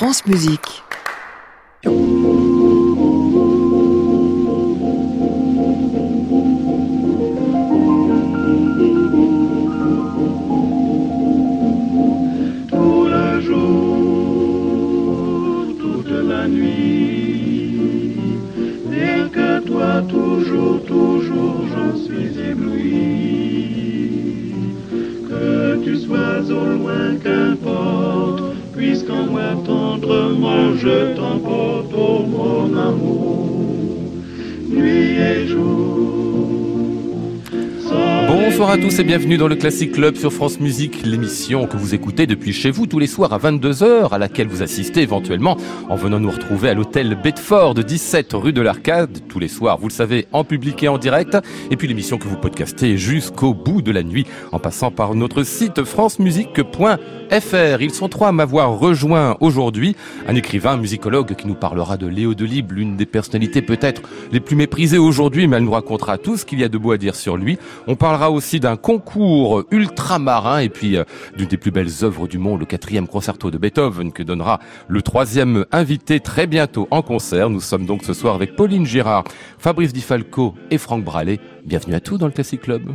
France 0.00 0.24
Musique. 0.24 0.82
Tendrement 30.10 30.76
je 30.76 31.14
t'emporte, 31.14 31.79
Bonsoir 38.60 38.76
à 38.76 38.82
tous 38.82 38.98
et 38.98 39.04
bienvenue 39.04 39.38
dans 39.38 39.48
le 39.48 39.56
Classic 39.56 39.90
Club 39.90 40.16
sur 40.16 40.34
France 40.34 40.60
Musique, 40.60 41.02
l'émission 41.06 41.66
que 41.66 41.78
vous 41.78 41.94
écoutez 41.94 42.26
depuis 42.26 42.52
chez 42.52 42.70
vous 42.70 42.86
tous 42.86 42.98
les 42.98 43.06
soirs 43.06 43.32
à 43.32 43.38
22h, 43.38 44.12
à 44.12 44.18
laquelle 44.18 44.48
vous 44.48 44.62
assistez 44.62 45.00
éventuellement 45.00 45.56
en 45.88 45.96
venant 45.96 46.20
nous 46.20 46.30
retrouver 46.30 46.68
à 46.68 46.74
l'hôtel 46.74 47.16
Bedford, 47.24 47.72
17 47.72 48.34
rue 48.34 48.52
de 48.52 48.60
l'Arcade, 48.60 49.20
tous 49.30 49.38
les 49.38 49.48
soirs, 49.48 49.78
vous 49.78 49.88
le 49.88 49.94
savez, 49.94 50.26
en 50.32 50.44
public 50.44 50.82
et 50.82 50.88
en 50.88 50.98
direct, 50.98 51.38
et 51.70 51.76
puis 51.76 51.88
l'émission 51.88 52.18
que 52.18 52.28
vous 52.28 52.36
podcastez 52.36 52.98
jusqu'au 52.98 53.54
bout 53.54 53.80
de 53.80 53.92
la 53.92 54.02
nuit, 54.02 54.26
en 54.52 54.58
passant 54.58 54.90
par 54.90 55.14
notre 55.14 55.42
site 55.42 55.82
francemusique.fr. 55.82 57.80
Ils 57.80 57.94
sont 57.94 58.08
trois 58.10 58.28
à 58.28 58.32
m'avoir 58.32 58.78
rejoint 58.78 59.38
aujourd'hui, 59.40 59.96
un 60.28 60.34
écrivain, 60.34 60.72
un 60.72 60.76
musicologue 60.76 61.34
qui 61.34 61.48
nous 61.48 61.54
parlera 61.54 61.96
de 61.96 62.06
Léo 62.06 62.34
Delibes, 62.34 62.72
l'une 62.72 62.98
des 62.98 63.06
personnalités 63.06 63.62
peut-être 63.62 64.02
les 64.32 64.40
plus 64.40 64.56
méprisées 64.56 64.98
aujourd'hui, 64.98 65.46
mais 65.46 65.56
elle 65.56 65.64
nous 65.64 65.70
racontera 65.70 66.18
tout 66.18 66.36
ce 66.36 66.44
qu'il 66.44 66.60
y 66.60 66.64
a 66.64 66.68
de 66.68 66.76
beau 66.76 66.92
à 66.92 66.98
dire 66.98 67.14
sur 67.14 67.38
lui. 67.38 67.56
On 67.86 67.96
parlera 67.96 68.30
aussi 68.30 68.49
d'un 68.58 68.76
concours 68.76 69.64
ultramarin 69.70 70.58
et 70.58 70.68
puis 70.68 70.96
euh, 70.96 71.04
d'une 71.36 71.46
des 71.46 71.56
plus 71.56 71.70
belles 71.70 72.02
œuvres 72.02 72.26
du 72.26 72.38
monde, 72.38 72.60
le 72.60 72.66
quatrième 72.66 73.06
concerto 73.06 73.50
de 73.50 73.58
Beethoven 73.58 74.12
que 74.12 74.22
donnera 74.22 74.58
le 74.88 75.02
troisième 75.02 75.64
invité 75.70 76.18
très 76.18 76.46
bientôt 76.46 76.88
en 76.90 77.02
concert. 77.02 77.50
Nous 77.50 77.60
sommes 77.60 77.86
donc 77.86 78.02
ce 78.02 78.14
soir 78.14 78.34
avec 78.34 78.56
Pauline 78.56 78.86
Girard, 78.86 79.24
Fabrice 79.58 79.92
Di 79.92 80.00
Falco 80.00 80.54
et 80.70 80.78
Franck 80.78 81.04
Bralet. 81.04 81.38
Bienvenue 81.64 81.94
à 81.94 82.00
tous 82.00 82.18
dans 82.18 82.26
le 82.26 82.32
Classic 82.32 82.60
Club. 82.60 82.90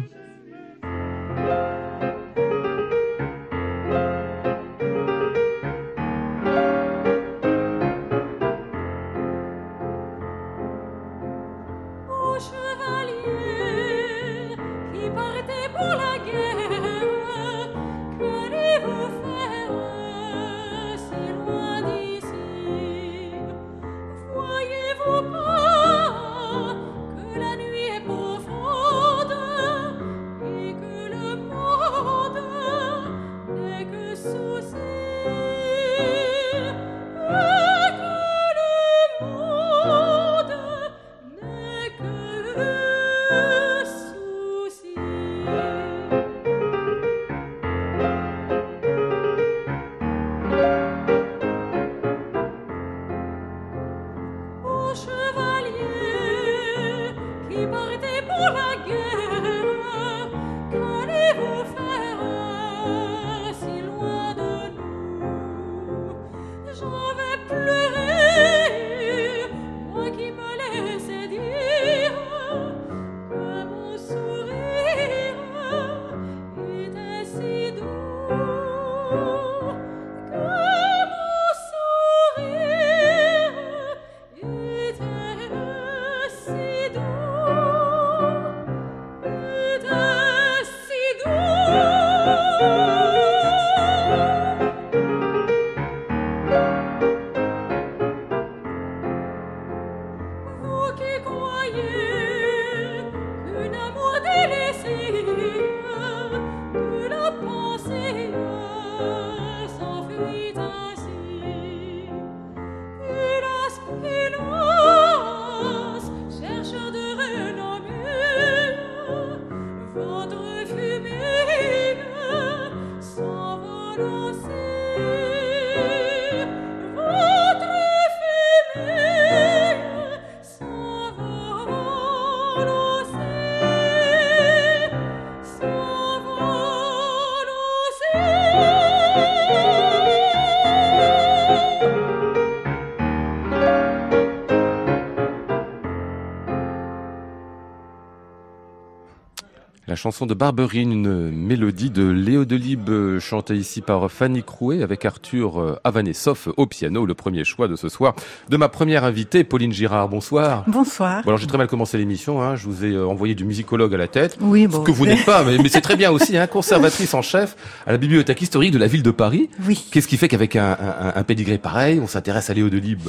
La 149.96 150.02
chanson 150.02 150.26
de 150.26 150.34
Barberine, 150.34 150.92
une 150.92 151.32
mélodie 151.32 151.90
de 151.90 152.06
Léo 152.06 152.44
Delibes 152.44 152.90
euh, 152.90 153.20
chantée 153.22 153.56
ici 153.56 153.80
par 153.80 154.12
Fanny 154.12 154.44
Crouet 154.44 154.84
avec 154.84 155.06
Arthur 155.06 155.58
euh, 155.58 155.80
Avanesov 155.86 156.52
au 156.58 156.66
piano, 156.66 157.06
le 157.06 157.14
premier 157.14 157.46
choix 157.46 157.70
de 157.70 157.78
ce 157.78 157.88
soir 157.88 158.14
de 158.50 158.58
ma 158.58 158.68
première 158.68 159.06
invitée, 159.06 159.46
Pauline 159.46 159.72
Girard. 159.72 160.10
Bonsoir. 160.10 160.66
Bonsoir. 160.68 161.22
Bon 161.24 161.30
alors 161.30 161.38
j'ai 161.38 161.48
très 161.48 161.58
mal 161.58 161.68
commencé 161.68 161.98
l'émission, 161.98 162.42
hein. 162.42 162.58
je 162.58 162.66
vous 162.68 162.84
ai 162.84 162.92
euh, 162.92 163.08
envoyé 163.08 163.36
du 163.36 163.46
musicologue 163.46 163.94
à 163.94 163.98
la 163.98 164.10
tête, 164.10 164.38
Oui, 164.42 164.64
ce 164.64 164.68
bon. 164.76 164.84
que 164.84 164.92
vous 164.92 165.06
n'êtes 165.06 165.24
pas, 165.24 165.46
mais, 165.46 165.58
mais 165.60 165.70
c'est 165.70 165.80
très 165.80 165.96
bien 165.96 166.12
aussi, 166.12 166.36
hein, 166.38 166.46
conservatrice 166.48 167.14
en 167.14 167.22
chef 167.22 167.56
à 167.88 167.94
la 167.94 167.98
bibliothèque 167.98 168.42
historique 168.42 168.72
de 168.72 168.78
la 168.78 168.88
ville 168.88 169.02
de 169.02 169.12
Paris. 169.12 169.50
Oui. 169.66 169.82
Qu'est-ce 169.94 170.10
qui 170.10 170.18
fait 170.18 170.28
qu'avec 170.28 170.58
un, 170.58 170.72
un, 170.78 171.14
un 171.16 171.24
pédigré 171.24 171.58
pareil, 171.58 172.02
on 172.04 172.08
s'intéresse 172.08 172.50
à 172.50 172.54
Léo 172.54 172.70
Delibes? 172.70 173.08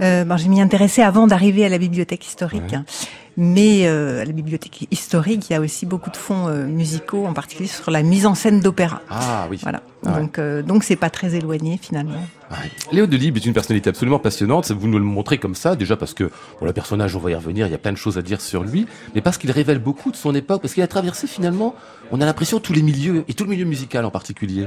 Euh, 0.00 0.24
ben, 0.24 0.36
je 0.36 0.48
m'y 0.48 0.60
intéressais 0.60 1.02
avant 1.02 1.26
d'arriver 1.26 1.64
à 1.64 1.68
la 1.68 1.78
bibliothèque 1.78 2.26
historique. 2.26 2.74
Mais 3.36 3.86
euh, 3.86 4.20
à 4.20 4.24
la 4.24 4.32
bibliothèque 4.32 4.86
historique, 4.90 5.48
il 5.48 5.52
y 5.52 5.56
a 5.56 5.60
aussi 5.60 5.86
beaucoup 5.86 6.10
de 6.10 6.16
fonds 6.16 6.48
euh, 6.48 6.66
musicaux, 6.66 7.26
en 7.26 7.32
particulier 7.32 7.68
sur 7.68 7.90
la 7.90 8.02
mise 8.02 8.26
en 8.26 8.34
scène 8.34 8.60
d'opéra. 8.60 9.00
Ah 9.08 9.46
oui. 9.50 9.58
Voilà. 9.62 9.80
Ouais. 10.02 10.12
Donc, 10.12 10.38
euh, 10.38 10.62
donc 10.62 10.84
c'est 10.84 10.96
pas 10.96 11.10
très 11.10 11.36
éloigné 11.36 11.78
finalement. 11.80 12.18
Ouais. 12.50 12.70
Léo 12.92 13.06
Delibes 13.06 13.36
est 13.36 13.46
une 13.46 13.52
personnalité 13.52 13.88
absolument 13.88 14.18
passionnante. 14.18 14.70
Vous 14.72 14.88
nous 14.88 14.98
le 14.98 15.04
montrez 15.04 15.38
comme 15.38 15.54
ça, 15.54 15.76
déjà 15.76 15.96
parce 15.96 16.12
que 16.12 16.24
bon, 16.24 16.66
le 16.66 16.72
personnage, 16.72 17.14
on 17.14 17.20
va 17.20 17.30
y 17.30 17.34
revenir, 17.34 17.66
il 17.66 17.70
y 17.70 17.74
a 17.74 17.78
plein 17.78 17.92
de 17.92 17.96
choses 17.96 18.18
à 18.18 18.22
dire 18.22 18.40
sur 18.40 18.64
lui, 18.64 18.86
mais 19.14 19.20
parce 19.20 19.38
qu'il 19.38 19.50
révèle 19.52 19.78
beaucoup 19.78 20.10
de 20.10 20.16
son 20.16 20.34
époque, 20.34 20.60
parce 20.60 20.74
qu'il 20.74 20.82
a 20.82 20.88
traversé 20.88 21.26
finalement, 21.26 21.74
on 22.10 22.20
a 22.20 22.26
l'impression 22.26 22.58
tous 22.58 22.72
les 22.72 22.82
milieux 22.82 23.24
et 23.28 23.34
tout 23.34 23.44
le 23.44 23.50
milieu 23.50 23.64
musical 23.64 24.04
en 24.04 24.10
particulier. 24.10 24.66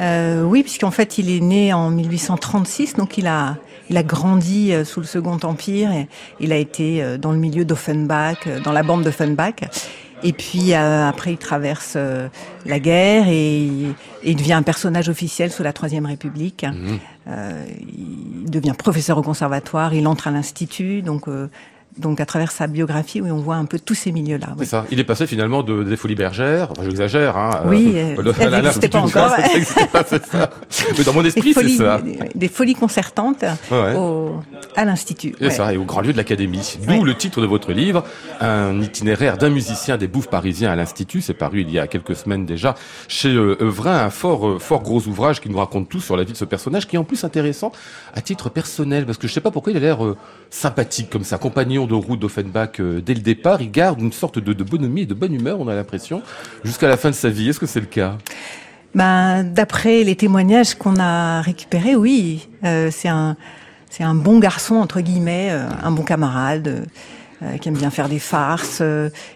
Euh, 0.00 0.42
oui, 0.42 0.62
puisqu'en 0.62 0.90
fait, 0.90 1.18
il 1.18 1.30
est 1.30 1.40
né 1.40 1.72
en 1.72 1.90
1836, 1.90 2.94
donc 2.94 3.18
il 3.18 3.26
a, 3.26 3.58
il 3.90 3.96
a 3.96 4.02
grandi 4.02 4.72
euh, 4.72 4.84
sous 4.84 5.00
le 5.00 5.06
Second 5.06 5.38
Empire. 5.42 5.90
Et 5.92 6.08
il 6.38 6.52
a 6.52 6.56
été 6.56 7.02
euh, 7.02 7.18
dans 7.18 7.32
le 7.32 7.38
milieu 7.38 7.64
d'Offenbach, 7.64 8.46
euh, 8.46 8.60
dans 8.60 8.72
la 8.72 8.82
bande 8.82 9.02
d'Offenbach. 9.02 9.56
Et 10.22 10.32
puis 10.32 10.74
euh, 10.74 11.08
après, 11.08 11.32
il 11.32 11.38
traverse 11.38 11.94
euh, 11.96 12.28
la 12.66 12.78
guerre 12.78 13.28
et, 13.28 13.64
et 13.66 13.94
il 14.22 14.36
devient 14.36 14.52
un 14.52 14.62
personnage 14.62 15.08
officiel 15.08 15.50
sous 15.50 15.62
la 15.62 15.72
Troisième 15.72 16.06
République. 16.06 16.64
Mhm. 16.64 16.98
Euh, 17.28 17.64
il 18.44 18.50
devient 18.50 18.74
professeur 18.76 19.18
au 19.18 19.22
conservatoire, 19.22 19.94
il 19.94 20.06
entre 20.06 20.28
à 20.28 20.30
l'institut, 20.30 21.02
donc 21.02 21.28
euh, 21.28 21.48
donc 21.98 22.20
à 22.20 22.26
travers 22.26 22.50
sa 22.52 22.66
biographie, 22.66 23.20
oui, 23.20 23.30
on 23.30 23.38
voit 23.38 23.56
un 23.56 23.64
peu 23.64 23.78
tous 23.78 23.94
ces 23.94 24.12
milieux-là. 24.12 24.48
C'est 24.54 24.60
oui. 24.60 24.66
ça. 24.66 24.86
Il 24.90 25.00
est 25.00 25.04
passé 25.04 25.26
finalement 25.26 25.62
de, 25.62 25.82
des 25.82 25.96
Folies 25.96 26.14
Bergères, 26.14 26.70
enfin 26.70 26.82
j'exagère, 26.84 27.36
hein. 27.36 27.62
Oui, 27.66 27.92
euh, 27.96 28.14
euh, 28.18 28.32
elles 28.38 28.54
à 28.54 28.62
n'existaient 28.62 28.88
pas 28.88 29.00
encore, 29.00 29.32
n'existait 29.54 29.86
pas, 29.86 30.04
ça. 30.04 30.50
Mais 30.96 31.04
dans 31.04 31.12
mon 31.12 31.22
Des 31.22 31.28
esprit, 31.28 31.52
c'est 31.54 31.68
ça. 31.68 32.00
des, 32.00 32.18
des 32.34 32.48
folies 32.48 32.74
concertantes 32.74 33.44
Ouais. 33.70 33.94
au, 33.96 34.40
à 34.76 34.84
l'institut. 34.84 35.34
C'est 35.38 35.44
ouais. 35.46 35.50
ça, 35.50 35.72
et 35.72 35.76
au 35.76 35.84
grand 35.84 36.00
lieu 36.00 36.12
de 36.12 36.16
l'académie. 36.16 36.78
D'où 36.86 36.92
Ouais. 36.92 37.00
le 37.02 37.14
titre 37.14 37.40
de 37.40 37.46
votre 37.46 37.72
livre, 37.72 38.04
un 38.40 38.80
itinéraire 38.80 39.36
d'un 39.36 39.50
musicien 39.50 39.96
des 39.96 40.06
bouffes 40.08 40.28
parisiens 40.28 40.70
à 40.70 40.76
l'Institut. 40.76 41.20
C'est 41.20 41.34
paru 41.34 41.60
il 41.62 41.70
y 41.70 41.78
a 41.78 41.86
quelques 41.86 42.16
semaines 42.16 42.46
déjà 42.46 42.74
chez 43.08 43.28
euh, 43.34 43.56
Evrin, 43.60 43.98
un 44.04 44.10
fort, 44.10 44.46
euh, 44.48 44.58
fort 44.58 44.82
gros 44.82 45.06
ouvrage 45.06 45.40
qui 45.40 45.48
nous 45.50 45.58
raconte 45.58 45.88
tout 45.88 46.00
sur 46.00 46.16
la 46.16 46.24
vie 46.24 46.32
de 46.32 46.36
ce 46.38 46.44
personnage, 46.44 46.86
qui 46.86 46.96
est 46.96 46.98
en 46.98 47.04
plus 47.04 47.24
intéressant 47.24 47.72
à 48.14 48.20
titre 48.20 48.48
personnel, 48.50 49.06
parce 49.06 49.18
que 49.18 49.26
je 49.28 49.32
sais 49.32 49.40
pas 49.40 49.50
pourquoi 49.50 49.72
il 49.72 49.76
a 49.76 49.80
l'air 49.80 50.04
euh, 50.04 50.16
sympathique 50.50 51.10
comme 51.10 51.24
ça, 51.24 51.38
compagnon 51.38 51.79
de 51.86 51.94
route 51.94 52.18
d'Offenbach 52.18 52.80
euh, 52.80 53.00
dès 53.00 53.14
le 53.14 53.20
départ. 53.20 53.60
Il 53.60 53.70
garde 53.70 54.00
une 54.00 54.12
sorte 54.12 54.38
de, 54.38 54.64
bonhomie 54.64 55.02
et 55.02 55.06
de 55.06 55.14
bonne 55.14 55.34
humeur, 55.34 55.60
on 55.60 55.68
a 55.68 55.74
l'impression, 55.74 56.22
jusqu'à 56.64 56.88
la 56.88 56.96
fin 56.96 57.10
de 57.10 57.14
sa 57.14 57.28
vie. 57.28 57.48
Est-ce 57.48 57.60
que 57.60 57.66
c'est 57.66 57.80
le 57.80 57.86
cas? 57.86 58.18
Ben, 58.94 59.44
d'après 59.44 60.02
les 60.02 60.16
témoignages 60.16 60.74
qu'on 60.74 60.98
a 60.98 61.42
récupérés, 61.42 61.96
oui, 61.96 62.48
euh, 62.64 62.90
c'est 62.90 63.08
un 63.08 63.36
c'est 63.88 64.04
un 64.04 64.14
bon 64.14 64.38
garçon 64.38 64.76
entre 64.76 65.00
guillemets, 65.00 65.48
euh, 65.50 65.66
un 65.82 65.90
bon 65.90 66.04
camarade 66.04 66.86
qui 67.62 67.70
aime 67.70 67.76
bien 67.76 67.88
faire 67.88 68.10
des 68.10 68.18
farces 68.18 68.82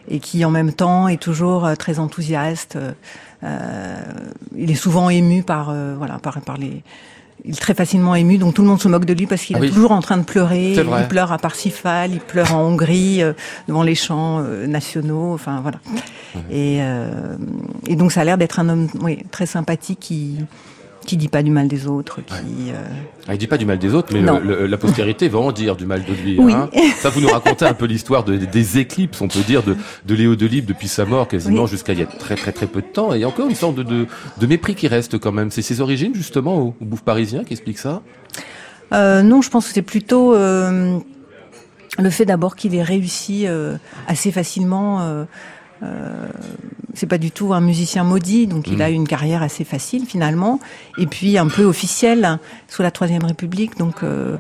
et 0.08 0.18
qui 0.18 0.44
en 0.44 0.50
même 0.50 0.74
temps 0.74 1.08
est 1.08 1.16
toujours 1.16 1.70
très 1.78 1.98
enthousiaste. 1.98 2.76
Il 3.42 4.70
est 4.70 4.74
souvent 4.74 5.08
ému 5.08 5.42
par 5.42 5.74
voilà 5.96 6.18
par 6.18 6.38
par 6.42 6.58
les 6.58 6.82
il 7.44 7.52
est 7.52 7.60
très 7.60 7.74
facilement 7.74 8.14
ému, 8.14 8.38
donc 8.38 8.54
tout 8.54 8.62
le 8.62 8.68
monde 8.68 8.80
se 8.80 8.88
moque 8.88 9.04
de 9.04 9.12
lui 9.12 9.26
parce 9.26 9.42
qu'il 9.42 9.56
Ah 9.56 9.64
est 9.64 9.68
toujours 9.70 9.92
en 9.92 10.00
train 10.00 10.16
de 10.16 10.22
pleurer. 10.22 10.72
Il 10.72 11.08
pleure 11.08 11.32
à 11.32 11.38
Parsifal, 11.38 12.12
il 12.12 12.20
pleure 12.20 12.54
en 12.54 12.62
Hongrie 12.62 13.22
euh, 13.22 13.32
devant 13.68 13.82
les 13.82 13.94
chants 13.94 14.40
euh, 14.40 14.66
nationaux. 14.66 15.34
Enfin 15.34 15.60
voilà. 15.60 15.78
Et, 16.50 16.78
euh, 16.80 17.36
et 17.86 17.96
donc 17.96 18.12
ça 18.12 18.22
a 18.22 18.24
l'air 18.24 18.38
d'être 18.38 18.60
un 18.60 18.68
homme 18.68 18.88
oui, 19.00 19.18
très 19.30 19.46
sympathique 19.46 20.00
qui 20.00 20.38
qui 21.04 21.16
dit 21.16 21.28
pas 21.28 21.42
du 21.42 21.50
mal 21.50 21.68
des 21.68 21.86
autres, 21.86 22.20
qui 22.24 22.70
euh, 22.70 22.74
Ah, 23.28 23.34
Il 23.34 23.38
dit 23.38 23.46
pas 23.46 23.56
du 23.58 23.64
mal 23.66 23.78
des 23.78 23.94
autres, 23.94 24.08
mais 24.12 24.20
Non. 24.22 24.38
le- 24.40 24.60
le- 24.60 24.66
la 24.66 24.76
postérité 24.76 25.28
va 25.28 25.38
en 25.38 25.52
dire 25.52 25.76
du 25.76 25.86
mal 25.86 26.04
de 26.04 26.12
lui. 26.12 26.36
Oui. 26.38 26.52
hein. 26.52 26.68
Ça, 27.00 27.10
vous 27.10 27.20
nous 27.20 27.28
racontez 27.28 27.64
un 27.66 27.74
peu 27.74 27.86
l'histoire 27.86 28.24
de- 28.24 28.36
des 28.36 28.78
éclipses, 28.78 29.20
on 29.20 29.28
peut 29.28 29.40
dire, 29.40 29.62
de, 29.62 29.76
de 30.06 30.14
Léo 30.14 30.36
Delibes 30.36 30.66
depuis 30.66 30.88
sa 30.88 31.04
mort 31.04 31.28
quasiment 31.28 31.62
Oui. 31.64 31.68
jusqu'à 31.68 31.92
il 31.92 32.00
y 32.00 32.02
a 32.02 32.06
très 32.06 32.34
très 32.36 32.52
très 32.52 32.66
peu 32.66 32.80
de 32.80 32.86
temps. 32.86 33.12
Et 33.14 33.18
il 33.18 33.20
y 33.20 33.24
a 33.24 33.28
encore 33.28 33.48
une 33.48 33.54
sorte 33.54 33.74
de, 33.76 33.82
de, 33.82 34.06
de 34.38 34.46
mépris 34.46 34.74
qui 34.74 34.88
reste 34.88 35.18
quand 35.18 35.32
même. 35.32 35.50
C'est 35.50 35.62
ses 35.62 35.80
origines 35.80 36.14
justement 36.14 36.56
au, 36.58 36.74
au 36.80 36.84
bouffe 36.84 37.02
parisien 37.02 37.44
qui 37.44 37.52
explique 37.54 37.78
ça? 37.78 38.02
Euh, 38.92 39.22
non, 39.22 39.42
je 39.42 39.50
pense 39.50 39.66
que 39.68 39.72
c'est 39.74 39.82
plutôt 39.82 40.34
euh, 40.34 40.98
le 41.98 42.10
fait 42.10 42.24
d'abord 42.24 42.54
qu'il 42.56 42.74
ait 42.74 42.82
réussi 42.82 43.46
assez 44.06 44.30
facilement. 44.32 45.24
Euh, 45.84 46.28
c'est 46.94 47.06
pas 47.06 47.18
du 47.18 47.30
tout 47.30 47.52
un 47.52 47.60
musicien 47.60 48.04
maudit, 48.04 48.46
donc 48.46 48.68
il 48.68 48.78
Mm. 48.78 48.82
a 48.82 48.88
une 48.90 49.08
carrière 49.08 49.42
assez 49.42 49.64
facile 49.64 50.06
finalement, 50.06 50.60
et 50.96 51.06
puis 51.06 51.36
un 51.38 51.48
peu 51.48 51.64
officielle 51.64 52.24
hein, 52.24 52.38
sous 52.68 52.82
la 52.82 52.90
Troisième 52.90 53.24
République. 53.24 53.76
Donc 53.76 54.02
euh, 54.02 54.36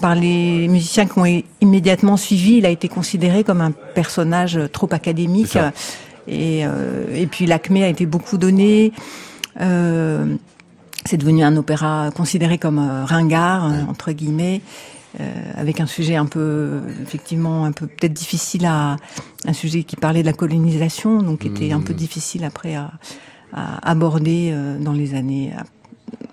par 0.00 0.14
les 0.16 0.66
musiciens 0.68 1.06
qui 1.06 1.18
ont 1.18 1.42
immédiatement 1.60 2.16
suivi, 2.16 2.54
il 2.56 2.66
a 2.66 2.70
été 2.70 2.88
considéré 2.88 3.44
comme 3.44 3.60
un 3.60 3.70
personnage 3.70 4.58
trop 4.72 4.88
académique. 4.90 5.56
Et, 6.28 6.66
euh, 6.66 7.04
et 7.14 7.26
puis 7.26 7.46
l'acmé 7.46 7.84
a 7.84 7.88
été 7.88 8.04
beaucoup 8.06 8.36
donné. 8.38 8.92
Euh, 9.60 10.36
c'est 11.04 11.16
devenu 11.16 11.42
un 11.44 11.56
opéra 11.56 12.10
considéré 12.14 12.58
comme 12.58 12.78
ringard 13.04 13.72
entre 13.88 14.12
guillemets, 14.12 14.60
avec 15.56 15.80
un 15.80 15.86
sujet 15.86 16.16
un 16.16 16.26
peu 16.26 16.80
effectivement 17.02 17.64
un 17.64 17.72
peu 17.72 17.86
peut-être 17.86 18.12
difficile 18.14 18.64
à 18.66 18.96
un 19.46 19.52
sujet 19.52 19.82
qui 19.84 19.96
parlait 19.96 20.22
de 20.22 20.26
la 20.26 20.32
colonisation, 20.32 21.22
donc 21.22 21.40
qui 21.40 21.48
était 21.48 21.72
un 21.72 21.80
peu 21.80 21.94
difficile 21.94 22.44
après 22.44 22.74
à, 22.74 22.92
à 23.52 23.90
aborder 23.90 24.50
euh, 24.52 24.78
dans 24.78 24.92
les 24.92 25.14
années 25.14 25.52
ap- 25.56 25.66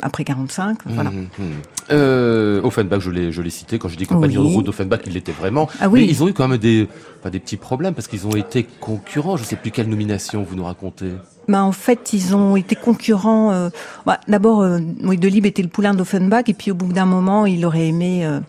après 0.02 0.24
45. 0.24 0.78
Voilà. 0.86 1.12
Mhm, 1.12 1.28
mhm. 1.38 1.46
Euh, 1.92 2.62
Offenbach, 2.64 3.00
je 3.02 3.10
l'ai, 3.12 3.31
je 3.31 3.42
l'ai 3.42 3.50
cité 3.50 3.80
quand 3.80 3.90
je 3.90 3.98
dis 3.98 4.06
compagnon 4.06 4.42
Oui. 4.44 4.50
de 4.50 4.54
route 4.56 4.66
d'Offenbach, 4.66 5.02
il 5.08 5.14
l'était 5.14 5.31
vraiment. 5.31 5.68
Ah 5.81 5.90
oui. 5.90 6.02
Mais 6.02 6.08
ils 6.08 6.24
ont 6.24 6.28
eu 6.28 6.34
quand 6.34 6.48
même 6.48 6.58
des, 6.60 6.88
pas 7.24 7.30
des 7.30 7.40
petits 7.40 7.58
problèmes 7.58 7.94
parce 7.96 8.08
qu'ils 8.08 8.28
ont 8.28 8.36
été 8.36 8.64
concurrents. 8.80 9.36
Je 9.38 9.44
sais 9.44 9.56
plus 9.56 9.72
quelle 9.72 9.90
nomination 9.90 10.44
vous 10.44 10.56
nous 10.56 10.64
racontez. 10.66 11.12
Ben, 11.50 11.63
en 11.63 11.72
fait, 11.72 12.13
ils 12.13 12.36
ont 12.36 12.56
été 12.56 12.75
concurrents. 12.75 13.51
euh, 13.51 13.69
bah, 14.06 14.19
D'abord, 14.28 14.62
euh, 14.62 14.80
oui, 15.04 15.18
Delibes 15.18 15.46
était 15.48 15.63
le 15.63 15.68
poulain 15.68 15.94
d'Offenbach, 15.96 16.44
et 16.48 16.54
puis 16.54 16.72
au 16.72 16.75
bout 16.75 16.94
d'un 16.94 17.06
moment, 17.07 17.46
il 17.48 17.66
aurait 17.66 17.88
aimé 17.88 18.24
euh, 18.25 18.40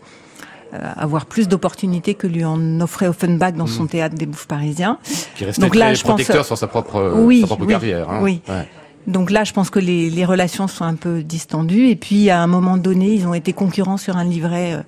euh, 0.74 0.78
avoir 0.96 1.24
plus 1.26 1.48
d'opportunités 1.48 2.14
que 2.14 2.26
lui 2.26 2.44
en 2.44 2.80
offrait 2.80 3.08
Offenbach 3.08 3.54
dans 3.54 3.66
son 3.66 3.86
théâtre 3.86 4.14
des 4.16 4.26
bouffes 4.26 4.46
parisiens. 4.46 4.98
Qui 5.34 5.46
restait 5.46 5.62
Donc 5.62 5.74
là, 5.74 5.94
je 5.94 6.02
pense- 6.02 6.10
protecteur 6.10 6.44
sur 6.44 6.58
sa 6.58 6.66
propre, 6.66 6.96
euh, 6.96 7.14
Oui, 7.24 7.40
sa 7.40 7.46
propre 7.46 7.62
oui, 7.64 7.72
carrière. 7.72 8.10
Hein. 8.10 8.20
oui. 8.22 8.42
Ouais. 8.48 8.68
Donc 9.06 9.30
là, 9.30 9.44
je 9.44 9.52
pense 9.54 9.70
que 9.70 9.78
les, 9.80 10.10
les 10.10 10.24
relations 10.26 10.68
sont 10.68 10.84
un 10.84 10.94
peu 10.94 11.22
distendues. 11.22 11.88
Et 11.88 11.96
puis, 11.96 12.28
à 12.28 12.42
un 12.42 12.46
moment 12.46 12.76
donné, 12.76 13.14
ils 13.14 13.26
ont 13.26 13.32
été 13.34 13.54
concurrents 13.54 13.96
sur 13.96 14.18
un 14.18 14.24
livret 14.24 14.74
euh, 14.74 14.82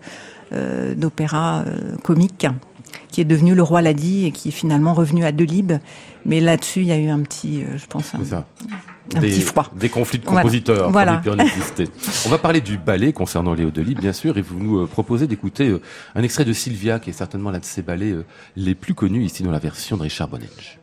euh, 0.52 0.94
d'opéra 0.94 1.64
euh, 1.66 1.96
comique 2.02 2.46
qui 3.12 3.20
est 3.20 3.24
devenu 3.24 3.54
Le 3.54 3.62
Roi 3.62 3.82
l'a 3.82 3.94
dit 3.94 4.26
et 4.26 4.32
qui 4.32 4.48
est 4.48 4.52
finalement 4.52 4.94
revenu 4.94 5.24
à 5.24 5.30
Delibes. 5.30 5.74
Mais 6.24 6.40
là-dessus, 6.40 6.80
il 6.80 6.86
y 6.86 6.92
a 6.92 6.98
eu 6.98 7.08
un 7.08 7.20
petit, 7.20 7.62
euh, 7.62 7.76
je 7.76 7.86
pense, 7.86 8.14
un, 8.14 8.18
C'est 8.20 8.30
ça. 8.30 8.46
un 9.14 9.20
des, 9.20 9.28
petit 9.28 9.42
froid. 9.42 9.70
Des 9.76 9.88
conflits 9.88 10.18
de 10.18 10.24
compositeurs, 10.24 10.90
Voilà. 10.90 11.22
On 12.26 12.28
va 12.30 12.38
parler 12.38 12.60
du 12.60 12.78
ballet 12.78 13.12
concernant 13.12 13.54
Léo 13.54 13.70
Delibes, 13.70 14.00
bien 14.00 14.12
sûr, 14.12 14.38
et 14.38 14.42
vous 14.42 14.58
nous 14.58 14.78
euh, 14.78 14.86
proposez 14.86 15.26
d'écouter 15.26 15.68
euh, 15.68 15.80
un 16.14 16.22
extrait 16.22 16.44
de 16.44 16.52
Sylvia, 16.52 16.98
qui 16.98 17.10
est 17.10 17.14
certainement 17.14 17.50
l'un 17.50 17.58
de 17.60 17.64
ces 17.64 17.82
ballets 17.82 18.14
les 18.56 18.74
plus 18.74 18.94
connus 18.94 19.24
ici 19.24 19.42
dans 19.42 19.52
la 19.52 19.58
version 19.58 19.96
de 19.96 20.02
Richard 20.02 20.28
Bonnage. 20.28 20.81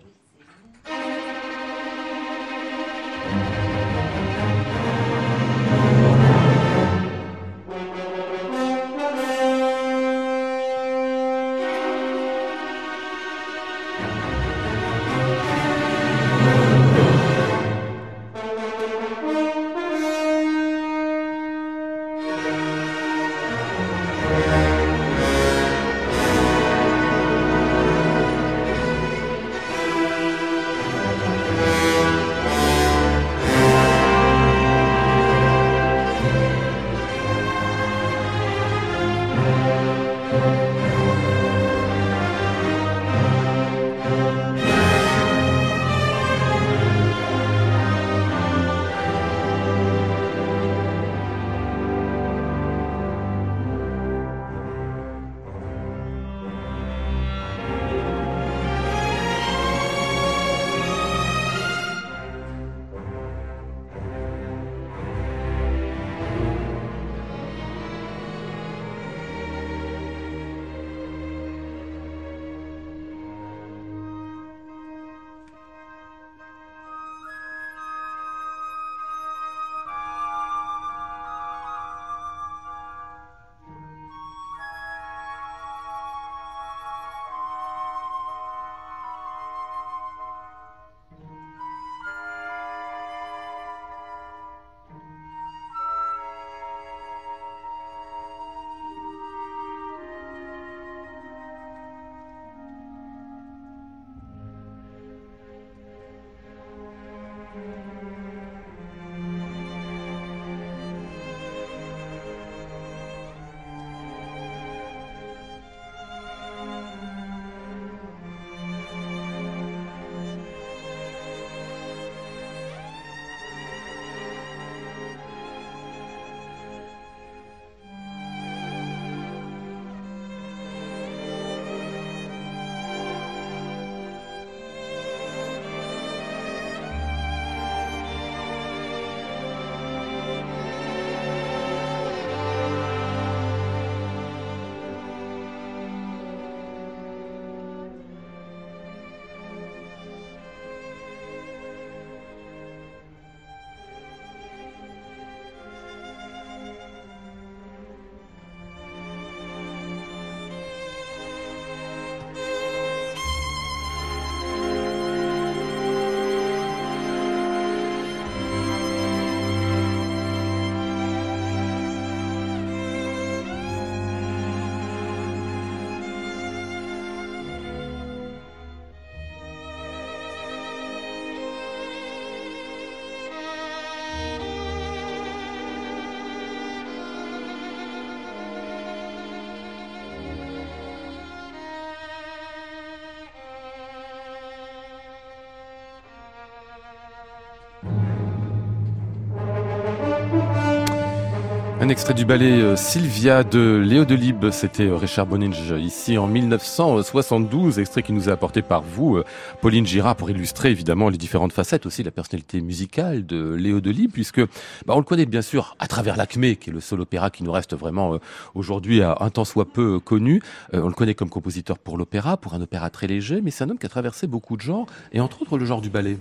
Un 201.81 201.88
extrait 201.88 202.13
du 202.13 202.25
ballet 202.25 202.62
euh, 202.62 202.75
Sylvia 202.75 203.45
de 203.45 203.81
Léo 203.81 204.03
Delibes, 204.03 204.50
c'était 204.51 204.88
euh, 204.88 204.98
Richard 204.98 205.25
Boninge 205.25 205.74
ici 205.79 206.17
en 206.17 206.27
1972, 206.27 207.79
extrait 207.79 208.03
qui 208.03 208.12
nous 208.12 208.27
a 208.27 208.33
apporté 208.33 208.62
par 208.62 208.81
vous, 208.81 209.15
euh, 209.15 209.24
Pauline 209.62 209.86
Girard, 209.88 210.17
pour 210.17 210.29
illustrer 210.29 210.71
évidemment 210.71 211.07
les 211.07 211.17
différentes 211.17 211.53
facettes 211.53 211.86
aussi 211.86 212.03
la 212.03 212.12
personnalité 212.12 212.59
musicale 212.59 213.25
de 213.25 213.53
Léo 213.53 213.79
Delibes, 213.79 214.12
puisque 214.12 214.41
bah, 214.41 214.93
on 214.93 214.98
le 214.98 215.05
connaît 215.05 215.25
bien 215.25 215.41
sûr 215.41 215.77
à 215.79 215.88
travers 215.88 216.17
l'Acmé, 216.17 216.57
qui 216.57 216.69
est 216.69 216.74
le 216.74 216.81
seul 216.81 217.00
opéra 217.00 217.29
qui 217.29 217.45
nous 217.45 217.51
reste 217.53 217.74
vraiment 217.77 218.19
aujourd'hui 218.55 219.01
un 219.01 219.29
temps 219.29 219.45
soit 219.45 219.71
peu 219.71 220.00
connu. 220.00 220.41
on 220.74 220.88
le 220.88 220.93
connaît 220.93 221.15
comme 221.15 221.29
compositeur 221.29 221.77
pour 221.79 221.98
l'opéra, 221.98 222.36
pour 222.36 222.55
un 222.55 222.62
opéra 222.62 222.89
très 222.89 223.07
léger, 223.07 223.39
mais 223.41 223.51
c'est 223.51 223.63
un 223.63 223.69
homme 223.69 223.77
qui 223.77 223.86
a 223.86 223.89
traversé 223.89 224.27
beaucoup 224.27 224.57
de 224.57 224.62
genres, 224.62 224.88
et 225.13 225.21
entre 225.21 225.43
autres 225.43 225.57
le 225.57 225.63
genre 225.63 225.79
du 225.79 225.89
ballet. 225.89 226.17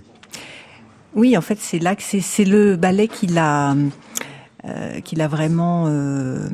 Oui, 1.15 1.35
en 1.35 1.41
fait, 1.41 1.57
c'est 1.59 1.79
là 1.79 1.95
que 1.95 2.03
c'est 2.03 2.45
le 2.45 2.77
ballet 2.77 3.09
qui 3.09 3.27
l'a 3.27 3.75
euh, 4.65 4.99
qu'il 4.99 5.21
a 5.21 5.29
vraiment 5.29 5.85
euh, 5.87 6.49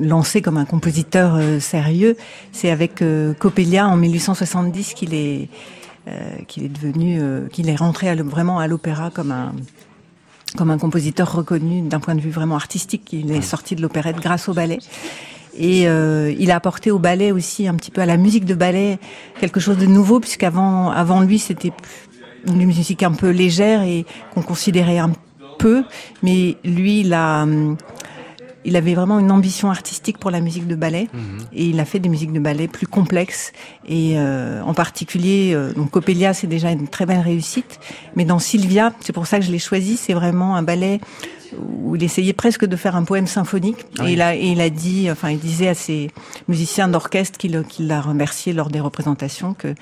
lancé 0.00 0.40
comme 0.40 0.56
un 0.56 0.64
compositeur 0.64 1.34
euh, 1.34 1.60
sérieux. 1.60 2.16
C'est 2.50 2.70
avec 2.70 3.02
euh, 3.02 3.34
Coppelia 3.34 3.86
en 3.86 3.96
1870 3.96 4.94
qu'il 4.94 5.14
est 5.14 5.48
qu'il 6.48 6.64
est 6.64 6.68
devenu 6.68 7.20
qu'il 7.52 7.68
est 7.68 7.76
rentré 7.76 8.08
à 8.08 8.16
vraiment 8.16 8.58
à 8.58 8.66
l'opéra 8.66 9.10
comme 9.10 9.30
un 9.30 9.52
comme 10.56 10.72
un 10.72 10.78
compositeur 10.78 11.32
reconnu 11.32 11.82
d'un 11.82 12.00
point 12.00 12.16
de 12.16 12.20
vue 12.20 12.32
vraiment 12.32 12.56
artistique. 12.56 13.12
Il 13.12 13.30
est 13.30 13.40
sorti 13.40 13.76
de 13.76 13.82
l'opérette 13.82 14.16
grâce 14.16 14.48
au 14.48 14.52
ballet. 14.52 14.80
Et 15.56 15.82
il 15.82 16.50
a 16.50 16.56
apporté 16.56 16.90
au 16.90 16.98
ballet 16.98 17.30
aussi 17.30 17.68
un 17.68 17.74
petit 17.74 17.92
peu 17.92 18.00
à 18.00 18.06
la 18.06 18.16
musique 18.16 18.46
de 18.46 18.54
ballet 18.54 18.98
quelque 19.38 19.60
chose 19.60 19.78
de 19.78 19.86
nouveau, 19.86 20.18
puisqu'avant 20.18 20.90
avant 20.90 21.20
lui 21.20 21.38
c'était 21.38 21.72
une 22.48 22.66
musique 22.66 23.04
un 23.04 23.12
peu 23.12 23.30
légère 23.30 23.82
et 23.82 24.04
qu'on 24.34 24.42
considérait 24.42 24.98
un 24.98 25.12
peu, 25.58 25.84
mais 26.22 26.56
lui, 26.64 27.00
il 27.00 27.12
a, 27.14 27.42
hum, 27.42 27.76
il 28.64 28.76
avait 28.76 28.94
vraiment 28.94 29.18
une 29.18 29.30
ambition 29.30 29.70
artistique 29.70 30.18
pour 30.18 30.30
la 30.30 30.40
musique 30.40 30.66
de 30.66 30.74
ballet. 30.74 31.08
Mhm. 31.12 31.38
et 31.52 31.66
il 31.66 31.80
a 31.80 31.84
fait 31.84 31.98
des 31.98 32.08
musiques 32.08 32.32
de 32.32 32.40
ballet 32.40 32.68
plus 32.68 32.86
complexes. 32.86 33.52
Et 33.86 34.14
euh, 34.16 34.62
en 34.62 34.74
particulier 34.74 35.52
euh, 35.54 35.72
donc 35.72 35.90
Coppelia 35.90 36.34
c'est 36.34 36.46
déjà 36.46 36.70
une 36.70 36.88
très 36.88 37.06
belle 37.06 37.20
réussite. 37.20 37.80
Mais 38.16 38.24
dans 38.24 38.38
Sylvia 38.38 38.92
c'est 39.00 39.12
pour 39.12 39.26
ça 39.26 39.38
que 39.38 39.44
je 39.44 39.50
l'ai 39.50 39.58
choisi 39.58 39.96
c'est 39.96 40.14
vraiment 40.14 40.56
un 40.56 40.62
ballet 40.62 41.00
où 41.58 41.96
il 41.96 42.02
essayait 42.02 42.32
presque 42.32 42.64
de 42.64 42.76
faire 42.76 42.96
un 42.96 43.04
poème 43.04 43.26
symphonique. 43.26 43.84
Et, 44.02 44.12
il 44.12 44.22
a, 44.22 44.34
et 44.34 44.46
il 44.46 44.60
a 44.60 44.70
dit 44.70 45.10
enfin 45.10 45.30
il 45.30 45.38
disait 45.38 45.68
à 45.68 45.74
ses 45.74 46.10
musiciens 46.48 46.88
d'orchestre 46.88 47.38
qu'il 47.38 47.62
qu'il 47.68 47.88
l'a 47.88 48.00
remercié 48.00 48.52
lors 48.52 48.70
des 48.70 48.80
représentations 48.80 49.54
que 49.54 49.74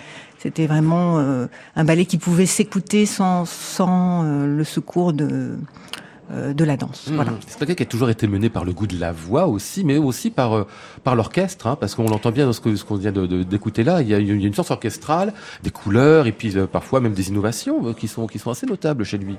c'était 0.43 0.67
vraiment 0.67 1.19
euh, 1.19 1.47
un 1.77 1.85
ballet 1.85 2.07
qui 2.07 2.17
pouvait 2.17 2.47
s'écouter 2.47 3.05
sans, 3.05 3.45
sans 3.45 4.25
euh, 4.25 4.47
le 4.47 4.65
secours 4.65 5.13
de 5.13 5.59
euh, 6.33 6.55
de 6.55 6.65
la 6.65 6.77
danse. 6.77 7.09
Mmh. 7.09 7.15
Voilà. 7.17 7.33
C'est 7.47 7.61
un 7.63 7.75
qui 7.75 7.83
a 7.83 7.87
toujours 7.87 8.09
été 8.09 8.29
mené 8.29 8.49
par 8.49 8.65
le 8.65 8.73
goût 8.73 8.87
de 8.87 8.99
la 8.99 9.13
voix 9.13 9.49
aussi, 9.49 9.85
mais 9.85 9.99
aussi 9.99 10.31
par 10.31 10.67
par 11.03 11.15
l'orchestre, 11.15 11.67
hein, 11.67 11.77
parce 11.79 11.95
qu'on 11.95 12.09
l'entend 12.09 12.31
bien 12.31 12.47
dans 12.47 12.53
ce 12.53 12.61
qu'on 12.61 12.75
ce 12.75 12.85
qu'on 12.85 12.97
vient 12.97 13.13
d'écouter 13.13 13.85
là. 13.85 14.01
Il 14.01 14.09
y, 14.09 14.15
a, 14.15 14.19
il 14.19 14.29
y, 14.29 14.45
a, 14.45 14.47
une 14.47 14.55
sorte 14.55 14.71
orchestrale, 14.71 15.35
des 15.63 15.71
couleurs 15.71 16.27
et 16.27 16.33
puis 16.33 16.55
parfois 16.73 17.01
même 17.01 17.15
des 17.15 17.29
innovations 17.29 17.93
qui 17.95 18.09
sont 18.09 18.27
qui 18.27 18.39
sont 18.39 18.51
assez 18.51 18.67
notables 18.67 19.05
chez 19.05 19.19
lui. 19.19 19.37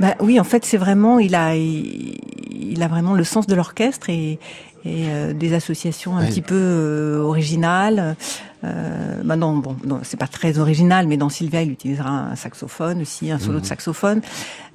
Bah, 0.00 0.16
oui, 0.20 0.40
en 0.40 0.44
fait, 0.44 0.64
c'est 0.64 0.78
vraiment 0.78 1.18
il 1.18 1.34
a 1.34 1.54
il, 1.54 2.18
il, 2.50 2.82
a 2.82 2.88
vraiment 2.88 3.14
le 3.14 3.24
sens 3.24 3.46
de 3.46 3.54
l'orchestre 3.54 4.08
et, 4.08 4.38
et 4.84 5.04
euh, 5.08 5.32
des 5.32 5.54
associations 5.54 6.16
un 6.16 6.26
petit 6.26 6.42
peu 6.42 6.54
euh, 6.56 7.20
originales. 7.20 8.16
Euh, 8.64 9.22
non, 9.36 9.56
bon, 9.56 9.76
c'est 10.02 10.18
pas 10.18 10.26
très 10.26 10.58
original, 10.58 11.06
mais 11.06 11.16
dans 11.16 11.28
Sylvia, 11.28 11.62
il 11.62 11.72
utilisera 11.72 12.10
un 12.10 12.36
saxophone 12.36 13.02
aussi, 13.02 13.30
un 13.30 13.38
solo 13.38 13.58
mmh. 13.58 13.62
de 13.62 13.66
saxophone. 13.66 14.20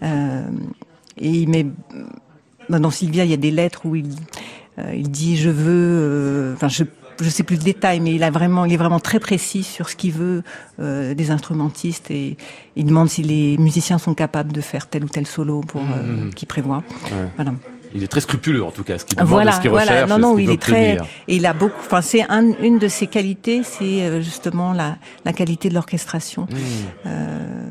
Euh, 0.03 0.43
et 1.17 1.29
il 1.29 1.49
met, 1.49 1.65
bah 2.69 2.79
dans 2.79 2.91
Sylvia, 2.91 3.23
il 3.23 3.31
y 3.31 3.33
a 3.33 3.37
des 3.37 3.51
lettres 3.51 3.85
où 3.85 3.95
il, 3.95 4.09
euh, 4.79 4.93
il 4.95 5.09
dit 5.09 5.37
je 5.37 5.49
veux, 5.49 5.99
euh, 6.01 6.53
enfin 6.53 6.67
je 6.67 6.83
je 7.21 7.29
sais 7.29 7.43
plus 7.43 7.55
le 7.55 7.63
détail, 7.63 7.99
mais 7.99 8.13
il 8.13 8.23
a 8.23 8.29
vraiment, 8.29 8.65
il 8.65 8.73
est 8.73 8.77
vraiment 8.77 8.99
très 8.99 9.19
précis 9.19 9.63
sur 9.63 9.89
ce 9.89 9.95
qu'il 9.95 10.11
veut 10.11 10.43
euh, 10.79 11.13
des 11.13 11.31
instrumentistes 11.31 12.11
et 12.11 12.37
il 12.75 12.85
demande 12.85 13.09
si 13.09 13.23
les 13.23 13.57
musiciens 13.57 13.97
sont 13.97 14.13
capables 14.13 14.51
de 14.51 14.61
faire 14.61 14.87
tel 14.87 15.03
ou 15.03 15.09
tel 15.09 15.25
solo 15.25 15.61
pour 15.61 15.81
mmh. 15.81 15.93
euh, 15.95 16.31
qu'il 16.31 16.47
prévoit. 16.47 16.83
Ouais. 17.05 17.29
Voilà. 17.35 17.53
Il 17.97 18.03
est 18.03 18.07
très 18.07 18.21
scrupuleux 18.21 18.63
en 18.63 18.69
tout 18.71 18.83
cas, 18.83 18.99
ce 18.99 19.05
qu'il 19.05 19.17
demande, 19.17 19.31
voilà, 19.31 19.51
ce 19.53 19.61
qu'il 19.61 19.71
voilà. 19.71 19.91
recherche. 19.91 20.09
Non, 20.09 20.19
non, 20.19 20.35
ce 20.35 20.41
il 20.41 20.51
est 20.51 20.61
très. 20.61 20.97
Et 21.27 21.35
il 21.37 21.45
a 21.47 21.53
beaucoup. 21.53 21.79
Enfin, 21.79 22.01
c'est 22.01 22.23
un, 22.29 22.53
une 22.61 22.77
de 22.77 22.87
ses 22.87 23.07
qualités, 23.07 23.63
c'est 23.63 24.03
euh, 24.03 24.21
justement 24.21 24.71
la, 24.71 24.97
la 25.25 25.33
qualité 25.33 25.67
de 25.67 25.73
l'orchestration. 25.73 26.43
Mmh. 26.43 26.55
Euh, 27.07 27.67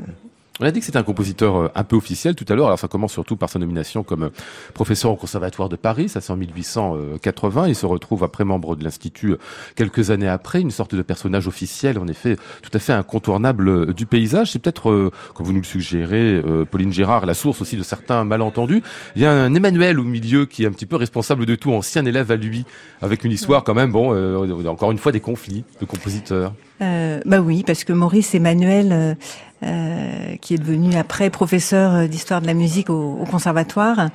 On 0.59 0.65
a 0.65 0.71
dit 0.71 0.81
que 0.81 0.87
c'était 0.87 0.99
un 0.99 1.03
compositeur 1.03 1.57
euh, 1.57 1.69
un 1.75 1.85
peu 1.85 1.97
officiel 1.97 2.35
tout 2.35 2.47
à 2.49 2.55
l'heure. 2.55 2.67
Alors 2.67 2.79
ça 2.79 2.89
commence 2.89 3.13
surtout 3.13 3.37
par 3.37 3.51
sa 3.51 3.59
nomination 3.59 4.03
comme 4.03 4.25
euh, 4.25 4.31
professeur 4.73 5.11
au 5.11 5.17
Conservatoire 5.17 5.69
de 5.69 5.77
Paris. 5.77 6.09
Ça 6.09 6.23
c'est 6.23 6.33
en 6.33 6.37
1880. 6.37 7.69
Il 7.69 7.75
se 7.75 7.85
retrouve 7.85 8.25
après 8.25 8.45
membre 8.45 8.75
de 8.75 8.83
l'Institut 8.83 9.33
euh, 9.33 9.39
quelques 9.75 10.11
années 10.11 10.29
après, 10.29 10.63
une 10.63 10.71
sorte 10.71 10.95
de 10.95 11.03
personnage 11.03 11.47
officiel, 11.47 11.99
en 11.99 12.07
effet, 12.09 12.37
tout 12.63 12.71
à 12.73 12.79
fait 12.79 12.95
incontournable 12.95 13.93
du 13.93 14.07
paysage. 14.07 14.53
C'est 14.53 14.59
peut-être, 14.59 15.11
comme 15.35 15.47
vous 15.47 15.53
nous 15.53 15.61
le 15.61 15.65
suggérez, 15.65 16.43
Pauline 16.71 16.93
Gérard, 16.93 17.27
la 17.27 17.35
source 17.35 17.61
aussi 17.61 17.77
de 17.77 17.83
certains 17.83 18.25
malentendus. 18.25 18.83
Il 19.15 19.23
y 19.23 19.27
a 19.27 19.33
un 19.33 19.55
Emmanuel 19.55 19.99
au 19.99 20.05
milieu 20.05 20.47
qui 20.47 20.65
est 20.65 20.67
un 20.67 20.73
petit 20.73 20.87
peu 20.87 20.97
responsable 20.97 21.47
de 21.47 21.55
tout, 21.55 21.73
ancien 21.73 22.05
élève 22.05 22.31
à 22.31 22.37
lui, 22.37 22.65
avec 23.03 23.25
une 23.25 23.33
histoire 23.33 23.65
quand 23.65 23.75
même, 23.75 23.93
bon, 23.93 24.15
euh, 24.15 24.67
encore 24.67 24.93
une 24.93 24.99
fois 24.99 25.13
des 25.13 25.21
conflits 25.21 25.65
de 25.81 25.87
compositeurs. 25.87 26.55
Euh, 26.83 27.21
bah 27.25 27.41
oui, 27.41 27.65
parce 27.67 27.85
que 27.85 27.93
Maurice 27.93 28.35
Emmanuel, 28.35 29.17
euh, 29.63 30.07
euh, 30.27 30.37
qui 30.37 30.55
est 30.55 30.59
devenu 30.59 30.95
après 30.97 31.31
professeur 31.31 32.09
d'histoire 32.09 32.41
de 32.41 32.47
la 32.47 32.55
musique 32.55 32.91
au, 32.91 33.19
au 33.21 33.25
conservatoire, 33.25 34.11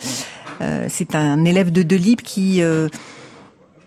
euh, 0.62 0.86
c'est 0.90 1.16
un 1.16 1.44
élève 1.46 1.72
de 1.72 1.84
Delibes 1.84 2.22
qui, 2.22 2.62
euh, 2.62 2.90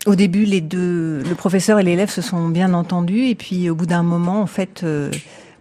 au 0.07 0.15
début, 0.15 0.45
les 0.45 0.61
deux, 0.61 1.23
le 1.23 1.35
professeur 1.35 1.79
et 1.79 1.83
l'élève 1.83 2.11
se 2.11 2.23
sont 2.23 2.49
bien 2.49 2.75
entendus, 2.75 3.29
et 3.29 3.35
puis 3.35 3.71
au 3.71 3.75
bout 3.75 3.87
d'un 3.87 4.03
moment, 4.03 4.41
en 4.43 4.47
fait, 4.47 4.83
euh, 4.83 5.11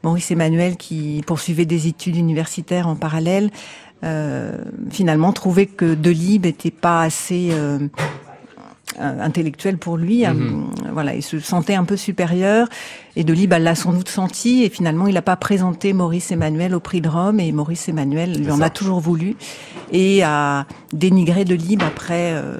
Maurice 0.04 0.32
Emmanuel, 0.32 0.78
qui 0.78 1.24
poursuivait 1.26 1.66
des 1.66 1.88
études 1.88 2.18
universitaires 2.18 2.88
en 2.88 2.96
parallèle, 2.96 3.50
finalement 4.90 5.32
trouvait 5.32 5.66
que 5.66 5.96
Delibes 5.96 6.46
n'était 6.46 6.72
pas 6.72 7.04
assez 7.04 7.52
euh, 7.52 7.80
intellectuel 9.00 9.78
pour 9.78 9.98
lui. 9.98 10.26
Mm 10.26 10.32
-hmm. 10.32 10.92
voilà, 10.94 11.16
il 11.16 11.24
se 11.24 11.40
sentait 11.40 11.76
un 11.76 11.86
peu 11.86 11.98
supérieur. 11.98 12.68
Et 13.16 13.24
Delibes 13.24 13.54
l'a 13.60 13.76
sans 13.76 13.94
doute 13.94 14.10
senti. 14.10 14.64
Et 14.64 14.70
finalement, 14.70 15.08
il 15.08 15.14
n'a 15.14 15.22
pas 15.22 15.36
présenté 15.36 15.94
Maurice 15.94 16.32
Emmanuel 16.32 16.74
au 16.76 16.80
prix 16.80 17.02
de 17.02 17.10
Rome. 17.10 17.40
Et 17.40 17.52
Maurice 17.52 17.90
Emmanuel 17.90 18.30
lui 18.40 18.52
en 18.52 18.62
a 18.62 18.70
toujours 18.70 19.00
voulu 19.00 19.36
et 19.92 20.24
a 20.24 20.66
dénigré 20.92 21.46
Delibes 21.46 21.84
après, 21.84 22.34
euh, 22.34 22.58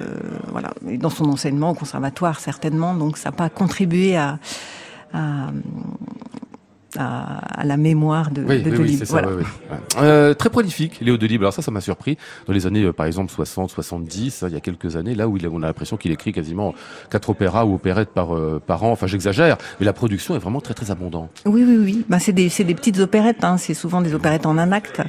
voilà, 0.52 0.70
dans 1.00 1.10
son 1.10 1.26
enseignement 1.26 1.72
au 1.72 1.76
conservatoire 1.76 2.40
certainement. 2.40 2.94
Donc, 2.94 3.18
ça 3.18 3.30
n'a 3.30 3.36
pas 3.36 3.50
contribué 3.50 4.16
à, 4.16 4.40
à 5.14 5.50
à, 6.98 7.62
à, 7.62 7.66
la 7.66 7.78
mémoire 7.78 8.32
de, 8.32 8.44
oui, 8.44 8.62
de 8.62 8.72
oui, 8.72 8.78
Delibes. 8.78 9.02
Oui, 9.02 9.08
voilà. 9.10 9.30
euh, 9.98 10.34
très 10.34 10.50
prolifique, 10.50 11.00
Léo 11.02 11.18
Delibes. 11.18 11.42
Alors 11.42 11.54
ça, 11.54 11.62
ça 11.62 11.72
m'a 11.72 11.82
surpris. 11.82 12.18
Dans 12.48 12.54
les 12.54 12.68
années, 12.68 12.84
euh, 12.84 12.94
par 12.94 13.06
exemple, 13.06 13.32
60, 13.32 13.70
70, 13.70 14.46
il 14.48 14.54
y 14.54 14.58
a 14.58 14.60
quelques 14.60 14.96
années, 14.96 15.16
là 15.16 15.28
où 15.28 15.38
il, 15.38 15.48
on 15.48 15.62
a 15.64 15.68
l'impression 15.68 15.98
qu'il 15.98 16.12
écrit 16.12 16.32
quasiment 16.32 16.74
quatre 17.10 17.30
opéras 17.30 17.66
ou 17.66 17.76
opérettes 17.76 18.10
par, 18.10 18.36
euh, 18.36 18.62
par 18.66 18.84
an. 18.84 18.92
Enfin, 18.92 19.08
j'exagère, 19.08 19.58
mais 19.80 19.86
la 19.86 19.94
production 19.94 20.36
est 20.36 20.40
vraiment 20.40 20.62
très, 20.62 20.74
très 20.74 20.92
abondante. 20.92 21.42
Oui, 21.46 21.64
oui, 21.68 21.78
oui. 21.78 22.06
Bah, 22.10 22.20
c'est 22.20 22.34
des, 22.34 22.50
des 22.50 22.76
petites 22.76 23.00
opérettes. 23.00 23.44
Hein. 23.44 23.58
C'est 23.58 23.74
souvent 23.74 24.02
des 24.02 24.14
opérettes 24.14 24.46
en 24.46 24.58
un 24.58 24.72
acte. 24.72 25.02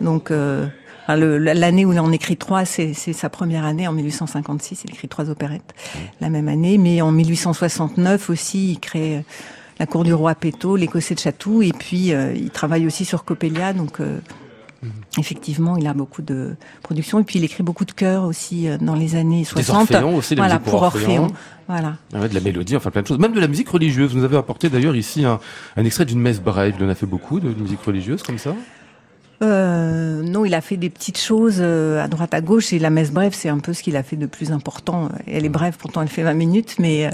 Donc... 0.00 0.30
Euh... 0.30 0.66
L'année 1.06 1.84
où 1.84 1.92
il 1.92 2.00
en 2.00 2.10
écrit 2.12 2.38
trois, 2.38 2.64
c'est 2.64 2.94
sa 2.94 3.28
première 3.28 3.66
année, 3.66 3.86
en 3.86 3.92
1856, 3.92 4.84
il 4.84 4.92
écrit 4.92 5.06
trois 5.06 5.28
opérettes 5.28 5.74
la 6.22 6.30
même 6.30 6.48
année. 6.48 6.78
Mais 6.78 7.02
en 7.02 7.12
1869 7.12 8.30
aussi, 8.30 8.72
il 8.72 8.80
crée 8.80 9.22
la 9.78 9.86
cour 9.86 10.04
du 10.04 10.14
roi 10.14 10.34
Péto, 10.34 10.76
l'écossais 10.76 11.14
de 11.14 11.20
Chatou, 11.20 11.62
et 11.62 11.72
puis 11.72 12.12
euh, 12.12 12.32
il 12.34 12.50
travaille 12.50 12.86
aussi 12.86 13.04
sur 13.04 13.24
Coppelia, 13.24 13.72
donc 13.72 14.00
euh, 14.00 14.18
mmh. 14.82 14.88
effectivement 15.18 15.76
il 15.76 15.86
a 15.86 15.94
beaucoup 15.94 16.22
de 16.22 16.56
production, 16.82 17.18
et 17.18 17.24
puis 17.24 17.38
il 17.38 17.44
écrit 17.44 17.62
beaucoup 17.62 17.84
de 17.84 17.92
chœurs 17.92 18.24
aussi 18.24 18.68
euh, 18.68 18.78
dans 18.78 18.94
les 18.94 19.16
années 19.16 19.44
60. 19.44 19.88
Des 19.88 19.94
Orphéons 19.94 20.16
aussi, 20.16 20.34
voilà, 20.34 20.58
pour 20.58 20.82
Orphéon. 20.82 21.28
Voilà. 21.66 21.96
Ah 22.12 22.20
ouais, 22.20 22.28
de 22.28 22.34
la 22.34 22.40
mélodie, 22.40 22.76
enfin 22.76 22.90
plein 22.90 23.02
de 23.02 23.06
choses. 23.06 23.18
Même 23.18 23.32
de 23.32 23.40
la 23.40 23.48
musique 23.48 23.70
religieuse. 23.70 24.12
Vous 24.12 24.18
nous 24.18 24.24
avez 24.24 24.36
apporté 24.36 24.68
d'ailleurs 24.68 24.94
ici 24.94 25.24
un, 25.24 25.40
un 25.76 25.84
extrait 25.84 26.04
d'une 26.04 26.20
messe 26.20 26.40
brève. 26.40 26.74
Il 26.78 26.84
en 26.84 26.90
a 26.90 26.94
fait 26.94 27.06
beaucoup 27.06 27.40
de, 27.40 27.52
de 27.52 27.62
musique 27.62 27.80
religieuse 27.80 28.22
comme 28.22 28.36
ça 28.36 28.54
euh, 29.42 30.22
non, 30.22 30.44
il 30.44 30.54
a 30.54 30.60
fait 30.60 30.76
des 30.76 30.90
petites 30.90 31.18
choses 31.18 31.58
euh, 31.60 32.02
à 32.02 32.08
droite 32.08 32.34
à 32.34 32.40
gauche 32.40 32.72
et 32.72 32.78
la 32.78 32.90
messe 32.90 33.10
brève, 33.10 33.34
c'est 33.34 33.48
un 33.48 33.58
peu 33.58 33.72
ce 33.72 33.82
qu'il 33.82 33.96
a 33.96 34.02
fait 34.02 34.16
de 34.16 34.26
plus 34.26 34.52
important. 34.52 35.08
Elle 35.26 35.44
est 35.44 35.50
brève, 35.50 35.76
pourtant 35.78 36.02
elle 36.02 36.08
fait 36.08 36.22
20 36.22 36.34
minutes, 36.34 36.76
mais 36.78 37.10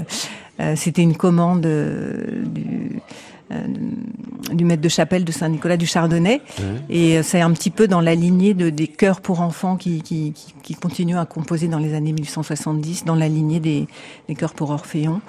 euh, 0.59 0.75
c'était 0.75 1.01
une 1.01 1.15
commande 1.15 1.65
euh, 1.65 2.43
du, 2.45 2.99
euh, 3.51 3.55
du 4.53 4.65
maître 4.65 4.81
de 4.81 4.89
chapelle 4.89 5.25
de 5.25 5.31
Saint-Nicolas 5.31 5.77
du 5.77 5.87
Chardonnay. 5.87 6.41
Mmh. 6.59 6.63
Et 6.89 7.23
c'est 7.23 7.41
un 7.41 7.51
petit 7.51 7.71
peu 7.71 7.87
dans 7.87 8.01
la 8.01 8.15
lignée 8.15 8.53
de, 8.53 8.69
des 8.69 8.87
chœurs 8.87 9.21
pour 9.21 9.41
enfants 9.41 9.75
qui, 9.77 10.01
qui, 10.01 10.33
qui, 10.33 10.53
qui 10.61 10.75
continuent 10.75 11.17
à 11.17 11.25
composer 11.25 11.67
dans 11.67 11.79
les 11.79 11.93
années 11.93 12.13
1870, 12.13 13.05
dans 13.05 13.15
la 13.15 13.27
lignée 13.27 13.59
des, 13.59 13.87
des 14.27 14.35
chœurs 14.35 14.53
pour 14.53 14.69
Orphéon. 14.69 15.21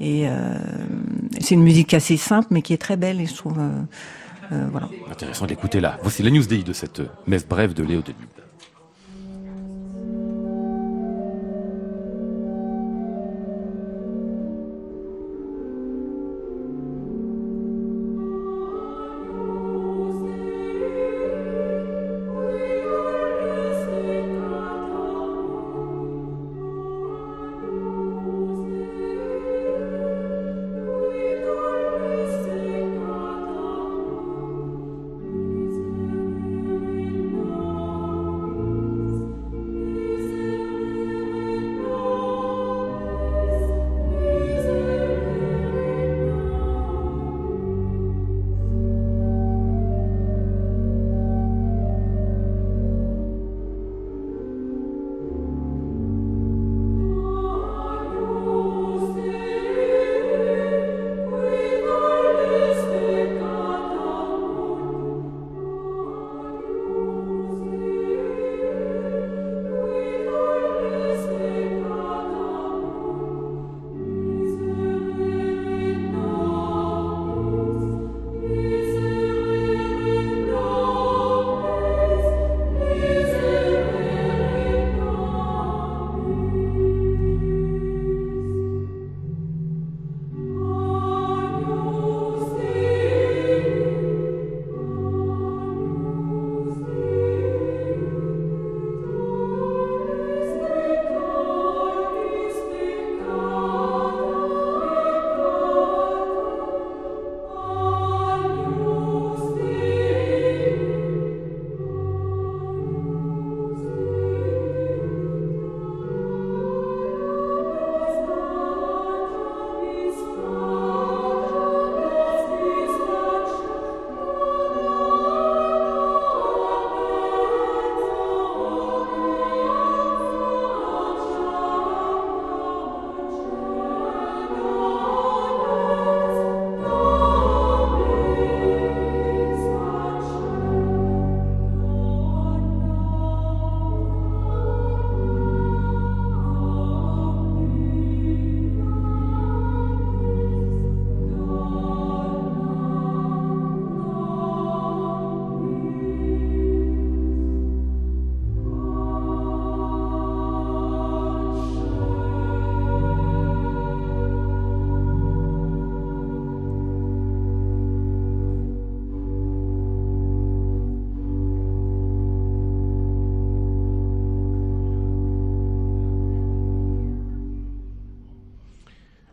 Et 0.00 0.26
euh, 0.26 0.54
c'est 1.40 1.54
une 1.54 1.62
musique 1.62 1.92
assez 1.92 2.16
simple, 2.16 2.48
mais 2.50 2.62
qui 2.62 2.72
est 2.72 2.78
très 2.78 2.96
belle, 2.96 3.20
et 3.20 3.26
je 3.26 3.34
trouve... 3.34 3.58
Euh, 3.58 3.68
euh, 3.68 3.82
voilà. 4.50 4.88
Intéressant 5.10 5.46
d'écouter 5.46 5.80
là. 5.80 5.98
Voici 6.02 6.22
la 6.22 6.30
news 6.30 6.44
day 6.44 6.62
de 6.62 6.72
cette 6.72 7.02
messe 7.26 7.46
brève 7.46 7.72
de 7.72 7.82
Léo 7.82 8.02
Delibes. 8.02 8.18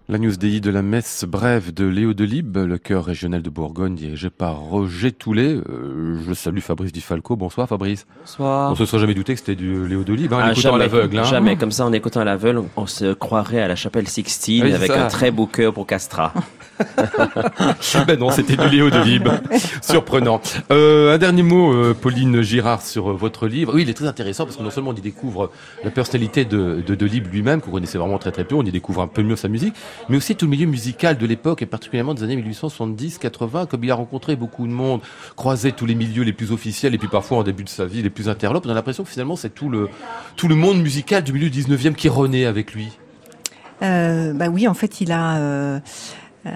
La 0.09 0.17
news 0.17 0.37
DI 0.37 0.61
de 0.61 0.71
la 0.71 0.81
messe 0.81 1.25
brève 1.25 1.73
de 1.73 1.83
Léo 1.85 2.13
Delibes, 2.13 2.55
le 2.59 2.77
chœur 2.77 3.03
régional 3.03 3.41
de 3.41 3.49
Bourgogne 3.49 3.93
dirigé 3.93 4.29
par 4.29 4.55
Roger 4.57 5.11
Toulet. 5.11 5.57
Euh, 5.69 6.17
je 6.25 6.33
salue 6.33 6.59
Fabrice 6.59 6.93
Dufalco. 6.93 7.35
Bonsoir 7.35 7.67
Fabrice. 7.67 8.07
Bonsoir. 8.21 8.71
On 8.71 8.75
se 8.75 8.85
serait 8.85 8.99
jamais 9.01 9.15
douté 9.15 9.33
que 9.33 9.39
c'était 9.39 9.55
du 9.57 9.85
Léo 9.85 10.05
Delibes, 10.05 10.31
hein, 10.31 10.53
Ah, 10.55 10.69
à 10.73 10.77
l'aveugle. 10.77 11.19
Hein. 11.19 11.23
jamais. 11.25 11.57
Comme 11.57 11.71
ça, 11.71 11.85
en 11.85 11.91
écoutant 11.91 12.21
à 12.21 12.23
l'aveugle, 12.23 12.63
on 12.77 12.85
se 12.87 13.11
croirait 13.11 13.59
à 13.59 13.67
la 13.67 13.75
chapelle 13.75 14.07
Sixtine 14.07 14.63
Oui, 14.63 14.71
avec 14.73 14.89
ça. 14.89 15.03
un 15.03 15.07
très 15.09 15.29
beau 15.29 15.45
cœur 15.45 15.73
pour 15.73 15.85
Castra. 15.85 16.33
ben 18.07 18.17
non, 18.17 18.29
c'était 18.29 18.55
du 18.55 18.69
Léo 18.69 18.89
Delibes. 18.89 19.27
Surprenant. 19.81 20.39
Euh, 20.71 21.15
un 21.15 21.17
dernier 21.17 21.43
mot, 21.43 21.73
euh, 21.73 21.93
Pauline 21.93 22.41
Girard, 22.43 22.81
sur 22.81 23.11
votre 23.13 23.45
livre. 23.47 23.73
Oui, 23.75 23.81
il 23.81 23.89
est 23.89 23.93
très 23.93 24.07
intéressant 24.07 24.45
parce 24.45 24.55
que 24.55 24.63
non 24.63 24.69
seulement 24.69 24.91
on 24.91 24.95
y 24.95 25.01
découvre 25.01 25.51
la 25.83 25.91
personnalité 25.91 26.45
de, 26.45 26.81
de 26.85 26.95
Delibes 26.95 27.27
lui-même, 27.29 27.59
qu'on 27.59 27.71
connaissait 27.71 27.97
vraiment 27.97 28.19
très 28.19 28.31
très 28.31 28.45
peu, 28.45 28.55
on 28.55 28.63
y 28.63 28.71
découvre 28.71 29.01
un 29.01 29.07
peu 29.07 29.21
mieux 29.21 29.35
sa 29.35 29.49
musique, 29.49 29.73
mais 30.09 30.17
aussi 30.17 30.35
tout 30.35 30.45
le 30.45 30.51
milieu 30.51 30.65
musical 30.67 31.17
de 31.17 31.25
l'époque 31.25 31.61
et 31.61 31.65
particulièrement 31.65 32.13
des 32.13 32.23
années 32.23 32.35
1870-80, 32.41 33.67
comme 33.67 33.83
il 33.83 33.91
a 33.91 33.95
rencontré 33.95 34.35
beaucoup 34.35 34.65
de 34.67 34.71
monde, 34.71 35.01
croisé 35.35 35.71
tous 35.71 35.85
les 35.85 35.95
milieux 35.95 36.23
les 36.23 36.33
plus 36.33 36.51
officiels 36.51 36.93
et 36.93 36.97
puis 36.97 37.07
parfois 37.07 37.37
en 37.37 37.43
début 37.43 37.63
de 37.63 37.69
sa 37.69 37.85
vie 37.85 38.01
les 38.01 38.09
plus 38.09 38.29
interlopes. 38.29 38.65
On 38.65 38.69
a 38.69 38.73
l'impression 38.73 39.03
que 39.03 39.09
finalement 39.09 39.35
c'est 39.35 39.53
tout 39.53 39.69
le, 39.69 39.89
tout 40.35 40.47
le 40.47 40.55
monde 40.55 40.81
musical 40.81 41.23
du 41.23 41.33
milieu 41.33 41.49
19e 41.49 41.93
qui 41.93 42.09
renaît 42.09 42.45
avec 42.45 42.73
lui. 42.73 42.89
Euh, 43.83 44.33
bah 44.33 44.47
oui, 44.49 44.67
en 44.67 44.73
fait, 44.73 45.01
il 45.01 45.11
a. 45.11 45.37
euh, 45.37 45.79
euh, 46.47 46.49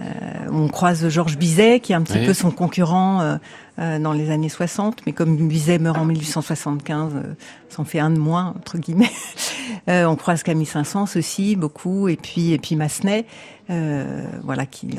on 0.51 0.67
croise 0.69 1.07
Georges 1.09 1.37
Bizet, 1.37 1.79
qui 1.81 1.91
est 1.91 1.95
un 1.95 2.01
petit 2.01 2.17
Oui. 2.19 2.25
peu 2.25 2.33
son 2.33 2.49
concurrent 2.49 3.37
euh, 3.79 3.99
dans 3.99 4.11
les 4.11 4.31
années 4.31 4.49
60, 4.49 5.03
mais 5.05 5.13
comme 5.13 5.47
Bizet 5.47 5.79
meurt 5.79 5.97
en 5.97 6.05
1875, 6.05 7.13
euh, 7.15 7.21
ça 7.69 7.81
en 7.81 7.85
fait 7.85 7.99
un 7.99 8.09
de 8.09 8.19
moins 8.19 8.53
entre 8.57 8.77
guillemets. 8.77 9.11
Euh, 9.87 10.05
on 10.05 10.15
croise 10.15 10.43
Camille 10.43 10.65
Saint-Saëns 10.65 11.07
aussi 11.15 11.55
beaucoup, 11.55 12.07
et 12.09 12.17
puis 12.17 12.51
et 12.51 12.59
puis 12.59 12.75
Massenet, 12.75 13.25
euh, 13.69 14.25
voilà, 14.43 14.65
qui, 14.65 14.89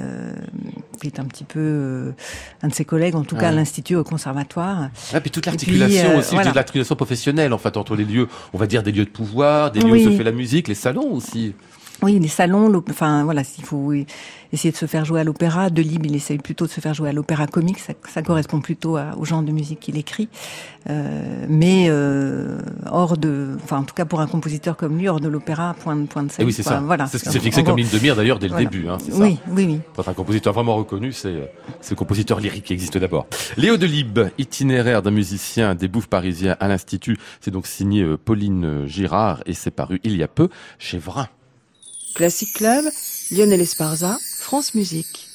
qui 1.00 1.06
est 1.06 1.20
un 1.20 1.24
petit 1.24 1.44
peu 1.44 2.14
un 2.62 2.68
de 2.68 2.74
ses 2.74 2.84
collègues, 2.84 3.14
en 3.14 3.22
tout 3.22 3.36
cas 3.36 3.48
à 3.48 3.52
l'institut 3.52 3.96
au 3.96 4.02
conservatoire. 4.02 4.88
Ah, 5.12 5.20
puis 5.20 5.30
toute 5.30 5.46
l'articulation 5.46 6.16
aussi, 6.16 6.34
voilà. 6.34 6.50
dis 6.50 6.56
l'articulation 6.56 6.96
professionnelle 6.96 7.52
en 7.52 7.58
fait 7.58 7.76
entre 7.76 7.94
les 7.94 8.04
lieux, 8.04 8.28
on 8.54 8.58
va 8.58 8.66
dire 8.66 8.82
des 8.82 8.92
lieux 8.92 9.04
de 9.04 9.10
pouvoir, 9.10 9.70
des 9.70 9.80
lieux 9.80 9.92
Oui. 9.92 10.06
où 10.06 10.10
se 10.10 10.16
fait 10.16 10.24
la 10.24 10.32
musique, 10.32 10.66
les 10.68 10.74
salons 10.74 11.12
aussi. 11.12 11.54
Oui, 12.02 12.18
les 12.18 12.28
salons, 12.28 12.82
enfin 12.90 13.24
voilà, 13.24 13.44
s'il 13.44 13.64
faut 13.64 13.92
essayer 14.52 14.72
de 14.72 14.76
se 14.76 14.86
faire 14.86 15.04
jouer 15.04 15.20
à 15.20 15.24
l'opéra, 15.24 15.70
Delibes, 15.70 16.06
il 16.06 16.14
essaye 16.16 16.38
plutôt 16.38 16.66
de 16.66 16.70
se 16.70 16.80
faire 16.80 16.94
jouer 16.94 17.08
à 17.08 17.12
l'opéra 17.12 17.46
comique, 17.46 17.78
ça, 17.78 17.92
ça 18.12 18.22
correspond 18.22 18.60
plutôt 18.60 18.96
à- 18.96 19.16
au 19.16 19.24
genre 19.24 19.42
de 19.42 19.52
musique 19.52 19.80
qu'il 19.80 19.96
écrit. 19.96 20.28
Euh, 20.90 21.46
mais 21.48 21.86
euh, 21.88 22.58
hors 22.90 23.16
de, 23.16 23.56
enfin 23.62 23.78
en 23.78 23.82
tout 23.84 23.94
cas 23.94 24.04
pour 24.04 24.20
un 24.20 24.26
compositeur 24.26 24.76
comme 24.76 24.98
lui, 24.98 25.08
hors 25.08 25.20
de 25.20 25.28
l'opéra, 25.28 25.74
point 25.82 25.94
de 25.96 26.06
point 26.06 26.22
de 26.24 26.28
Et 26.28 26.32
scène. 26.32 26.46
oui, 26.46 26.52
c'est 26.52 26.62
ça. 26.64 26.80
Voilà. 26.80 27.06
C'est 27.06 27.18
ce 27.18 27.24
qui 27.24 27.30
s'est 27.30 27.38
fixé 27.40 27.62
comme 27.62 27.76
ligne 27.78 27.88
de 27.88 27.98
mire 28.00 28.16
d'ailleurs 28.16 28.38
dès 28.40 28.48
le 28.48 28.52
voilà. 28.54 28.68
début. 28.68 28.88
Hein, 28.88 28.98
c'est 29.00 29.12
Oui, 29.14 29.36
ça. 29.36 29.40
oui, 29.52 29.64
oui. 29.66 29.80
Pour 29.94 30.02
être 30.02 30.08
un 30.08 30.14
compositeur 30.14 30.52
vraiment 30.52 30.74
reconnu, 30.76 31.12
c'est 31.12 31.52
c'est 31.80 31.92
le 31.92 31.96
compositeur 31.96 32.40
lyrique 32.40 32.64
qui 32.64 32.72
existe 32.72 32.98
d'abord. 32.98 33.26
Léo 33.56 33.76
Delibes, 33.76 34.20
itinéraire 34.38 35.02
d'un 35.02 35.12
musicien 35.12 35.74
des 35.76 35.88
bouffes 35.88 36.08
parisiens 36.08 36.56
à 36.60 36.66
l'Institut. 36.68 37.16
C'est 37.40 37.50
donc 37.52 37.66
signé 37.66 38.02
euh, 38.02 38.16
Pauline 38.22 38.86
Girard 38.86 39.42
et 39.46 39.54
c'est 39.54 39.70
paru 39.70 40.00
il 40.04 40.16
y 40.16 40.22
a 40.24 40.28
peu 40.28 40.48
chez 40.78 40.98
Vrin. 40.98 41.28
Classic 42.14 42.52
Club, 42.52 42.84
Lionel 43.30 43.60
Esparza, 43.60 44.18
France 44.38 44.74
Musique. 44.74 45.31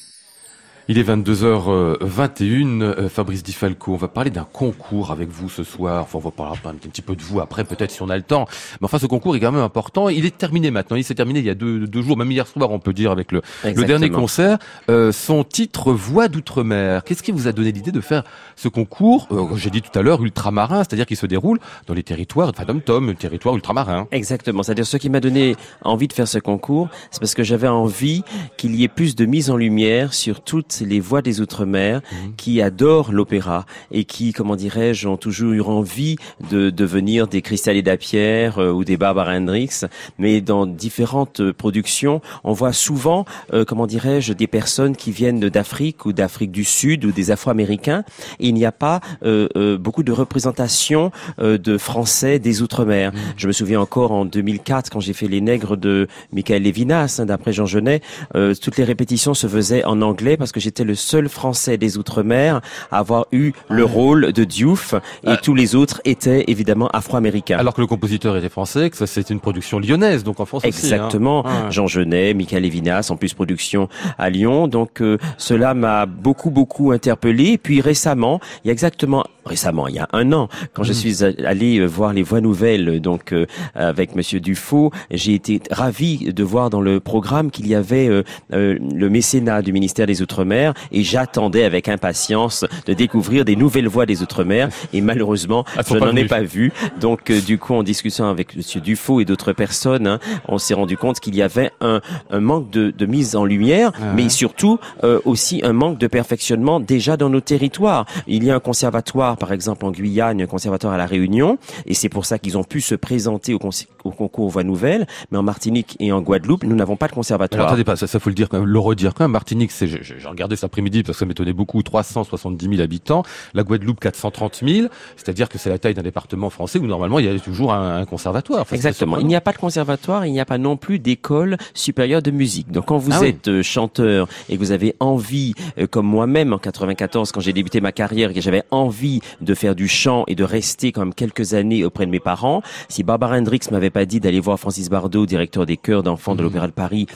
Il 0.90 0.96
est 0.96 1.02
22h21. 1.02 2.80
euh, 2.80 3.08
Fabrice 3.10 3.42
Di 3.42 3.52
Falco, 3.52 3.92
on 3.92 3.96
va 3.98 4.08
parler 4.08 4.30
d'un 4.30 4.46
concours 4.50 5.10
avec 5.10 5.28
vous 5.28 5.50
ce 5.50 5.62
soir. 5.62 6.02
Enfin, 6.04 6.18
on 6.18 6.22
va 6.22 6.30
parler 6.30 6.56
un 6.64 6.74
petit 6.88 7.02
peu 7.02 7.14
de 7.14 7.20
vous 7.20 7.40
après, 7.40 7.64
peut-être 7.64 7.90
si 7.90 8.00
on 8.00 8.08
a 8.08 8.16
le 8.16 8.22
temps. 8.22 8.46
Mais 8.80 8.86
enfin, 8.86 8.98
ce 8.98 9.04
concours 9.04 9.36
est 9.36 9.40
quand 9.40 9.52
même 9.52 9.60
important. 9.60 10.08
Il 10.08 10.24
est 10.24 10.38
terminé 10.38 10.70
maintenant. 10.70 10.96
Il 10.96 11.04
s'est 11.04 11.14
terminé 11.14 11.40
il 11.40 11.44
y 11.44 11.50
a 11.50 11.54
deux, 11.54 11.86
deux 11.86 12.00
jours, 12.00 12.16
même 12.16 12.30
hier 12.32 12.46
soir, 12.46 12.70
on 12.70 12.78
peut 12.78 12.94
dire, 12.94 13.10
avec 13.10 13.32
le, 13.32 13.42
le 13.64 13.84
dernier 13.84 14.08
concert. 14.08 14.56
Euh, 14.88 15.12
son 15.12 15.44
titre 15.44 15.92
Voix 15.92 16.28
d'outre-mer. 16.28 17.04
Qu'est-ce 17.04 17.22
qui 17.22 17.32
vous 17.32 17.48
a 17.48 17.52
donné 17.52 17.70
l'idée 17.70 17.92
de 17.92 18.00
faire 18.00 18.24
ce 18.56 18.68
concours? 18.68 19.28
Euh, 19.30 19.44
J'ai 19.56 19.68
dit 19.68 19.82
tout 19.82 19.96
à 19.98 20.00
l'heure 20.00 20.22
ultramarin, 20.22 20.78
c'est-à-dire 20.84 21.04
qu'il 21.04 21.18
se 21.18 21.26
déroule 21.26 21.58
dans 21.86 21.92
les 21.92 22.02
territoires, 22.02 22.48
enfin 22.48 22.64
tom 22.80 23.08
le 23.08 23.14
territoire 23.14 23.54
ultramarin. 23.54 24.08
Exactement. 24.10 24.62
C'est-à-dire 24.62 24.86
ce 24.86 24.96
qui 24.96 25.10
m'a 25.10 25.20
donné 25.20 25.54
envie 25.84 26.08
de 26.08 26.14
faire 26.14 26.28
ce 26.28 26.38
concours, 26.38 26.88
c'est 27.10 27.20
parce 27.20 27.34
que 27.34 27.42
j'avais 27.42 27.68
envie 27.68 28.22
qu'il 28.56 28.74
y 28.74 28.84
ait 28.84 28.88
plus 28.88 29.16
de 29.16 29.26
mise 29.26 29.50
en 29.50 29.56
lumière 29.58 30.14
sur 30.14 30.40
toutes 30.40 30.77
les 30.84 31.00
voix 31.00 31.22
des 31.22 31.40
Outre-mer 31.40 32.00
qui 32.36 32.60
adorent 32.60 33.12
l'opéra 33.12 33.66
et 33.90 34.04
qui, 34.04 34.32
comment 34.32 34.56
dirais-je, 34.56 35.08
ont 35.08 35.16
toujours 35.16 35.52
eu 35.52 35.60
envie 35.60 36.16
de 36.50 36.70
devenir 36.70 37.28
des 37.28 37.42
Cristal 37.42 37.80
Dapierre 37.82 38.58
euh, 38.58 38.72
ou 38.72 38.84
des 38.84 38.96
Barbara 38.96 39.32
Hendricks. 39.36 39.84
Mais 40.18 40.40
dans 40.40 40.66
différentes 40.66 41.52
productions, 41.52 42.20
on 42.44 42.52
voit 42.52 42.72
souvent, 42.72 43.24
euh, 43.52 43.64
comment 43.64 43.86
dirais-je, 43.86 44.32
des 44.32 44.46
personnes 44.46 44.96
qui 44.96 45.10
viennent 45.10 45.40
d'Afrique 45.40 46.06
ou 46.06 46.12
d'Afrique 46.12 46.50
du 46.50 46.64
Sud 46.64 47.04
ou 47.04 47.12
des 47.12 47.30
Afro-Américains. 47.30 48.04
Il 48.38 48.54
n'y 48.54 48.64
a 48.64 48.72
pas 48.72 49.00
euh, 49.24 49.48
euh, 49.56 49.78
beaucoup 49.78 50.02
de 50.02 50.12
représentation 50.12 51.10
euh, 51.38 51.58
de 51.58 51.78
Français 51.78 52.38
des 52.38 52.62
Outre-mer. 52.62 53.12
Je 53.36 53.46
me 53.46 53.52
souviens 53.52 53.80
encore 53.80 54.12
en 54.12 54.24
2004 54.24 54.90
quand 54.90 55.00
j'ai 55.00 55.12
fait 55.12 55.28
Les 55.28 55.40
Nègres 55.40 55.76
de 55.76 56.08
Michael 56.32 56.62
Levinas, 56.62 57.18
hein, 57.20 57.26
d'après 57.26 57.52
Jean 57.52 57.66
Genet, 57.66 58.00
euh, 58.34 58.54
toutes 58.54 58.76
les 58.76 58.84
répétitions 58.84 59.34
se 59.34 59.46
faisaient 59.46 59.84
en 59.84 60.02
anglais 60.02 60.36
parce 60.36 60.52
que 60.52 60.60
j'étais 60.68 60.84
le 60.84 60.94
seul 60.94 61.30
Français 61.30 61.78
des 61.78 61.96
Outre-mer 61.96 62.60
à 62.90 62.98
avoir 62.98 63.26
eu 63.32 63.52
le 63.70 63.84
rôle 63.84 64.32
de 64.34 64.44
Diouf 64.44 64.92
et 65.24 65.28
Ah. 65.30 65.36
tous 65.38 65.54
les 65.54 65.74
autres 65.74 66.02
étaient 66.04 66.44
évidemment 66.48 66.88
afro-américains. 66.92 67.56
Alors 67.58 67.72
que 67.72 67.80
le 67.80 67.86
compositeur 67.86 68.36
était 68.36 68.50
français, 68.50 68.90
que 68.90 68.96
ça 68.98 69.06
c'était 69.06 69.32
une 69.32 69.40
production 69.40 69.78
lyonnaise, 69.78 70.24
donc 70.24 70.40
en 70.40 70.44
France 70.44 70.64
aussi. 70.66 70.68
hein. 70.92 70.96
Exactement. 70.96 71.42
Jean 71.70 71.86
Genet, 71.86 72.34
Michael 72.34 72.64
Levinas, 72.64 73.08
en 73.10 73.16
plus 73.16 73.32
production 73.32 73.88
à 74.18 74.28
Lyon. 74.28 74.68
Donc 74.68 75.00
euh, 75.00 75.16
cela 75.38 75.72
m'a 75.72 76.04
beaucoup 76.04 76.50
beaucoup 76.50 76.92
interpellé. 76.92 77.56
Puis 77.56 77.80
récemment, 77.80 78.40
il 78.62 78.68
y 78.68 78.70
a 78.70 78.72
exactement 78.74 79.24
récemment, 79.46 79.88
il 79.88 79.94
y 79.94 79.98
a 79.98 80.08
un 80.12 80.30
an, 80.34 80.48
quand 80.74 80.82
Mm. 80.82 80.84
je 80.84 80.92
suis 80.92 81.24
allé 81.24 81.78
euh, 81.78 81.86
voir 81.86 82.12
les 82.12 82.22
voix 82.22 82.42
nouvelles, 82.42 82.86
euh, 82.90 83.00
donc 83.00 83.32
euh, 83.32 83.46
avec 83.74 84.14
Monsieur 84.14 84.40
Dufaux, 84.40 84.90
j'ai 85.10 85.32
été 85.40 85.62
ravi 85.70 86.34
de 86.34 86.44
voir 86.44 86.68
dans 86.68 86.82
le 86.82 87.00
programme 87.00 87.50
qu'il 87.50 87.66
y 87.66 87.74
avait 87.74 88.08
euh, 88.08 88.22
euh, 88.52 88.76
le 88.94 89.08
mécénat 89.08 89.62
du 89.62 89.72
ministère 89.72 90.06
des 90.06 90.20
Outre-mer 90.20 90.57
et 90.92 91.02
j'attendais 91.02 91.64
avec 91.64 91.88
impatience 91.88 92.64
de 92.86 92.94
découvrir 92.94 93.44
des 93.44 93.56
nouvelles 93.56 93.88
voix 93.88 94.06
des 94.06 94.22
Outre-mer 94.22 94.68
et 94.92 95.00
malheureusement 95.00 95.64
sont 95.84 95.94
je 95.94 95.98
n'en 96.00 96.16
ai 96.16 96.24
pas 96.24 96.42
vu. 96.42 96.72
Donc 97.00 97.30
euh, 97.30 97.40
du 97.40 97.58
coup 97.58 97.74
en 97.74 97.82
discutant 97.82 98.28
avec 98.28 98.56
Monsieur 98.56 98.80
Dufaux 98.80 99.20
et 99.20 99.24
d'autres 99.24 99.52
personnes, 99.52 100.06
hein, 100.06 100.18
on 100.48 100.58
s'est 100.58 100.74
rendu 100.74 100.96
compte 100.96 101.20
qu'il 101.20 101.34
y 101.34 101.42
avait 101.42 101.70
un, 101.80 102.00
un 102.30 102.40
manque 102.40 102.70
de, 102.70 102.90
de 102.90 103.06
mise 103.06 103.36
en 103.36 103.44
lumière, 103.44 103.92
Ah 103.94 104.12
mais 104.14 104.28
surtout 104.28 104.78
euh, 105.04 105.20
aussi 105.24 105.60
un 105.64 105.72
manque 105.72 105.98
de 105.98 106.06
perfectionnement 106.06 106.80
déjà 106.80 107.16
dans 107.16 107.30
nos 107.30 107.40
territoires. 107.40 108.06
Il 108.26 108.44
y 108.44 108.50
a 108.50 108.54
un 108.54 108.60
conservatoire, 108.60 109.36
par 109.36 109.52
exemple 109.52 109.84
en 109.84 109.90
Guyane, 109.90 110.40
un 110.40 110.46
conservatoire 110.46 110.92
à 110.92 110.98
la 110.98 111.06
Réunion, 111.06 111.58
et 111.86 111.94
c'est 111.94 112.08
pour 112.08 112.24
ça 112.26 112.38
qu'ils 112.38 112.56
ont 112.58 112.64
pu 112.64 112.80
se 112.80 112.94
présenter 112.94 113.54
au, 113.54 113.60
au 114.04 114.10
concours 114.10 114.48
Voix 114.50 114.64
Nouvelles. 114.64 115.06
Mais 115.30 115.38
en 115.38 115.42
Martinique 115.42 115.96
et 116.00 116.12
en 116.12 116.20
Guadeloupe, 116.20 116.64
nous 116.64 116.76
n'avons 116.76 116.96
pas 116.96 117.06
de 117.06 117.12
Alors 117.12 117.16
conservatoire. 117.20 117.66
attendez 117.68 117.84
pas, 117.84 117.96
ça, 117.96 118.06
ça 118.06 118.18
faut 118.18 118.30
le 118.30 118.34
dire 118.34 118.48
quand 118.48 118.58
même, 118.60 118.68
le 118.68 118.78
redire 118.78 119.14
quand 119.14 119.24
même. 119.24 119.32
Martinique, 119.32 119.70
c'est, 119.70 119.86
j'ai 119.86 120.00
j'ai 120.02 120.26
regardé 120.48 120.56
cet 120.56 120.64
après-midi 120.64 121.02
parce 121.02 121.16
que 121.16 121.20
ça 121.20 121.26
m'étonnait 121.26 121.52
beaucoup, 121.52 121.82
370 121.82 122.68
000 122.68 122.80
habitants. 122.80 123.22
La 123.54 123.62
Guadeloupe, 123.62 124.00
430 124.00 124.62
000. 124.66 124.88
C'est-à-dire 125.16 125.48
que 125.48 125.58
c'est 125.58 125.70
la 125.70 125.78
taille 125.78 125.94
d'un 125.94 126.02
département 126.02 126.50
français 126.50 126.78
où 126.78 126.86
normalement 126.86 127.18
il 127.18 127.26
y 127.26 127.28
a 127.28 127.38
toujours 127.38 127.72
un, 127.72 127.98
un 128.00 128.04
conservatoire. 128.04 128.62
Enfin, 128.62 128.76
Exactement. 128.76 129.18
Il 129.18 129.26
n'y 129.26 129.36
a 129.36 129.40
pas 129.40 129.52
de 129.52 129.58
conservatoire, 129.58 130.26
il 130.26 130.32
n'y 130.32 130.40
a 130.40 130.44
pas 130.44 130.58
non 130.58 130.76
plus 130.76 130.98
d'école 130.98 131.56
supérieure 131.74 132.22
de 132.22 132.30
musique. 132.30 132.70
Donc 132.72 132.86
quand 132.86 132.98
vous 132.98 133.12
Ah 133.12 133.26
êtes 133.26 133.48
euh, 133.48 133.62
chanteur 133.62 134.28
et 134.48 134.54
que 134.54 134.58
vous 134.58 134.72
avez 134.72 134.94
envie, 135.00 135.54
euh, 135.78 135.86
comme 135.86 136.06
moi-même 136.06 136.52
en 136.52 136.58
94, 136.58 137.32
quand 137.32 137.40
j'ai 137.40 137.52
débuté 137.52 137.80
ma 137.80 137.92
carrière, 137.92 138.32
que 138.32 138.40
j'avais 138.40 138.62
envie 138.70 139.20
de 139.40 139.54
faire 139.54 139.74
du 139.74 139.88
chant 139.88 140.24
et 140.26 140.34
de 140.34 140.44
rester 140.44 140.92
quand 140.92 141.00
même 141.02 141.14
quelques 141.14 141.54
années 141.54 141.84
auprès 141.84 142.06
de 142.06 142.10
mes 142.10 142.20
parents, 142.20 142.62
si 142.88 143.02
Barbara 143.02 143.36
Hendricks 143.36 143.70
m'avait 143.70 143.90
pas 143.90 144.04
dit 144.04 144.20
d'aller 144.20 144.40
voir 144.40 144.58
Francis 144.58 144.88
Bardot, 144.88 145.26
directeur 145.26 145.66
des 145.66 145.76
chœurs 145.76 146.02
d'enfants 146.02 146.32
Mhm. 146.32 146.38
de 146.38 146.42
l'Opéra 146.42 146.66
de 146.66 146.72
Paris, 146.72 147.06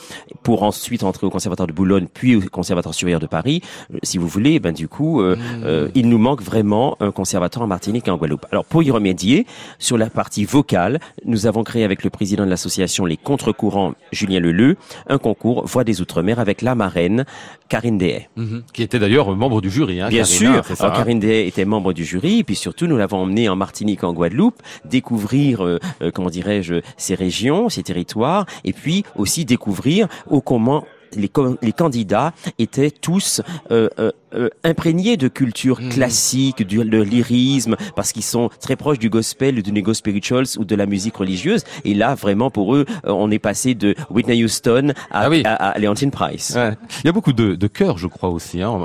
pour 0.43 0.63
ensuite 0.63 1.03
entrer 1.03 1.27
au 1.27 1.29
Conservatoire 1.29 1.67
de 1.67 1.73
Boulogne, 1.73 2.07
puis 2.13 2.35
au 2.35 2.41
Conservatoire 2.41 2.93
supérieur 3.13 3.19
de 3.19 3.27
Paris, 3.27 3.61
euh, 3.93 3.97
si 4.03 4.17
vous 4.17 4.27
voulez, 4.27 4.59
ben 4.59 4.71
du 4.73 4.87
coup, 4.87 5.21
euh, 5.21 5.35
Mhm. 5.35 5.63
euh, 5.65 5.89
il 5.95 6.09
nous 6.09 6.17
manque 6.17 6.41
vraiment 6.41 6.97
un 6.99 7.11
conservatoire 7.11 7.63
en 7.65 7.67
Martinique 7.67 8.07
et 8.07 8.11
en 8.11 8.17
Guadeloupe. 8.17 8.45
Alors 8.51 8.65
pour 8.65 8.81
y 8.83 8.89
remédier, 8.91 9.45
sur 9.79 9.97
la 9.97 10.09
partie 10.09 10.45
vocale, 10.45 10.99
nous 11.25 11.45
avons 11.45 11.63
créé 11.63 11.83
avec 11.83 12.03
le 12.03 12.09
président 12.09 12.43
de 12.45 12.49
l'association 12.49 13.05
Les 13.05 13.17
Contre-Courants, 13.17 13.93
Julien 14.11 14.39
Leleu, 14.39 14.77
un 15.07 15.17
concours 15.17 15.65
Voix 15.65 15.83
des 15.83 16.01
Outre-mer 16.01 16.39
avec 16.39 16.61
la 16.61 16.75
marraine 16.75 17.25
Karine 17.69 17.97
Dehay. 17.97 18.29
Mhm. 18.35 18.63
Qui 18.73 18.83
était 18.83 18.99
d'ailleurs 18.99 19.35
membre 19.35 19.61
du 19.61 19.69
jury. 19.69 20.01
Hein, 20.01 20.09
Bien 20.09 20.23
Karina, 20.23 20.53
sûr, 20.53 20.65
c'est 20.65 20.75
ça, 20.75 20.85
alors 20.85 20.95
hein. 20.95 20.99
Karine 20.99 21.19
Dehay 21.19 21.47
était 21.47 21.65
membre 21.65 21.93
du 21.93 22.05
jury, 22.05 22.39
et 22.39 22.43
puis 22.43 22.55
surtout 22.55 22.87
nous 22.87 22.97
l'avons 22.97 23.17
emmenée 23.17 23.47
en 23.49 23.55
Martinique, 23.55 24.03
en 24.03 24.13
Guadeloupe, 24.13 24.61
découvrir, 24.85 25.63
euh, 25.63 25.79
comment 26.13 26.29
dirais-je, 26.29 26.75
ces 26.97 27.15
régions, 27.15 27.69
ces 27.69 27.83
territoires, 27.83 28.45
et 28.63 28.73
puis 28.73 29.03
aussi 29.15 29.45
découvrir 29.45 30.07
au 30.29 30.41
comment 30.41 30.85
les, 31.15 31.31
les 31.61 31.71
candidats 31.71 32.33
étaient 32.59 32.91
tous 32.91 33.41
euh, 33.71 33.89
euh, 33.99 34.11
euh, 34.35 34.49
imprégnés 34.63 35.17
de 35.17 35.27
culture 35.27 35.79
Mhm. 35.81 35.89
classique, 35.89 36.65
du 36.65 36.77
de 36.83 37.01
lyrisme, 37.01 37.75
parce 37.95 38.11
qu'ils 38.11 38.23
sont 38.23 38.49
très 38.59 38.75
proches 38.75 38.99
du 38.99 39.09
gospel, 39.09 39.61
du 39.61 39.71
nego 39.71 39.93
spirituals 39.93 40.45
ou 40.57 40.65
de 40.65 40.75
la 40.75 40.85
musique 40.85 41.15
religieuse. 41.17 41.63
Et 41.85 41.93
là, 41.93 42.15
vraiment, 42.15 42.49
pour 42.49 42.75
eux, 42.75 42.85
euh, 43.05 43.11
on 43.11 43.29
est 43.31 43.39
passé 43.39 43.75
de 43.75 43.95
Whitney 44.09 44.43
Houston 44.43 44.93
à, 45.11 45.21
Ah 45.25 45.29
oui. 45.29 45.43
à, 45.45 45.53
à 45.55 45.79
Leontine 45.79 46.11
Price. 46.11 46.53
Ouais. 46.55 46.73
Il 47.03 47.07
y 47.07 47.09
a 47.09 47.11
beaucoup 47.11 47.33
de, 47.33 47.55
de 47.55 47.67
chœurs, 47.67 47.97
je 47.97 48.07
crois 48.07 48.29
aussi. 48.29 48.61
Hein, 48.61 48.79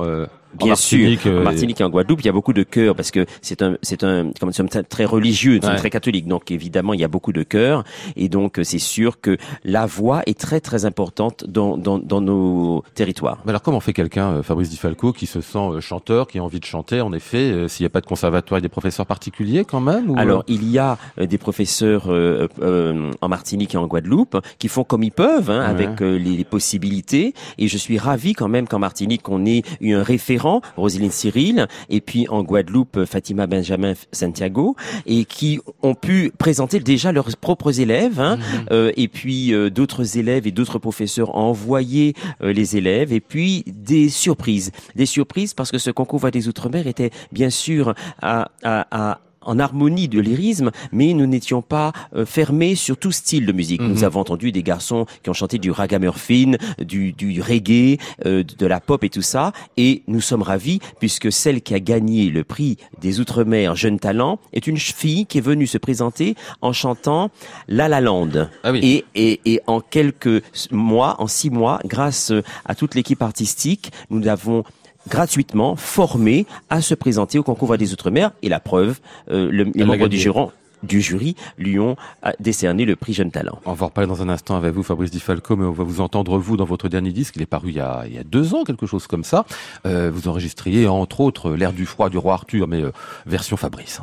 en 0.55 0.57
Bien 0.65 0.69
Martinique, 0.69 1.21
sûr, 1.21 1.33
euh, 1.33 1.41
en 1.41 1.45
Martinique 1.45 1.81
et 1.81 1.85
en 1.85 1.91
Guadeloupe, 1.91 2.21
il 2.21 2.27
y 2.27 2.29
a 2.29 2.33
beaucoup 2.33 2.53
de 2.53 2.63
chœurs 2.63 2.95
parce 2.95 3.11
que 3.11 3.27
c'est 3.43 3.63
un, 3.63 3.77
c'est 3.83 4.03
un, 4.05 4.31
comme 4.41 4.49
nous 4.49 4.53
sommes 4.53 4.69
très- 4.69 5.05
religieux, 5.05 5.57
nous 5.57 5.63
sommes 5.63 5.73
Ouais. 5.73 5.77
très 5.79 5.91
catholiques, 5.91 6.27
donc 6.27 6.51
évidemment 6.51 6.95
il 6.95 7.01
y 7.01 7.05
a 7.05 7.09
beaucoup 7.09 7.33
de 7.33 7.43
chœurs 7.43 7.85
et 8.17 8.29
donc 8.29 8.59
c'est 8.63 8.79
sûr 8.79 9.21
que 9.21 9.37
la 9.65 9.87
voix 9.87 10.23
est 10.27 10.39
très 10.39 10.61
très 10.61 10.85
importante 10.85 11.45
dans, 11.47 11.77
dans, 11.77 11.99
dans 11.99 12.21
nos 12.21 12.83
territoires. 12.95 13.39
Mais 13.45 13.51
alors 13.51 13.63
comment 13.63 13.81
fait 13.81 13.93
quelqu'un, 13.93 14.29
euh, 14.33 14.43
Fabrice 14.43 14.71
Di 14.71 14.77
Falco, 14.77 15.13
qui 15.13 15.27
se 15.27 15.41
sent 15.41 15.59
euh, 15.59 15.81
chanteur, 15.81 16.27
qui 16.29 16.39
a 16.39 16.43
envie 16.45 16.61
de 16.61 16.65
chanter, 16.65 17.01
en 17.01 17.13
effet, 17.13 17.69
s'il 17.69 17.85
n'y 17.85 17.87
a 17.87 17.91
pas 17.91 18.01
de 18.01 18.07
conservatoire 18.07 18.59
et 18.59 18.63
des 18.63 18.69
professeurs 18.69 19.07
particuliers 19.07 19.65
quand 19.65 19.81
même 19.81 20.11
ou, 20.11 20.19
Alors, 20.19 20.45
il 20.49 20.69
y 20.71 20.79
a 20.79 20.97
des 21.21 21.39
professeurs 21.39 22.05
euh, 22.09 22.49
euh, 22.63 23.11
en 23.21 23.29
Martinique 23.29 23.75
et 23.75 23.79
en 23.79 23.87
Guadeloupe 23.87 24.39
qui 24.59 24.69
font 24.69 24.85
comme 24.85 25.03
ils 25.03 25.13
peuvent, 25.13 25.51
hein, 25.51 25.59
Ouais. 25.61 25.65
avec 25.67 26.01
euh, 26.03 26.17
les, 26.19 26.37
les 26.37 26.45
possibilités. 26.45 27.35
Et 27.59 27.67
je 27.69 27.77
suis 27.77 27.99
ravi 27.99 28.33
quand 28.33 28.49
même 28.49 28.67
qu'en 28.69 28.79
Martinique, 28.79 29.29
on 29.29 29.45
ait 29.47 29.63
eu 29.81 29.95
un 29.95 30.03
référent, 30.03 30.38
Roselyne 30.77 31.11
Cyril, 31.11 31.67
et 31.89 32.01
puis 32.01 32.27
en 32.29 32.43
Guadeloupe, 32.43 33.05
Fatima 33.05 33.47
Benjamin 33.47 33.95
Santiago, 34.13 34.77
et 35.07 35.25
qui 35.25 35.61
ont 35.83 35.95
pu 35.95 36.33
présenter 36.39 36.81
déjà 36.81 37.13
leurs 37.13 37.37
propres 37.37 37.81
élèves. 37.81 38.21
Hein, 38.21 38.37
Mhm. 38.39 38.67
euh, 38.73 38.93
et 38.97 39.09
puis 39.09 39.53
euh, 39.53 39.71
d'autres 39.71 40.19
élèves 40.19 40.47
et 40.47 40.51
d'autres 40.51 40.79
professeurs 40.79 41.35
ont 41.35 41.49
envoyé 41.51 42.15
euh, 42.43 42.53
les 42.53 42.77
élèves 42.77 43.13
et 43.13 43.21
puis 43.21 43.65
des 43.67 44.09
surprises, 44.09 44.71
des 44.95 45.07
surprises 45.07 45.55
parce 45.55 45.71
que 45.71 45.79
ce 45.79 45.91
concours 45.91 46.19
Voix 46.21 46.31
des 46.31 46.49
Outre-mer 46.49 46.87
était 46.87 47.11
bien 47.33 47.51
sûr 47.51 47.95
à, 48.23 48.51
à, 48.63 48.87
à 48.91 49.21
en 49.49 49.59
harmonie 49.59 50.09
de 50.09 50.21
lyrisme, 50.21 50.71
mais 50.93 51.15
nous 51.15 51.27
n'étions 51.27 51.63
pas 51.63 51.93
euh, 52.15 52.27
fermés 52.27 52.75
sur 52.75 52.97
tout 52.97 53.13
style 53.13 53.47
de 53.47 53.53
musique. 53.53 53.81
Mhm. 53.81 53.89
Nous 53.89 54.05
avons 54.05 54.21
entendu 54.21 54.53
des 54.53 54.63
garçons 54.63 55.07
qui 55.23 55.31
ont 55.31 55.35
chanté 55.35 55.59
du 55.59 55.71
ragamuffin, 55.71 56.53
du, 56.79 57.13
du 57.13 57.41
reggae, 57.41 57.99
euh, 58.27 58.45
de 58.45 58.67
la 58.67 58.81
pop 58.81 59.03
et 59.03 59.09
tout 59.09 59.23
ça, 59.23 59.53
et 59.77 60.03
nous 60.07 60.21
sommes 60.21 60.43
ravis 60.43 60.81
puisque 61.01 61.33
celle 61.33 61.63
qui 61.63 61.75
a 61.75 61.81
gagné 61.81 62.29
le 62.29 62.45
prix 62.45 62.77
des 63.01 63.21
Outre-mer 63.21 63.75
Jeune 63.75 63.99
Talent 63.99 64.39
est 64.53 64.67
une 64.67 64.77
fille 64.77 65.27
qui 65.27 65.39
est 65.39 65.43
venue 65.43 65.67
se 65.67 65.79
présenter 65.79 66.37
en 66.61 66.73
chantant 66.73 67.31
La 67.69 67.89
La 67.89 68.01
Land. 68.01 68.49
Ah 68.63 68.73
oui. 68.73 68.81
Et, 68.83 69.05
et, 69.15 69.41
et 69.47 69.61
en 69.67 69.81
quelques 69.81 70.43
mois, 70.71 71.17
en 71.19 71.27
six 71.27 71.51
mois, 71.51 71.81
grâce 71.87 72.33
à 72.67 72.75
toute 72.75 72.95
l'équipe 72.95 73.23
artistique, 73.23 73.93
nous 74.11 74.21
l'avons 74.21 74.65
gratuitement 75.09 75.75
formé 75.77 76.47
à 76.71 76.81
se 76.81 76.95
présenter 76.95 77.39
au 77.39 77.43
concours 77.43 77.77
des 77.77 77.93
Outre-mer. 77.93 78.31
Et 78.43 78.49
la 78.49 78.61
preuve, 78.61 79.01
euh, 79.31 79.49
le- 79.51 79.65
les 79.75 79.85
membres 79.85 80.09
du 80.09 80.19
du 80.85 81.01
jury 81.01 81.35
lui 81.59 81.81
ont 81.81 81.97
euh, 82.25 82.31
décerné 82.39 82.85
le 82.85 82.95
prix 82.95 83.13
Jeune 83.13 83.33
Talent. 83.33 83.59
On 83.65 83.73
va 83.73 83.87
en 83.87 83.89
reparler 83.89 84.07
dans 84.07 84.23
un 84.23 84.29
instant 84.29 84.55
avec 84.57 84.73
vous, 84.75 84.85
Fabrice 84.85 85.11
Di 85.11 85.19
Falco, 85.19 85.57
mais 85.57 85.65
on 85.65 85.73
va 85.73 85.83
vous 85.83 86.01
entendre, 86.01 86.39
vous, 86.39 86.57
dans 86.57 86.65
votre 86.67 86.89
dernier 86.89 87.11
disque. 87.11 87.35
Il 87.35 87.43
est 87.43 87.47
paru 87.47 87.71
il 87.71 87.75
y 87.77 87.81
a, 87.81 88.05
il 88.07 88.15
y 88.15 88.19
a 88.19 88.23
deux 88.23 88.55
ans, 88.55 88.63
quelque 88.63 88.87
chose 88.87 89.09
comme 89.09 89.25
ça. 89.25 89.45
Euh, 89.87 90.09
vous 90.15 90.29
enregistriez, 90.29 90.87
entre 90.87 91.19
autres, 91.21 91.51
L'air 91.51 91.73
du 91.73 91.85
froid 91.85 92.11
du 92.11 92.19
roi 92.19 92.35
Arthur, 92.35 92.69
mais 92.69 92.81
euh, 92.81 92.93
version 93.27 93.57
Fabrice. 93.57 94.01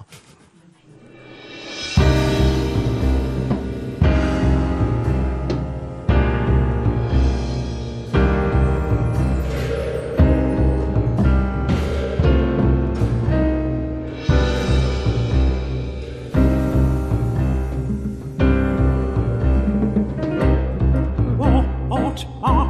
Hein. 22.23 22.64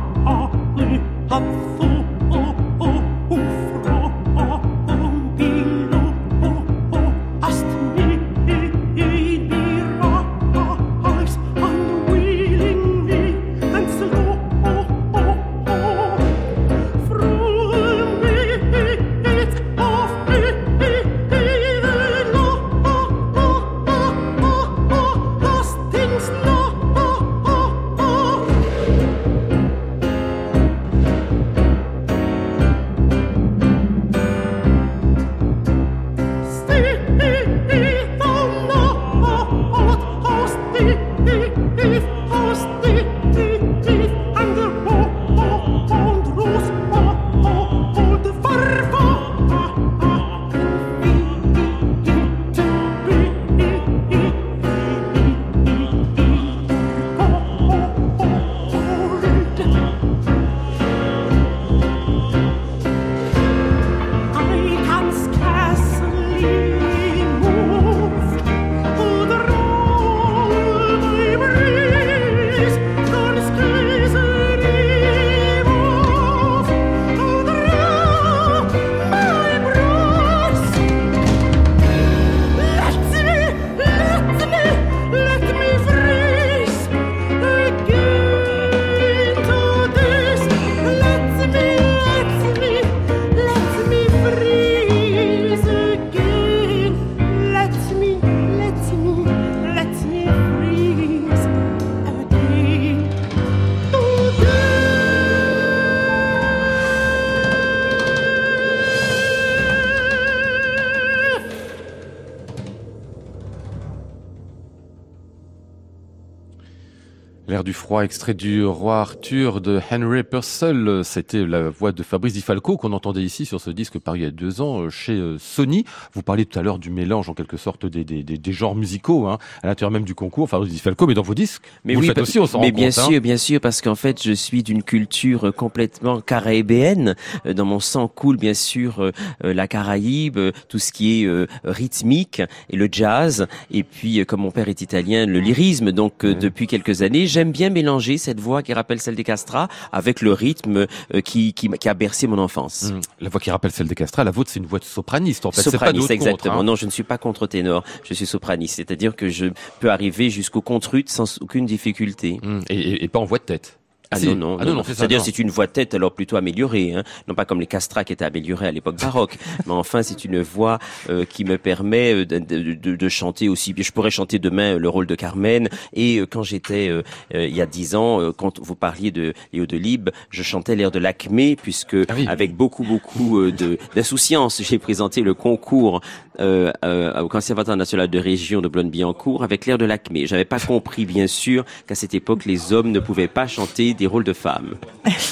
L'air 117.48 117.64
du 117.64 117.74
froid, 117.74 118.02
extrait 118.04 118.34
du 118.34 118.66
roi 118.66 119.02
Arthur 119.02 119.62
de 119.62 119.80
Henry 119.92 120.24
Purcell. 120.24 121.02
C'était 121.04 121.46
la 121.46 121.70
voix 121.70 121.92
de 121.92 122.02
Fabrice 122.02 122.34
Di 122.34 122.42
Falco 122.42 122.76
qu'on 122.76 122.92
entendait 122.92 123.22
ici 123.22 123.46
sur 123.46 123.62
ce 123.62 123.70
disque 123.70 124.00
paru 124.00 124.18
il 124.18 124.24
y 124.24 124.26
a 124.26 124.32
deux 124.32 124.62
ans 124.62 124.82
euh, 124.82 124.90
chez 124.90 125.14
euh, 125.14 125.38
Sony. 125.38 125.86
Vous 126.14 126.24
parliez 126.24 126.48
tout 126.48 126.58
à 126.58 126.64
l'heure 126.64 126.80
du 126.80 126.90
mélange 126.90 127.30
en 127.30 127.36
quelque 127.36 127.58
sorte 127.58 127.86
des, 127.86 128.04
des, 128.04 128.24
des, 128.24 128.40
des 128.40 128.52
genres 128.52 128.74
musicaux 128.74 129.28
hein, 129.28 129.38
à 129.62 129.68
l'intérieur 129.68 129.92
même 129.92 130.06
du 130.06 130.16
concours, 130.16 130.50
Fabrice 130.50 130.72
Di 130.74 130.80
Falco, 130.80 131.06
mais 131.06 131.14
dans 131.14 131.22
vos 131.22 131.36
disques, 131.36 131.62
Mais 131.84 131.94
vous 131.94 132.00
oui, 132.02 132.08
le 132.08 132.14
faites 132.16 132.24
aussi, 132.24 132.40
on 132.40 132.48
s'en 132.48 132.62
mais 132.62 132.70
rend 132.72 132.76
bien 132.78 132.90
compte. 132.90 132.98
hein. 132.98 133.08
sûr, 133.12 133.22
bien 133.22 133.38
sûr, 133.38 133.62
parce 133.62 133.80
qu'en 133.82 133.94
fait, 133.94 134.24
je 134.24 134.32
suis 134.32 134.64
d'une 134.64 134.82
culture 134.82 135.54
complètement 135.56 136.22
caribéenne. 136.22 137.16
Euh, 137.46 137.54
Dans 137.54 137.66
mon 137.66 137.80
sang 137.80 138.08
coule 138.08 138.38
bien 138.38 138.56
sûr 138.56 139.02
euh, 139.04 139.12
euh, 139.44 139.54
la 139.54 139.68
Caraïbe, 139.68 140.38
euh, 140.40 140.52
tout 140.68 140.80
ce 140.80 140.92
qui 140.92 141.22
est 141.22 141.26
euh, 141.28 141.46
rythmique 141.64 142.42
et 142.72 142.76
le 142.76 142.90
jazz. 142.92 143.46
Et 143.70 143.84
puis, 143.84 144.20
euh, 144.20 144.26
comme 144.26 144.42
mon 144.42 144.52
père 144.52 144.68
est 144.68 144.82
italien, 144.82 145.28
le 145.28 145.40
lyrisme. 145.40 145.92
Donc, 145.92 146.26
euh, 146.26 146.34
depuis 146.34 146.66
quelques 146.66 147.04
années, 147.04 147.28
j'aime 147.36 147.52
bien 147.52 147.70
mélanger 147.70 148.18
cette 148.18 148.40
voix 148.40 148.64
qui 148.64 148.74
rappelle 148.74 149.00
celle 149.02 149.16
des 149.16 149.24
Castras 149.26 149.68
avec 149.92 150.22
le 150.22 150.32
rythme 150.32 150.88
euh, 151.14 151.22
qui, 151.22 151.54
qui, 151.54 151.70
qui 151.70 151.90
a 151.90 151.94
bercé 151.94 152.28
mon 152.28 152.38
enfance. 152.40 152.86
Hum, 152.92 153.02
La 153.20 153.28
voix 153.30 153.42
qui 153.42 153.52
rappelle 153.52 153.72
celle 153.72 153.88
des 153.88 153.96
Castras, 153.96 154.24
la 154.24 154.32
vôtre 154.32 154.50
c'est 154.52 154.60
une 154.60 154.66
voix 154.66 154.80
de 154.80 154.86
sopraniste 154.86 155.46
en 155.46 155.52
fait, 155.52 155.64
pas 155.64 155.70
Sopraniste, 155.72 155.98
d'autre 156.00 156.12
exactement. 156.14 156.54
contre. 156.56 156.62
hein. 156.62 156.64
Non, 156.64 156.76
je 156.76 156.86
ne 156.86 156.92
suis 156.92 157.04
pas 157.04 157.18
contre-ténor, 157.18 157.84
je 158.04 158.14
suis 158.14 158.26
sopraniste. 158.26 158.76
C'est-à-dire 158.78 159.16
que 159.16 159.28
je 159.30 159.48
peux 159.82 159.92
arriver 159.92 160.30
jusqu'au 160.30 160.62
contrut 160.62 161.04
sans 161.08 161.42
aucune 161.42 161.66
difficulté. 161.66 162.40
Hum, 162.44 162.62
Et, 162.70 162.80
et- 162.80 163.04
et 163.04 163.08
pas 163.10 163.20
en 163.20 163.26
voix 163.26 163.38
de 163.40 163.44
tête. 163.44 163.78
Ah 164.12 164.18
Si. 164.18 164.28
non, 164.28 164.36
non, 164.36 164.58
Ah 164.60 164.66
non, 164.66 164.74
non, 164.76 164.84
C'est-à-dire 164.84 165.22
c'est 165.22 165.40
une 165.40 165.50
voix 165.50 165.68
tête 165.68 165.94
alors 165.94 166.14
plutôt 166.14 166.36
améliorée, 166.38 166.94
hein. 166.94 167.04
non 167.28 167.34
pas 167.36 167.46
comme 167.46 167.60
les 167.60 167.68
castrats 167.68 168.04
qui 168.04 168.14
étaient 168.14 168.26
améliorés 168.26 168.68
à 168.68 168.72
l'époque 168.72 169.00
baroque, 169.00 169.38
mais 169.66 169.74
enfin 169.74 170.04
c'est 170.04 170.24
une 170.26 170.42
voix 170.42 170.80
euh, 171.10 171.26
qui 171.26 171.44
me 171.46 171.58
permet 171.58 172.14
euh, 172.14 172.26
de, 172.26 172.40
de- 172.40 172.74
de- 172.74 172.96
de 172.96 173.10
chanter 173.10 173.50
aussi. 173.50 173.74
Je 173.78 173.92
pourrais 173.92 174.12
chanter 174.12 174.40
demain 174.40 174.76
euh, 174.76 174.80
le 174.80 174.90
rôle 174.90 175.08
de 175.08 175.16
Carmen 175.16 175.70
et 175.94 176.20
euh, 176.20 176.26
quand 176.26 176.44
j'étais 176.44 176.88
euh, 176.90 177.02
euh, 177.34 177.48
il 177.48 177.56
y 177.56 177.62
a 177.62 177.66
dix 177.66 177.96
ans, 177.96 178.22
euh, 178.22 178.32
quand 178.32 178.60
vous 178.60 178.76
parliez 178.76 179.12
de 179.12 179.34
Léo 179.54 179.66
de 179.66 179.78
Lib, 179.78 180.10
je 180.30 180.44
chantais 180.44 180.76
l'air 180.76 180.92
de 180.92 181.00
l'Acmé 181.00 181.56
puisque 181.56 181.96
Ah 182.08 182.14
oui. 182.16 182.26
avec 182.28 182.56
beaucoup 182.56 182.84
beaucoup 182.84 183.50
d'insouciance, 183.96 184.62
j'ai 184.62 184.78
présenté 184.80 185.22
le 185.22 185.34
concours 185.34 186.02
euh, 186.40 186.72
euh, 186.84 187.22
au 187.22 187.30
Conservatoire 187.30 187.78
national 187.78 188.10
de 188.10 188.20
région 188.20 188.62
de 188.62 188.68
Boulogne-Billancourt 188.68 189.44
avec 189.44 189.66
l'air 189.66 189.78
de 189.78 189.86
l'Acmé. 189.86 190.28
J'avais 190.28 190.46
pas 190.46 190.60
compris 190.60 191.06
bien 191.06 191.28
sûr 191.28 191.64
qu'à 191.88 191.96
cette 191.96 192.14
époque 192.14 192.46
les 192.46 192.74
hommes 192.74 192.92
ne 192.92 193.00
pouvaient 193.00 193.28
pas 193.30 193.48
chanter 193.48 193.94
des 193.96 194.08
rôles 194.08 194.24
de 194.24 194.34
femmes. 194.34 194.76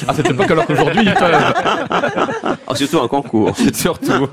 À 0.08 0.13
cette 0.13 0.30
époque, 0.30 0.49
alors 0.52 0.65
qu'aujourd'hui, 0.65 1.02
ils 1.06 1.13
peuvent. 1.13 1.54
Oh, 2.67 2.76
surtout 2.76 2.97
en 2.97 3.08
concours. 3.08 3.56
Surtout. 3.73 4.28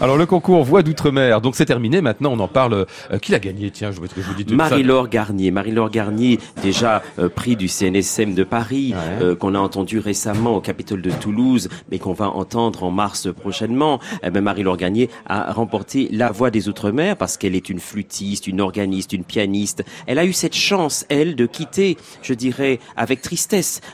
Alors 0.00 0.16
le 0.16 0.24
concours 0.26 0.64
Voix 0.64 0.82
d'outre-mer, 0.82 1.40
donc 1.40 1.56
c'est 1.56 1.66
terminé. 1.66 2.00
Maintenant, 2.00 2.32
on 2.32 2.38
en 2.40 2.48
parle. 2.48 2.86
Euh, 3.12 3.18
qui 3.18 3.32
l'a 3.32 3.38
gagné? 3.38 3.70
Tiens, 3.70 3.90
je 3.92 4.00
veux 4.00 4.08
que 4.08 4.20
je 4.20 4.26
vous 4.26 4.34
dis. 4.42 4.54
Marie-Laure 4.54 5.08
Garnier. 5.08 5.50
Marie-Laure 5.50 5.90
Garnier, 5.90 6.38
déjà 6.62 7.02
euh, 7.18 7.28
prix 7.28 7.56
du 7.56 7.68
CNSM 7.68 8.34
de 8.34 8.44
Paris, 8.44 8.94
Ouais. 8.94 9.24
euh, 9.24 9.36
qu'on 9.36 9.54
a 9.54 9.58
entendu 9.58 9.98
récemment 9.98 10.56
au 10.56 10.60
Capitole 10.60 11.02
de 11.02 11.10
Toulouse, 11.10 11.68
mais 11.90 11.98
qu'on 11.98 12.12
va 12.14 12.30
entendre 12.30 12.82
en 12.82 12.90
mars 12.90 13.28
prochainement. 13.32 14.00
Eh 14.22 14.30
ben, 14.30 14.40
Marie-Laure 14.40 14.76
Garnier 14.78 15.10
a 15.26 15.52
remporté 15.52 16.08
la 16.12 16.30
voix 16.32 16.50
des 16.50 16.68
Outre-mer 16.68 17.16
parce 17.16 17.36
qu'elle 17.36 17.54
est 17.54 17.68
une 17.68 17.80
flûtiste, 17.80 18.46
une 18.46 18.60
organiste, 18.60 19.12
une 19.12 19.24
pianiste. 19.24 19.84
Elle 20.06 20.18
a 20.18 20.24
eu 20.24 20.32
cette 20.32 20.56
chance, 20.56 21.04
elle, 21.08 21.36
de 21.36 21.46
quitter, 21.46 21.96
je 22.22 22.32
dirais, 22.34 22.80
avec 22.96 23.20
tristesse, 23.22 23.49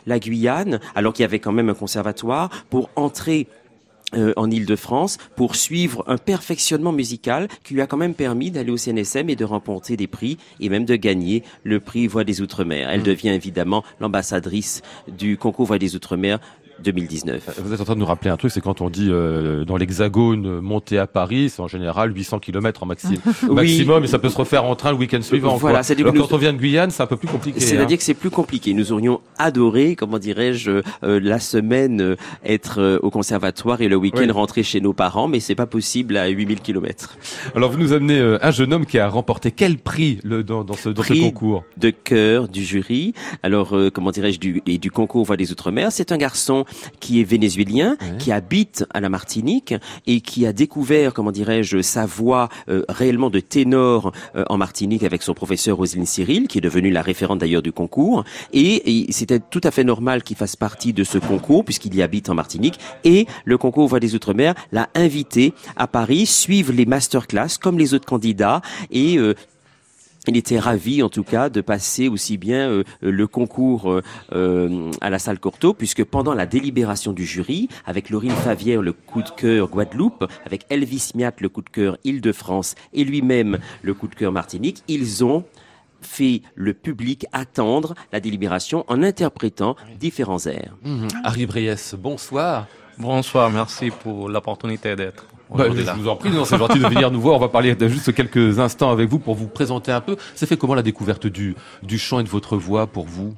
la 0.07 0.19
Guyane, 0.19 0.81
alors 0.95 1.13
qu'il 1.13 1.23
y 1.23 1.25
avait 1.25 1.39
quand 1.39 1.53
même 1.53 1.69
un 1.69 1.75
conservatoire, 1.75 2.51
pour 2.71 2.91
entrer 2.97 3.47
euh, 4.15 4.33
en 4.37 4.49
Île-de-France 4.49 5.19
pour 5.35 5.57
suivre 5.57 6.05
un 6.07 6.17
perfectionnement 6.17 6.93
musical 6.93 7.49
qui 7.65 7.75
lui 7.75 7.81
a 7.81 7.89
quand 7.89 7.97
même 7.97 8.15
permis 8.15 8.53
d'aller 8.53 8.71
au 8.71 8.77
CNSM 8.77 9.29
et 9.31 9.35
de 9.35 9.45
remporter 9.45 9.97
des 9.97 10.07
prix 10.07 10.39
et 10.61 10.69
même 10.69 10.85
de 10.85 10.95
gagner 10.95 11.43
le 11.65 11.81
prix 11.81 12.07
Voix 12.07 12.23
des 12.23 12.41
Outre-mer. 12.41 12.89
Elle 12.89 13.03
devient 13.03 13.31
évidemment 13.31 13.83
l'ambassadrice 13.99 14.83
du 15.09 15.37
concours 15.37 15.67
Voix 15.67 15.79
des 15.81 15.97
Outre-mer 15.97 16.39
2019. 16.83 17.61
Vous 17.63 17.73
êtes 17.73 17.81
en 17.81 17.85
train 17.85 17.95
de 17.95 18.01
nous 18.01 18.07
rappeler 18.07 18.31
un 18.31 18.37
truc, 18.37 18.51
c'est 18.53 18.61
quand 18.61 18.81
on 18.81 18.91
dit 18.91 19.09
euh, 19.11 19.65
dans 19.65 19.77
l'Hexagone 19.77 20.47
euh, 20.47 20.61
monter 20.61 20.99
à 20.99 21.07
Paris, 21.07 21.51
c'est 21.51 21.61
en 21.63 21.69
général 21.69 22.15
800 22.15 22.39
km 22.41 22.83
en 22.83 22.87
maxi- 22.87 23.19
maximum, 23.51 24.05
et 24.05 24.07
ça 24.07 24.19
peut 24.19 24.29
se 24.29 24.37
refaire 24.37 24.65
en 24.65 24.75
train 24.77 24.91
le 24.93 24.97
week-end 24.99 25.23
suivant. 25.23 25.57
Voilà, 25.57 25.83
que 25.83 26.03
nous- 26.03 26.13
quand 26.23 26.33
on 26.35 26.39
vient 26.39 26.53
de 26.53 26.59
Guyane, 26.59 26.91
c'est 26.91 27.03
un 27.03 27.07
peu 27.07 27.17
plus 27.17 27.29
compliqué. 27.29 27.61
C'est-à-dire 27.61 27.95
hein. 27.95 27.97
que 27.97 28.03
c'est 28.03 28.15
plus 28.15 28.31
compliqué. 28.31 28.75
Nous 28.75 28.93
aurions 28.93 29.21
adoré, 29.39 29.97
comment 29.97 30.19
dirais-je, 30.19 30.71
euh, 30.71 31.21
la 31.23 31.39
semaine 31.39 32.01
euh, 32.01 32.17
être 32.45 32.81
euh, 32.81 32.99
au 33.03 33.11
conservatoire 33.11 33.81
et 33.81 33.89
le 33.89 33.97
week-end 33.97 34.21
Oui. 34.21 34.31
rentrer 34.31 34.63
chez 34.63 34.81
nos 34.81 34.93
parents, 34.93 35.29
mais 35.29 35.41
c'est 35.41 35.55
pas 35.55 35.67
possible 35.67 36.17
à 36.17 36.29
8000 36.29 36.61
km. 36.61 37.17
Alors 37.55 37.71
vous 37.71 37.79
nous 37.79 37.93
amenez 37.93 38.19
euh, 38.19 38.39
un 38.43 38.51
jeune 38.51 38.73
homme 38.75 38.85
qui 38.87 38.99
a 38.99 39.09
remporté 39.09 39.51
quel 39.51 39.79
prix 39.79 40.19
le, 40.25 40.43
dans, 40.45 40.65
dans 40.65 40.75
ce, 40.75 40.89
dans 40.91 41.03
ce 41.03 41.15
concours? 41.15 41.65
de 41.79 41.91
cœur 41.91 42.49
du 42.49 42.63
jury. 42.65 43.15
Alors, 43.43 43.75
euh, 43.77 43.91
comment 43.91 44.11
dirais-je, 44.11 44.39
du, 44.39 44.63
et 44.67 44.79
du 44.79 44.91
concours 44.91 45.25
Voix 45.25 45.37
des 45.39 45.53
Outre-mer. 45.53 45.91
C'est 45.93 46.13
un 46.13 46.19
garçon 46.19 46.65
qui 47.01 47.21
est 47.21 47.25
vénézuélien, 47.25 47.97
Ouais. 48.01 48.17
qui 48.19 48.33
habite 48.33 48.85
à 48.93 49.01
la 49.01 49.09
Martinique 49.09 49.75
et 50.07 50.21
qui 50.21 50.47
a 50.47 50.53
découvert, 50.53 51.15
comment 51.15 51.33
dirais-je, 51.33 51.83
sa 51.83 52.07
voix 52.07 52.49
euh, 52.69 52.83
réellement 52.89 53.31
de 53.31 53.41
ténor 53.41 54.13
euh, 54.35 54.45
en 54.49 54.57
Martinique 54.59 55.03
avec 55.03 55.23
son 55.23 55.35
professeur 55.35 55.77
Roselyne 55.77 56.07
Cyril, 56.07 56.49
qui 56.49 56.59
est 56.59 56.61
devenue 56.61 56.91
la 56.91 57.03
référente 57.03 57.39
d'ailleurs 57.41 57.63
du 57.63 57.73
concours. 57.73 58.25
Et, 58.53 59.07
et 59.09 59.13
c'était 59.13 59.41
tout 59.41 59.61
à 59.65 59.71
fait 59.71 59.85
normal 59.85 60.23
qu'il 60.23 60.37
fasse 60.37 60.57
partie 60.57 60.93
de 60.93 61.05
ce 61.05 61.19
concours 61.19 61.65
puisqu'il 61.65 61.95
y 61.95 62.03
habite 62.03 62.29
en 62.29 62.35
Martinique. 62.35 62.79
Et 63.05 63.27
le 63.45 63.59
concours 63.59 63.89
Voix 63.89 64.01
des 64.01 64.15
Outre-mer 64.15 64.55
l'a 64.73 64.89
invité 64.95 65.53
à 65.77 65.87
Paris 65.87 66.27
suivre 66.27 66.73
les 66.73 66.87
masterclass 66.87 67.59
comme 67.61 67.79
les 67.79 67.95
autres 67.95 68.07
candidats 68.07 68.61
et 68.91 69.19
euh, 69.19 69.35
il 70.29 70.37
était 70.37 70.59
ravi, 70.59 71.03
en 71.03 71.09
tout 71.09 71.25
cas, 71.25 71.49
de 71.49 71.61
passer 71.61 72.09
aussi 72.09 72.37
bien 72.37 72.69
euh, 72.69 72.85
le 73.01 73.27
concours 73.27 73.91
euh, 73.91 74.03
euh, 74.33 74.91
à 75.01 75.11
la 75.11 75.19
salle 75.19 75.39
Cortot, 75.39 75.75
puisque 75.75 76.05
pendant 76.05 76.35
la 76.35 76.47
délibération 76.47 77.13
du 77.13 77.25
jury, 77.25 77.69
avec 77.85 78.11
Laurine 78.11 78.33
Favière, 78.33 78.83
le 78.83 78.93
coup 78.93 79.23
de 79.23 79.31
cœur 79.31 79.69
Guadeloupe, 79.69 80.27
avec 80.45 80.67
Elvis 80.71 81.13
Miat, 81.15 81.33
le 81.41 81.49
coup 81.49 81.63
de 81.63 81.71
cœur 81.71 81.99
Île-de-France, 82.05 82.75
et 82.93 83.05
lui-même, 83.05 83.59
le 83.83 83.95
coup 83.95 84.09
de 84.09 84.15
cœur 84.15 84.33
Martinique, 84.33 84.83
ils 84.89 85.25
ont 85.25 85.45
fait 86.01 86.43
le 86.55 86.75
public 86.75 87.27
attendre 87.33 87.95
la 88.13 88.21
délibération 88.21 88.85
en 88.89 89.03
interprétant 89.03 89.77
différents 89.99 90.45
airs. 90.47 90.77
Mhm. 90.85 91.09
Harry 91.25 91.47
Briès, 91.47 91.95
bonsoir. 91.95 92.67
Bonsoir, 92.99 93.51
merci 93.51 93.91
pour 93.91 94.29
l'opportunité 94.29 94.97
d'être 94.97 95.27
Bah, 95.49 95.57
aujourd'hui 95.65 95.83
je 95.83 95.87
là. 95.87 95.95
vous 95.95 96.09
en 96.09 96.17
prie, 96.17 96.31
non, 96.31 96.45
c'est 96.45 96.59
gentil 96.59 96.79
de 96.81 96.87
venir 96.87 97.11
nous 97.11 97.21
voir. 97.21 97.37
On 97.37 97.39
va 97.41 97.49
parler 97.49 97.75
de 97.75 97.89
juste 97.89 98.13
quelques 98.15 98.59
instants 98.59 98.91
avec 98.91 99.09
vous 99.09 99.19
pour 99.19 99.35
vous 99.35 99.47
présenter 99.47 99.93
un 99.93 100.01
peu. 100.01 100.17
C'est 100.35 100.47
fait 100.47 100.57
comment 100.57 100.75
la 100.75 100.83
découverte 100.83 101.27
du, 101.27 101.55
du 101.83 101.99
chant 101.99 102.19
et 102.21 102.25
de 102.25 102.29
votre 102.29 102.57
voix 102.57 102.87
pour 102.87 103.07
vous? 103.07 103.35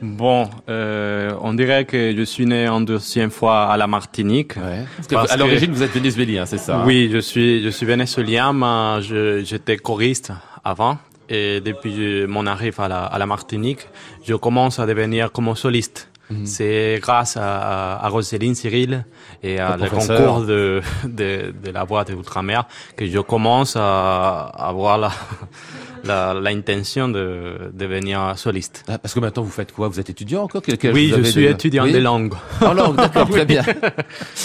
Bon, 0.00 0.48
euh, 0.68 1.32
on 1.40 1.54
dirait 1.54 1.84
que 1.84 2.14
je 2.16 2.22
suis 2.22 2.46
né 2.46 2.68
en 2.68 2.80
deuxième 2.80 3.30
fois 3.30 3.64
à 3.66 3.76
la 3.76 3.86
Martinique. 3.88 4.54
Parce 4.54 5.06
que 5.08 5.14
Parce 5.14 5.32
à 5.32 5.34
que- 5.34 5.40
l'origine, 5.40 5.72
vous 5.72 5.82
êtes 5.82 5.92
vénézuélien, 5.92 6.46
c'est 6.46 6.58
ça 6.58 6.78
hein? 6.78 6.84
Oui, 6.86 7.10
je 7.12 7.18
suis, 7.18 7.62
je 7.64 7.68
suis 7.68 7.84
vénézuélien, 7.86 8.52
mais 8.52 9.02
j'étais 9.44 9.76
choriste 9.76 10.32
avant. 10.62 10.98
Et 11.30 11.60
depuis 11.60 12.26
mon 12.26 12.46
arrivée 12.46 12.74
à 12.82 12.88
la, 12.88 13.04
à 13.04 13.18
la 13.18 13.26
Martinique, 13.26 13.88
je 14.24 14.34
commence 14.34 14.78
à 14.78 14.86
devenir 14.86 15.32
comme 15.32 15.54
soliste. 15.56 16.07
Mhm. 16.30 16.44
C'est 16.46 16.98
grâce 17.00 17.36
à, 17.38 17.96
à 18.04 18.08
Roselyne 18.08 18.54
Cyril 18.54 19.04
et 19.42 19.58
à 19.58 19.76
Le 19.76 19.84
le 19.84 19.90
concours 19.90 20.40
de, 20.42 20.82
de, 21.04 21.54
de 21.64 21.70
la 21.70 21.84
voix 21.84 22.04
de 22.04 22.12
Outre-mer 22.14 22.66
que 22.96 23.06
je 23.06 23.18
commence 23.18 23.76
à 23.76 24.40
avoir 24.58 24.98
la, 24.98 25.10
la, 26.04 26.34
l'intention 26.34 27.08
de 27.08 27.70
devenir 27.72 28.34
soliste. 28.36 28.84
Ah, 28.88 28.98
Parce 28.98 29.14
que 29.14 29.20
maintenant, 29.20 29.42
vous 29.42 29.50
faites 29.50 29.72
quoi? 29.72 29.88
Vous 29.88 29.98
êtes 30.00 30.10
étudiant 30.10 30.42
encore? 30.44 30.62
Quel- 30.62 30.92
Oui, 30.92 31.12
je 31.16 31.22
suis 31.22 31.44
étudiant 31.46 31.84
Oui 31.84 31.92
de 31.92 31.98
langue. 31.98 32.34
En 32.60 32.72
langue, 32.74 32.96
d'accord, 32.96 33.28
très 33.30 33.44
bien. 33.46 33.62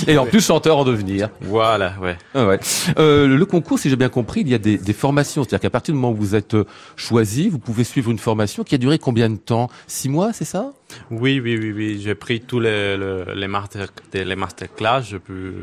Et 0.07 0.17
en 0.17 0.25
plus, 0.25 0.45
chanteur 0.45 0.77
en 0.77 0.85
devenir. 0.85 1.29
Voilà, 1.41 1.93
ouais. 2.01 2.17
Ah 2.33 2.45
ouais. 2.47 2.59
Euh, 2.97 3.27
le 3.27 3.45
concours, 3.45 3.77
si 3.79 3.89
j'ai 3.89 3.95
bien 3.95 4.09
compris, 4.09 4.41
il 4.41 4.49
y 4.49 4.53
a 4.53 4.57
des, 4.57 4.77
des 4.77 4.93
formations. 4.93 5.43
C'est-à-dire 5.43 5.59
qu'à 5.61 5.69
partir 5.69 5.93
du 5.93 5.99
moment 5.99 6.13
où 6.13 6.17
vous 6.19 6.35
êtes 6.35 6.53
euh, 6.53 6.65
choisi, 6.95 7.49
vous 7.49 7.59
pouvez 7.59 7.83
suivre 7.83 8.09
une 8.09 8.19
formation 8.19 8.63
qui 8.63 8.75
a 8.75 8.77
duré 8.77 8.99
combien 8.99 9.29
de 9.29 9.37
temps? 9.37 9.69
Six 9.87 10.09
mois, 10.09 10.31
c'est 10.33 10.45
ça? 10.45 10.71
Oui, 11.11 11.39
oui, 11.43 11.57
oui, 11.59 11.71
oui. 11.71 11.99
J'ai 12.01 12.15
pris 12.15 12.41
tous 12.41 12.59
les, 12.59 12.97
les, 13.35 13.47
master, 13.47 13.87
les 14.13 14.35
masterclass. 14.35 15.01
Je 15.03 15.17
peux, 15.17 15.53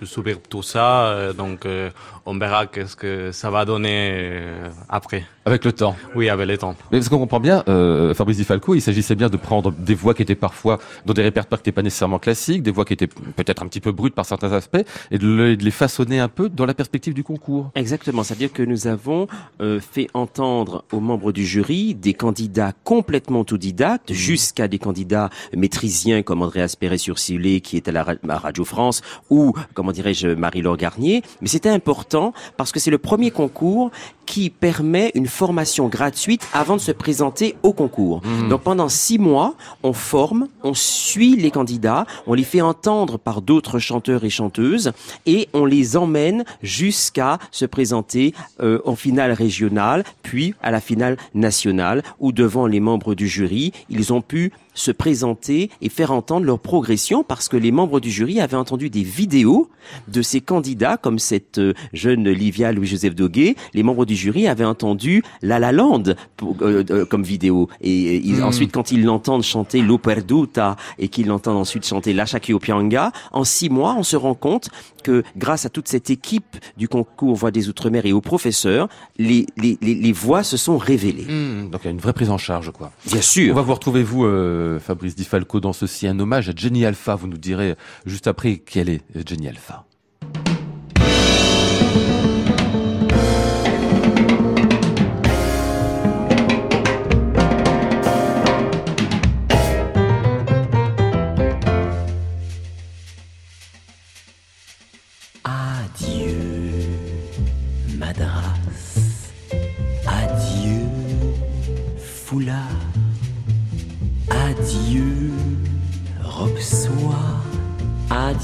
je 0.00 0.06
subir 0.06 0.38
tout 0.48 0.62
ça. 0.62 1.06
euh, 1.08 1.32
Donc, 1.32 1.66
euh, 1.66 1.90
on 2.26 2.36
verra 2.38 2.66
qu'est-ce 2.66 2.96
que 2.96 3.32
ça 3.32 3.50
va 3.50 3.64
donner 3.64 4.10
euh, 4.14 4.68
après. 4.88 5.24
Avec 5.46 5.64
le 5.64 5.72
temps. 5.72 5.96
Oui, 6.14 6.28
avec 6.28 6.46
le 6.46 6.58
temps. 6.58 6.74
Mais 6.92 6.98
parce 6.98 7.08
qu'on 7.08 7.18
comprend 7.18 7.40
bien, 7.40 7.64
euh, 7.66 8.12
Fabrice 8.12 8.36
Di 8.36 8.44
Falco, 8.44 8.74
il 8.74 8.82
s'agissait 8.82 9.14
bien 9.14 9.30
de 9.30 9.38
prendre 9.38 9.72
des 9.72 9.94
voix 9.94 10.12
qui 10.12 10.20
étaient 10.20 10.34
parfois 10.34 10.78
dans 11.06 11.14
des 11.14 11.22
répertoires 11.22 11.58
qui 11.60 11.62
n'étaient 11.68 11.74
pas 11.76 11.82
nécessairement 11.82 12.18
classiques, 12.18 12.62
des 12.62 12.70
voix 12.70 12.84
qui 12.84 12.92
étaient 12.92 13.06
peut-être 13.06 13.62
un 13.62 13.66
petit 13.66 13.80
peu 13.80 13.90
brutes 13.90 14.14
par 14.14 14.26
certains 14.26 14.52
aspects, 14.52 14.84
et 15.10 15.16
de, 15.18 15.26
le- 15.26 15.56
de 15.56 15.64
les 15.64 15.70
façonner 15.70 16.18
un 16.20 16.28
peu 16.28 16.50
dans 16.50 16.66
la 16.66 16.74
perspective 16.74 17.14
du 17.14 17.24
concours. 17.24 17.70
Exactement, 17.74 18.22
c'est-à-dire 18.22 18.52
que 18.52 18.62
nous 18.62 18.86
avons 18.86 19.28
euh, 19.62 19.80
fait 19.80 20.08
entendre 20.12 20.84
aux 20.92 21.00
membres 21.00 21.32
du 21.32 21.46
jury 21.46 21.94
des 21.94 22.12
candidats 22.12 22.72
complètement 22.84 23.40
autodidactes, 23.40 24.12
jusqu'à 24.12 24.68
des 24.68 24.78
candidats 24.78 25.30
maîtrisiens 25.56 26.22
comme 26.22 26.42
Andreas 26.42 26.74
Perret-Sursilé 26.78 27.62
qui 27.62 27.78
est 27.78 27.88
à 27.88 27.92
la 27.92 28.04
à 28.28 28.38
Radio 28.38 28.64
France 28.64 29.00
ou 29.30 29.54
comment 29.74 29.92
dirais-je 29.92 30.28
Marie-Laure 30.28 30.76
Garnier. 30.76 31.22
Mais 31.40 31.48
c'était 31.48 31.68
important 31.70 32.34
parce 32.58 32.72
que 32.72 32.78
c'est 32.80 32.90
le 32.90 32.98
premier 32.98 33.30
concours 33.30 33.90
qui 34.26 34.50
permet 34.50 35.10
une 35.14 35.26
formation 35.30 35.88
gratuite 35.88 36.46
avant 36.52 36.76
de 36.76 36.80
se 36.80 36.92
présenter 36.92 37.56
au 37.62 37.72
concours. 37.72 38.20
Donc 38.48 38.62
pendant 38.62 38.88
six 38.88 39.18
mois, 39.18 39.54
on 39.82 39.92
forme, 39.92 40.48
on 40.62 40.74
suit 40.74 41.36
les 41.36 41.50
candidats, 41.50 42.06
on 42.26 42.34
les 42.34 42.44
fait 42.44 42.60
entendre 42.60 43.18
par 43.18 43.40
d'autres 43.40 43.78
chanteurs 43.78 44.24
et 44.24 44.30
chanteuses 44.30 44.92
et 45.26 45.48
on 45.54 45.64
les 45.64 45.96
emmène 45.96 46.44
jusqu'à 46.62 47.38
se 47.50 47.64
présenter 47.64 48.34
euh, 48.60 48.80
en 48.84 48.96
finale 48.96 49.32
régionale, 49.32 50.04
puis 50.22 50.54
à 50.62 50.70
la 50.70 50.80
finale 50.80 51.16
nationale, 51.34 52.02
où 52.18 52.32
devant 52.32 52.66
les 52.66 52.80
membres 52.80 53.14
du 53.14 53.28
jury, 53.28 53.72
ils 53.88 54.12
ont 54.12 54.20
pu 54.20 54.52
se 54.80 54.90
présenter 54.90 55.70
et 55.82 55.88
faire 55.88 56.10
entendre 56.12 56.46
leur 56.46 56.58
progression 56.58 57.22
parce 57.22 57.48
que 57.48 57.56
les 57.56 57.70
membres 57.72 58.00
du 58.00 58.10
jury 58.10 58.40
avaient 58.40 58.56
entendu 58.56 58.90
des 58.90 59.02
vidéos 59.02 59.68
de 60.08 60.22
ces 60.22 60.40
candidats 60.40 60.96
comme 60.96 61.18
cette 61.18 61.58
euh, 61.58 61.74
jeune 61.92 62.28
Livia 62.28 62.72
Louis-Joseph 62.72 63.14
Doguet. 63.14 63.56
Les 63.74 63.82
membres 63.82 64.04
du 64.04 64.14
jury 64.16 64.46
avaient 64.48 64.64
entendu 64.64 65.22
La 65.42 65.58
La 65.58 65.72
Land 65.72 66.02
pour- 66.36 66.56
euh, 66.62 66.84
euh, 66.90 67.04
comme 67.04 67.22
vidéo. 67.22 67.68
Et, 67.80 68.16
euh, 68.18 68.20
ils- 68.24 68.40
Mm. 68.40 68.44
ensuite, 68.44 68.72
quand 68.72 68.90
ils 68.92 69.04
l'entendent 69.04 69.42
chanter 69.42 69.82
Lo 69.82 69.98
Perduta 69.98 70.76
et 70.98 71.08
qu'ils 71.08 71.26
l'entendent 71.26 71.56
ensuite 71.58 71.84
chanter 71.86 72.12
La 72.12 72.24
Pianga, 72.60 73.12
en 73.32 73.44
six 73.44 73.68
mois, 73.68 73.94
on 73.98 74.02
se 74.02 74.16
rend 74.16 74.34
compte 74.34 74.70
que 75.02 75.22
grâce 75.36 75.66
à 75.66 75.68
toute 75.70 75.88
cette 75.88 76.10
équipe 76.10 76.56
du 76.76 76.88
concours 76.88 77.34
Voix 77.34 77.50
des 77.50 77.68
Outre-mer 77.68 78.06
et 78.06 78.12
aux 78.12 78.20
professeurs, 78.20 78.88
les, 79.18 79.46
les, 79.56 79.76
les, 79.82 79.94
les 79.94 80.12
voix 80.12 80.42
se 80.42 80.56
sont 80.56 80.78
révélées. 80.78 81.26
Hmm, 81.28 81.70
donc 81.70 81.80
il 81.82 81.86
y 81.86 81.88
a 81.88 81.90
une 81.90 81.98
vraie 81.98 82.12
prise 82.12 82.30
en 82.30 82.38
charge, 82.38 82.70
quoi. 82.70 82.92
Bien 83.06 83.18
On 83.18 83.22
sûr. 83.22 83.54
va 83.54 83.62
vous 83.62 83.74
retrouver, 83.74 84.02
vous, 84.02 84.24
euh, 84.24 84.69
Fabrice 84.78 85.16
Di 85.16 85.24
Falco, 85.24 85.60
dans 85.60 85.72
ceci, 85.72 86.06
un 86.06 86.18
hommage 86.18 86.48
à 86.48 86.52
Jenny 86.54 86.84
Alpha. 86.84 87.14
Vous 87.14 87.26
nous 87.26 87.38
direz 87.38 87.76
juste 88.06 88.26
après 88.26 88.58
quelle 88.58 88.88
est 88.88 89.02
Jenny 89.26 89.48
Alpha. 89.48 89.84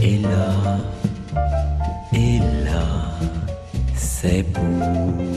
Et 0.00 0.18
là, 0.18 0.78
et 2.14 2.38
là 2.64 2.86
c'est 3.94 4.42
pour 4.54 5.33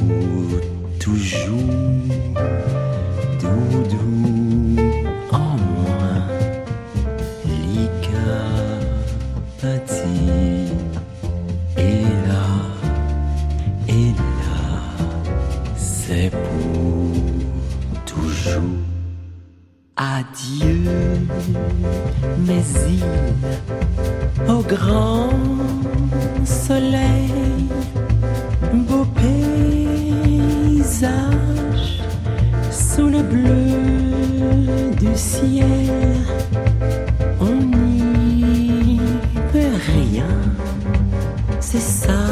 Adieu, 20.20 20.82
mes 22.40 22.66
îles, 22.90 23.04
au 24.50 24.62
grand 24.64 25.30
soleil 26.44 27.68
beau 28.88 29.06
paysage 30.80 31.02
sous 32.72 33.10
le 33.10 33.22
bleu 33.22 33.76
du 35.00 35.16
ciel. 35.16 36.16
On 37.40 37.54
n'y 37.54 39.00
peut 39.52 39.78
rien, 39.94 40.34
c'est 41.60 41.88
ça 42.02 42.26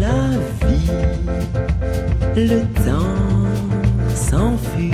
la 0.00 0.30
vie. 0.64 0.92
Le 2.36 2.60
temps 2.86 3.18
s'enfuit 4.14 4.92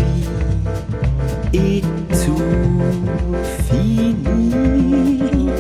et 1.53 1.83
tout 2.11 2.39
finit. 3.69 5.51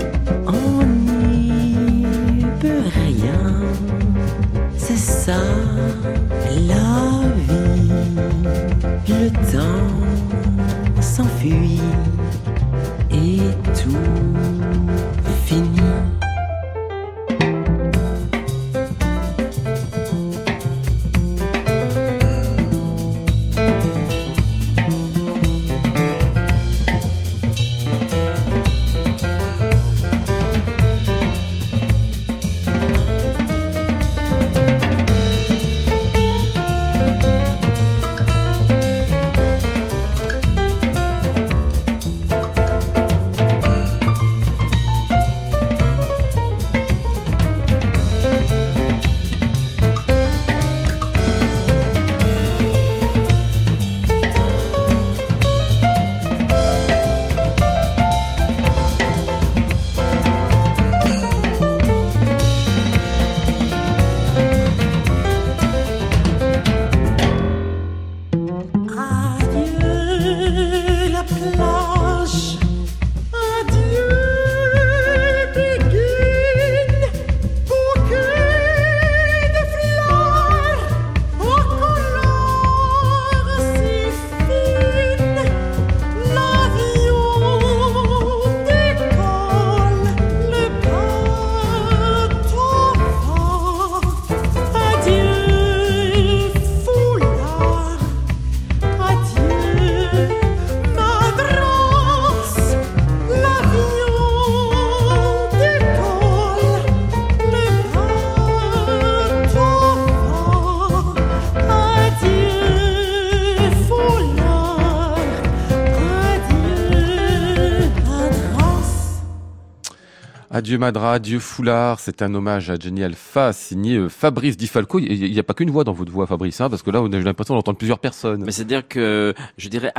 Adieu 120.59 120.77
Madra, 120.77 121.13
adieu 121.13 121.39
Foulard, 121.39 122.01
c'est 122.01 122.21
un 122.21 122.35
hommage 122.35 122.69
à 122.69 122.75
Jenny 122.75 123.05
Alpha, 123.05 123.53
signé 123.53 123.95
euh, 123.95 124.09
Fabrice 124.09 124.57
Di 124.57 124.67
Falco. 124.67 124.99
Il 124.99 125.31
n'y 125.31 125.39
a 125.39 125.45
pas 125.45 125.55
qu'une 125.55 125.71
voix 125.71 125.85
dans 125.85 125.93
votre 125.93 126.11
voix, 126.11 126.27
Fabrice, 126.27 126.61
hein, 126.61 126.69
parce 126.69 126.83
que 126.83 126.91
là, 126.91 127.01
on 127.01 127.13
a 127.13 127.21
l'impression 127.21 127.55
d'entendre 127.55 127.79
plusieurs 127.79 128.01
personnes. 128.01 128.43
Mais 128.45 128.51
c'est-à-dire 128.51 128.89
que, 128.89 129.35
je 129.57 129.69
dirais, 129.69 129.93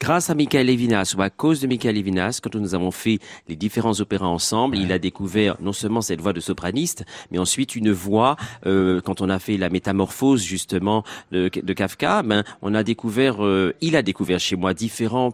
grâce 0.00 0.28
à 0.28 0.34
Michael 0.34 0.66
Levinas, 0.66 1.14
ou 1.16 1.22
à 1.22 1.30
cause 1.30 1.60
de 1.60 1.68
Michael 1.68 1.94
Levinas, 1.94 2.40
quand 2.42 2.56
nous 2.56 2.74
avons 2.74 2.90
fait 2.90 3.20
les 3.46 3.54
différents 3.54 4.00
opéras 4.00 4.26
ensemble, 4.26 4.76
il 4.76 4.90
a 4.90 4.98
découvert 4.98 5.56
non 5.60 5.72
seulement 5.72 6.00
cette 6.00 6.20
voix 6.20 6.32
de 6.32 6.40
sopraniste, 6.40 7.04
mais 7.30 7.38
ensuite 7.38 7.76
une 7.76 7.92
voix, 7.92 8.34
euh, 8.66 9.00
quand 9.02 9.20
on 9.20 9.30
a 9.30 9.38
fait 9.38 9.56
la 9.56 9.70
métamorphose, 9.70 10.42
justement, 10.42 11.04
de, 11.30 11.48
de 11.48 11.72
Kafka, 11.74 12.24
ben, 12.24 12.42
on 12.60 12.74
a 12.74 12.82
découvert, 12.82 13.44
euh, 13.44 13.72
il 13.80 13.94
a 13.94 14.02
découvert 14.02 14.40
chez 14.40 14.56
moi 14.56 14.74
différents 14.74 15.32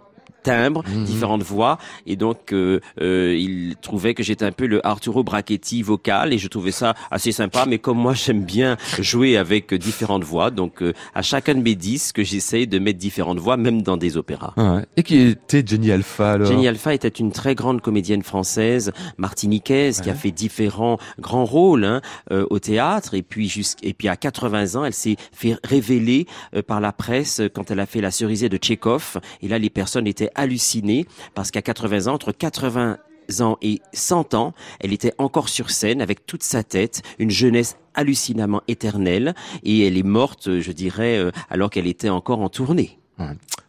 timbres, 0.49 0.83
Mhm. 0.89 1.05
différentes 1.05 1.43
voix, 1.43 1.79
et 2.07 2.17
donc 2.17 2.53
euh, 2.53 2.81
euh, 3.01 3.35
il 3.39 3.77
trouvait 3.87 4.15
que 4.15 4.23
j'étais 4.23 4.45
un 4.45 4.53
peu 4.61 4.67
le 4.67 4.79
Arturo 4.87 5.23
Brachetti 5.23 5.83
vocal, 5.83 6.33
et 6.33 6.39
je 6.39 6.49
trouvais 6.49 6.71
ça 6.83 6.95
assez 7.11 7.33
sympa. 7.33 7.65
Mais 7.71 7.79
comme 7.79 7.99
moi 7.99 8.15
j'aime 8.15 8.45
bien 8.45 8.77
jouer 8.99 9.37
avec 9.37 9.75
différentes 9.75 10.25
voix, 10.25 10.51
donc 10.51 10.83
euh, 10.83 10.93
à 11.15 11.23
chacun 11.23 11.55
de 11.55 11.63
mes 11.69 11.75
disques 11.75 12.23
j'essaye 12.23 12.67
de 12.67 12.79
mettre 12.79 12.99
différentes 12.99 13.39
voix, 13.39 13.57
même 13.57 13.83
dans 13.83 13.97
des 13.97 14.17
opéras. 14.17 14.53
Ah 14.57 14.75
ouais. 14.77 14.85
Et 14.97 15.03
qui 15.03 15.17
était 15.19 15.63
Jenny 15.67 15.91
Alpha 15.93 16.33
alors? 16.33 16.47
Jenny 16.49 16.67
Alpha 16.69 16.95
était 16.95 17.09
une 17.25 17.33
très 17.33 17.55
grande 17.55 17.81
comédienne 17.81 18.23
française, 18.23 18.93
martiniquaise, 19.19 20.01
qui 20.01 20.11
a 20.11 20.15
fait 20.15 20.31
différents 20.31 20.99
grands 21.21 21.45
rôles 21.45 21.85
hein, 21.85 22.01
euh, 22.33 22.47
au 22.51 22.59
théâtre. 22.59 23.15
Et 23.15 23.23
puis, 23.23 23.53
et 23.83 23.93
puis 23.95 24.09
à 24.09 24.17
80 24.17 24.77
ans, 24.77 24.85
elle 24.85 24.95
s'est 24.95 25.17
fait 25.33 25.57
révéler 25.65 26.27
euh, 26.55 26.63
par 26.63 26.81
la 26.81 26.93
presse 26.93 27.43
quand 27.55 27.71
elle 27.71 27.81
a 27.81 27.87
fait 27.87 28.01
la 28.01 28.11
cerisée 28.11 28.49
de 28.49 28.57
Tchekhov. 28.57 29.19
Et 29.43 29.49
là, 29.49 29.59
les 29.59 29.71
personnes 29.71 30.07
étaient 30.07 30.31
hallucinées 30.39 31.07
parce 31.35 31.51
qu'à 31.51 31.61
80 31.61 32.07
ans, 32.07 32.15
entre 32.15 32.33
80 32.33 32.97
ans 33.41 33.59
et 33.61 33.81
100 33.93 34.33
ans, 34.33 34.55
elle 34.81 34.95
était 34.95 35.13
encore 35.19 35.51
sur 35.51 35.69
scène 35.71 36.01
avec 36.01 36.25
toute 36.25 36.43
sa 36.43 36.63
tête, 36.63 37.03
une 37.19 37.31
jeunesse 37.31 37.77
hallucinamment 37.95 38.63
éternelle. 38.69 39.35
Et 39.65 39.87
elle 39.87 39.99
est 39.99 40.03
morte, 40.03 40.49
euh, 40.49 40.61
je 40.63 40.73
dirais, 40.73 41.19
euh, 41.19 41.31
alors 41.51 41.69
qu'elle 41.69 41.87
était 41.87 42.09
encore 42.09 42.41
en 42.41 42.49
tournée. 42.49 42.99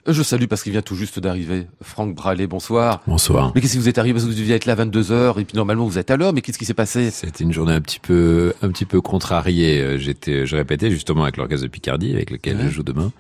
Je 0.05 0.22
salue 0.22 0.45
parce 0.45 0.61
qu'il 0.61 0.72
vient 0.72 0.84
tout 0.84 0.93
juste 0.95 1.20
d'arriver. 1.20 1.65
Franck 1.82 2.13
Bralet, 2.13 2.45
bonsoir. 2.45 3.01
Bonsoir. 3.07 3.51
Mais 3.55 3.61
qu'est-ce 3.61 3.74
qui 3.74 3.80
vous 3.80 3.89
est 3.89 3.97
arrivé? 3.97 4.13
Parce 4.13 4.26
que 4.26 4.30
vous 4.30 4.38
deviez 4.38 4.53
être 4.55 4.65
là 4.65 4.74
à 4.74 4.86
22h 4.86 5.39
et 5.41 5.43
puis 5.43 5.55
normalement 5.55 5.86
vous 5.88 5.97
êtes 5.97 6.11
à 6.11 6.17
l'heure, 6.17 6.34
mais 6.34 6.41
qu'est-ce 6.41 6.59
qui 6.59 6.65
s'est 6.65 6.76
passé? 6.76 7.09
C'était 7.09 7.43
une 7.43 7.51
journée 7.51 7.74
un 7.74 7.82
petit 7.82 7.99
peu, 7.99 8.53
un 8.61 8.70
petit 8.70 8.86
peu 8.86 9.01
contrariée. 9.01 9.82
Euh, 9.82 9.97
J'étais, 9.97 10.45
je 10.45 10.55
répétais 10.55 10.91
justement 10.91 11.24
avec 11.24 11.36
l'orchestre 11.38 11.63
de 11.63 11.67
Picardie, 11.72 12.13
avec 12.13 12.30
lequel 12.30 12.57
Ouais. 12.57 12.63
je 12.65 12.70
joue 12.70 12.84
demain. 12.84 13.11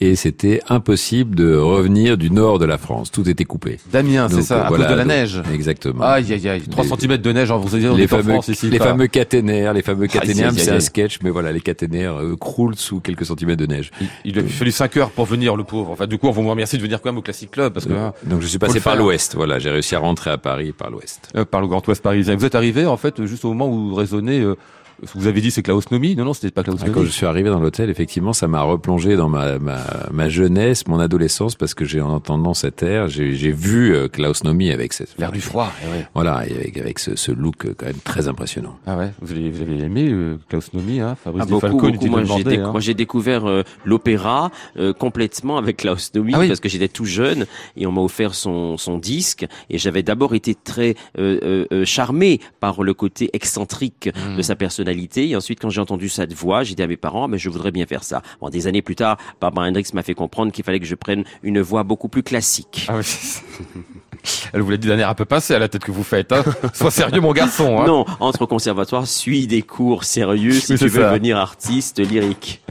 Et 0.00 0.14
c'était 0.14 0.60
impossible 0.68 1.34
de 1.34 1.56
revenir 1.56 2.18
du 2.18 2.30
nord 2.30 2.58
de 2.58 2.66
la 2.66 2.76
France. 2.76 3.10
Tout 3.10 3.26
était 3.30 3.44
coupé. 3.46 3.78
Damien, 3.90 4.28
c'est 4.28 4.42
ça, 4.42 4.66
à 4.66 4.68
voilà, 4.68 4.84
cause 4.84 4.92
de 4.92 4.98
la 4.98 5.04
donc, 5.04 5.12
neige. 5.12 5.42
Exactement. 5.54 6.02
Aïe, 6.04 6.30
aïe, 6.34 6.48
aïe. 6.48 6.62
3 6.68 6.84
Les- 6.84 6.90
cm 6.90 7.16
de 7.16 7.32
neige, 7.32 7.50
hein, 7.50 7.56
vous 7.56 7.74
avez 7.74 7.88
on 7.88 7.96
les 7.96 8.02
est 8.02 8.12
en 8.12 8.18
fameux, 8.18 8.32
France 8.34 8.48
ici. 8.48 8.68
les 8.68 8.78
fameux 8.78 9.06
caténaires, 9.06 9.72
les 9.72 9.80
fameux 9.80 10.06
caténaires, 10.06 10.52
c'est 10.54 10.70
un 10.70 10.80
sketch, 10.80 11.20
mais 11.22 11.30
voilà, 11.30 11.50
les 11.50 11.62
caténaires 11.62 12.16
euh, 12.20 12.36
croulent 12.36 12.76
sous 12.76 13.00
quelques 13.00 13.24
centimètres 13.24 13.60
de 13.60 13.66
neige. 13.66 13.90
Il, 14.26 14.38
a 14.38 14.42
fallu 14.42 14.70
5 14.70 14.96
heures 14.98 15.10
pour 15.10 15.24
venir, 15.24 15.56
le 15.56 15.64
pauvre. 15.64 15.92
Enfin, 15.92 16.06
du 16.06 16.18
coup, 16.18 16.28
on 16.28 16.30
vous 16.32 16.46
remercie 16.46 16.76
de 16.76 16.82
venir 16.82 17.00
quand 17.00 17.08
même 17.10 17.18
au 17.18 17.22
Classic 17.22 17.50
Club 17.50 17.72
parce 17.72 17.86
que 17.86 17.92
hein, 17.94 18.12
Donc 18.24 18.42
je 18.42 18.46
suis 18.48 18.58
passé 18.58 18.80
par 18.80 18.96
l'ouest. 18.96 19.34
Voilà, 19.34 19.58
j'ai 19.58 19.70
réussi 19.70 19.94
à 19.94 19.98
rentrer 20.00 20.30
à 20.30 20.36
Paris 20.36 20.72
par 20.76 20.90
l'ouest. 20.90 21.30
euh, 21.36 21.46
par 21.46 21.62
le 21.62 21.68
Grand 21.68 21.86
Ouest 21.88 22.02
parisien. 22.02 22.36
Vous 22.36 22.44
êtes 22.44 22.54
arrivé 22.54 22.84
en 22.84 22.98
fait 22.98 23.24
juste 23.24 23.46
au 23.46 23.48
moment 23.54 23.68
où 23.68 23.88
vous 23.88 23.94
raisonnez. 23.94 24.44
Ce 25.04 25.12
que 25.12 25.18
vous 25.18 25.26
avez 25.26 25.40
dit, 25.40 25.50
c'est 25.50 25.62
Klaus 25.62 25.90
Nomi. 25.90 26.16
Non, 26.16 26.24
non, 26.24 26.32
c'était 26.34 26.50
pas 26.50 26.62
Klaus 26.62 26.78
Ah, 26.80 26.86
Nomi. 26.86 26.94
Quand 26.94 27.04
je 27.04 27.10
suis 27.10 27.26
arrivé 27.26 27.50
dans 27.50 27.60
l'hôtel, 27.60 27.90
effectivement, 27.90 28.32
ça 28.32 28.48
m'a 28.48 28.62
replongé 28.62 29.16
dans 29.16 29.28
ma, 29.28 29.58
ma, 29.58 29.78
ma 30.12 30.28
jeunesse, 30.28 30.86
mon 30.86 30.98
adolescence, 31.00 31.54
parce 31.54 31.74
que 31.74 31.84
j'ai 31.84 32.00
en 32.00 32.10
entendant 32.10 32.54
cet 32.54 32.82
air, 32.82 33.08
j'ai 33.08 33.52
vu 33.52 33.94
euh, 33.94 34.08
Klaus 34.08 34.44
Nomi 34.44 34.70
avec 34.70 34.92
cette 34.92 35.16
L'air 35.18 35.32
du 35.32 35.40
froid. 35.40 35.72
eh 35.84 35.90
ouais. 35.90 36.06
Voilà, 36.14 36.46
et 36.48 36.52
avec, 36.54 36.78
avec 36.78 36.98
ce, 36.98 37.14
ce 37.16 37.32
look 37.32 37.64
euh, 37.66 37.74
quand 37.76 37.86
même 37.86 38.00
très 38.04 38.28
impressionnant. 38.28 38.78
Ah 38.86 38.96
ouais, 38.96 39.12
vous 39.20 39.32
avez, 39.32 39.50
vous 39.50 39.62
avez 39.62 39.78
aimé 39.82 40.08
euh, 40.10 40.38
Klaus 40.48 40.72
Nomi, 40.72 41.00
hein 41.00 41.16
Fabrice 41.22 41.42
Ah, 41.44 41.46
beaucoup, 41.46 41.60
Falco 41.60 41.90
beaucoup. 41.92 42.06
Moi, 42.06 42.24
j'ai 42.24 42.44
déc- 42.44 42.60
hein. 42.60 42.94
découvert 42.96 43.46
euh, 43.46 43.62
l'opéra 43.84 44.50
euh, 44.78 44.92
complètement 44.92 45.58
avec 45.58 45.78
Klaus 45.78 46.10
Nomi 46.14 46.32
Ah 46.34 46.40
oui. 46.40 46.48
parce 46.48 46.60
que 46.60 46.68
j'étais 46.68 46.88
tout 46.88 47.04
jeune 47.04 47.46
et 47.76 47.86
on 47.86 47.92
m'a 47.92 48.00
offert 48.00 48.34
son, 48.34 48.76
son 48.76 48.98
disque 48.98 49.46
et 49.70 49.78
j'avais 49.78 50.02
d'abord 50.02 50.34
été 50.34 50.54
très 50.54 50.94
euh, 51.18 51.38
euh, 51.42 51.66
euh, 51.72 51.84
charmé 51.84 52.40
par 52.60 52.82
le 52.82 52.94
côté 52.94 53.30
excentrique 53.32 54.10
Hmm. 54.16 54.36
de 54.36 54.42
sa 54.42 54.54
et 54.88 55.36
ensuite 55.36 55.60
quand 55.60 55.70
j'ai 55.70 55.80
entendu 55.80 56.08
cette 56.08 56.32
voix, 56.32 56.62
j'ai 56.62 56.74
dit 56.74 56.82
à 56.82 56.86
mes 56.86 56.96
parents 56.96 57.28
mais 57.28 57.38
je 57.38 57.48
voudrais 57.48 57.72
bien 57.72 57.86
faire 57.86 58.04
ça. 58.04 58.22
Des 58.50 58.66
années 58.66 58.82
plus 58.82 58.96
tard, 58.96 59.18
Barbara 59.40 59.66
Hendricks 59.66 59.92
m'a 59.94 60.02
fait 60.02 60.14
comprendre 60.14 60.52
qu'il 60.52 60.64
fallait 60.64 60.80
que 60.80 60.86
je 60.86 60.94
prenne 60.94 61.24
une 61.42 61.60
voix 61.60 61.82
beaucoup 61.82 62.08
plus 62.08 62.22
classique. 62.22 62.86
Ah 62.88 62.96
oui. 62.98 63.04
Elle 64.52 64.62
vous 64.62 64.70
l'a 64.70 64.76
dit 64.76 64.88
d'un 64.88 64.98
air 64.98 65.08
un 65.08 65.14
peu 65.14 65.24
pincé 65.24 65.54
à 65.54 65.58
la 65.58 65.68
tête 65.68 65.84
que 65.84 65.90
vous 65.92 66.02
faites. 66.04 66.32
Hein. 66.32 66.42
Sois 66.74 66.90
sérieux, 66.90 67.20
mon 67.20 67.32
garçon. 67.32 67.80
Hein. 67.80 67.86
Non, 67.86 68.04
entre 68.20 68.42
au 68.42 68.46
conservatoire, 68.46 69.06
suis 69.06 69.46
des 69.46 69.62
cours 69.62 70.04
sérieux 70.04 70.52
si 70.52 70.72
Oui, 70.72 70.78
tu 70.78 70.88
veux 70.88 71.00
ça. 71.02 71.10
devenir 71.10 71.36
artiste 71.36 71.98
lyrique. 71.98 72.62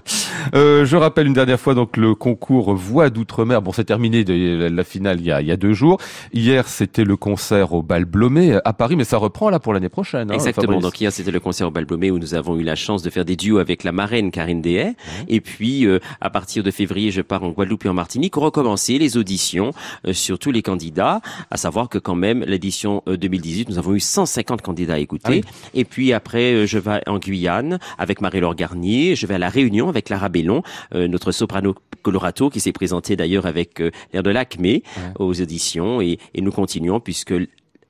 Euh, 0.53 0.85
je 0.85 0.95
rappelle 0.97 1.25
une 1.27 1.33
dernière 1.33 1.59
fois 1.59 1.73
donc 1.73 1.97
le 1.97 2.13
concours 2.15 2.75
Voix 2.75 3.09
d'outre-mer. 3.09 3.61
Bon, 3.61 3.71
c'est 3.71 3.83
terminé 3.85 4.23
de 4.23 4.67
la, 4.71 4.83
finale 4.83 5.19
il 5.19 5.25
y, 5.25 5.31
a, 5.31 5.41
il 5.41 5.47
y 5.47 5.51
a 5.51 5.57
deux 5.57 5.73
jours. 5.73 5.97
Hier, 6.33 6.67
c'était 6.67 7.03
le 7.03 7.17
concert 7.17 7.73
au 7.73 7.81
Bal 7.81 8.05
Blomet 8.05 8.57
à 8.65 8.73
Paris, 8.73 8.95
mais 8.95 9.03
ça 9.03 9.17
reprend 9.17 9.49
là 9.49 9.59
pour 9.59 9.73
l'année 9.73 9.89
prochaine. 9.89 10.29
hein, 10.29 10.33
Exactement. 10.35 10.73
Fabrice. 10.73 10.83
Donc 10.83 11.01
hier, 11.01 11.11
c'était 11.11 11.31
le 11.31 11.39
concert 11.39 11.67
au 11.67 11.71
Balblomé 11.71 12.11
où 12.11 12.19
nous 12.19 12.35
avons 12.35 12.57
eu 12.57 12.63
la 12.63 12.75
chance 12.75 13.01
de 13.01 13.09
faire 13.09 13.25
des 13.25 13.35
duos 13.35 13.57
avec 13.57 13.83
la 13.83 13.91
marraine 13.91 14.29
Karine 14.31 14.61
Dehay. 14.61 14.93
Et 15.27 15.41
puis, 15.41 15.85
euh, 15.85 15.99
à 16.21 16.29
partir 16.29 16.61
de 16.63 16.69
février, 16.71 17.09
je 17.11 17.21
pars 17.21 17.43
en 17.43 17.49
Guadeloupe 17.49 17.85
et 17.85 17.89
en 17.89 17.93
Martinique 17.93 18.33
pour 18.33 18.43
recommencer 18.43 18.97
les 18.99 19.17
auditions 19.17 19.71
euh, 20.07 20.13
sur 20.13 20.37
tous 20.37 20.51
les 20.51 20.61
candidats. 20.61 21.21
À 21.51 21.57
savoir 21.57 21.89
que 21.89 21.97
quand 21.97 22.15
même, 22.15 22.43
l'édition 22.43 23.03
euh, 23.07 23.17
2018, 23.17 23.69
nous 23.69 23.77
avons 23.77 23.93
eu 23.93 23.99
150 23.99 24.61
candidats 24.61 24.95
à 24.95 24.99
écouter. 24.99 25.23
Ah 25.25 25.31
oui. 25.31 25.41
Et 25.73 25.85
puis 25.85 26.13
après, 26.13 26.53
euh, 26.53 26.65
je 26.65 26.77
vais 26.77 27.01
en 27.07 27.19
Guyane 27.19 27.79
avec 27.97 28.21
Marie-Laure 28.21 28.55
Garnier. 28.55 29.15
Je 29.15 29.27
vais 29.27 29.35
à 29.35 29.37
La 29.37 29.49
Réunion 29.49 29.89
avec 29.89 30.09
Lara 30.09 30.29
Bellon, 30.29 30.63
euh, 30.93 31.07
notre 31.07 31.31
soprano 31.31 31.75
colorato 32.01 32.49
qui 32.49 32.59
s'est 32.59 32.71
présentée 32.71 33.15
d'ailleurs 33.15 33.45
avec 33.45 33.81
euh, 33.81 33.91
l'air 34.13 34.23
de 34.23 34.29
l'Acmé 34.29 34.83
aux 35.19 35.41
auditions. 35.41 36.01
Et, 36.01 36.19
et 36.33 36.41
nous 36.41 36.51
continuons 36.51 36.99
puisque 36.99 37.33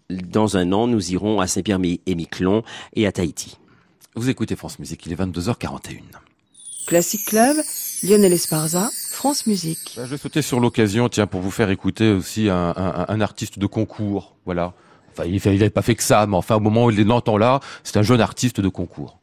dans 0.10 0.58
un 0.58 0.72
an, 0.72 0.88
nous 0.88 1.12
irons 1.12 1.40
à 1.40 1.48
Saint-Pierre-et-Miquelon 1.48 2.64
et 2.96 3.08
à 3.08 3.12
Tahiti. 3.12 3.58
Vous 4.16 4.30
écoutez 4.30 4.56
France 4.56 4.80
Musique, 4.80 5.06
il 5.06 5.12
est 5.12 5.20
22h41. 5.20 6.25
Classic 6.86 7.26
Club, 7.26 7.58
Lionel 8.04 8.34
Esparza, 8.34 8.90
France 9.12 9.48
Musique. 9.48 9.94
Ben, 9.98 10.06
Je 10.06 10.12
vais 10.12 10.18
sauter 10.18 10.42
sur 10.42 10.60
l'occasion, 10.60 11.10
tiens, 11.10 11.28
pour 11.28 11.42
vous 11.42 11.52
faire 11.52 11.70
écouter 11.70 12.12
aussi 12.12 12.50
un, 12.50 13.22
artiste 13.22 13.60
de 13.60 13.66
concours. 13.66 14.36
Voilà. 14.46 14.74
Enfin, 15.12 15.26
il 15.26 15.42
n'avait 15.44 15.70
pas 15.70 15.82
fait 15.82 15.96
que 15.96 16.04
ça, 16.04 16.28
mais 16.28 16.36
enfin, 16.36 16.56
au 16.56 16.60
moment 16.60 16.86
où 16.86 16.92
il 16.92 17.06
l'entend 17.06 17.38
là, 17.38 17.60
c'est 17.84 17.98
un 17.98 18.04
jeune 18.04 18.22
artiste 18.22 18.62
de 18.62 18.70
concours. 18.70 19.20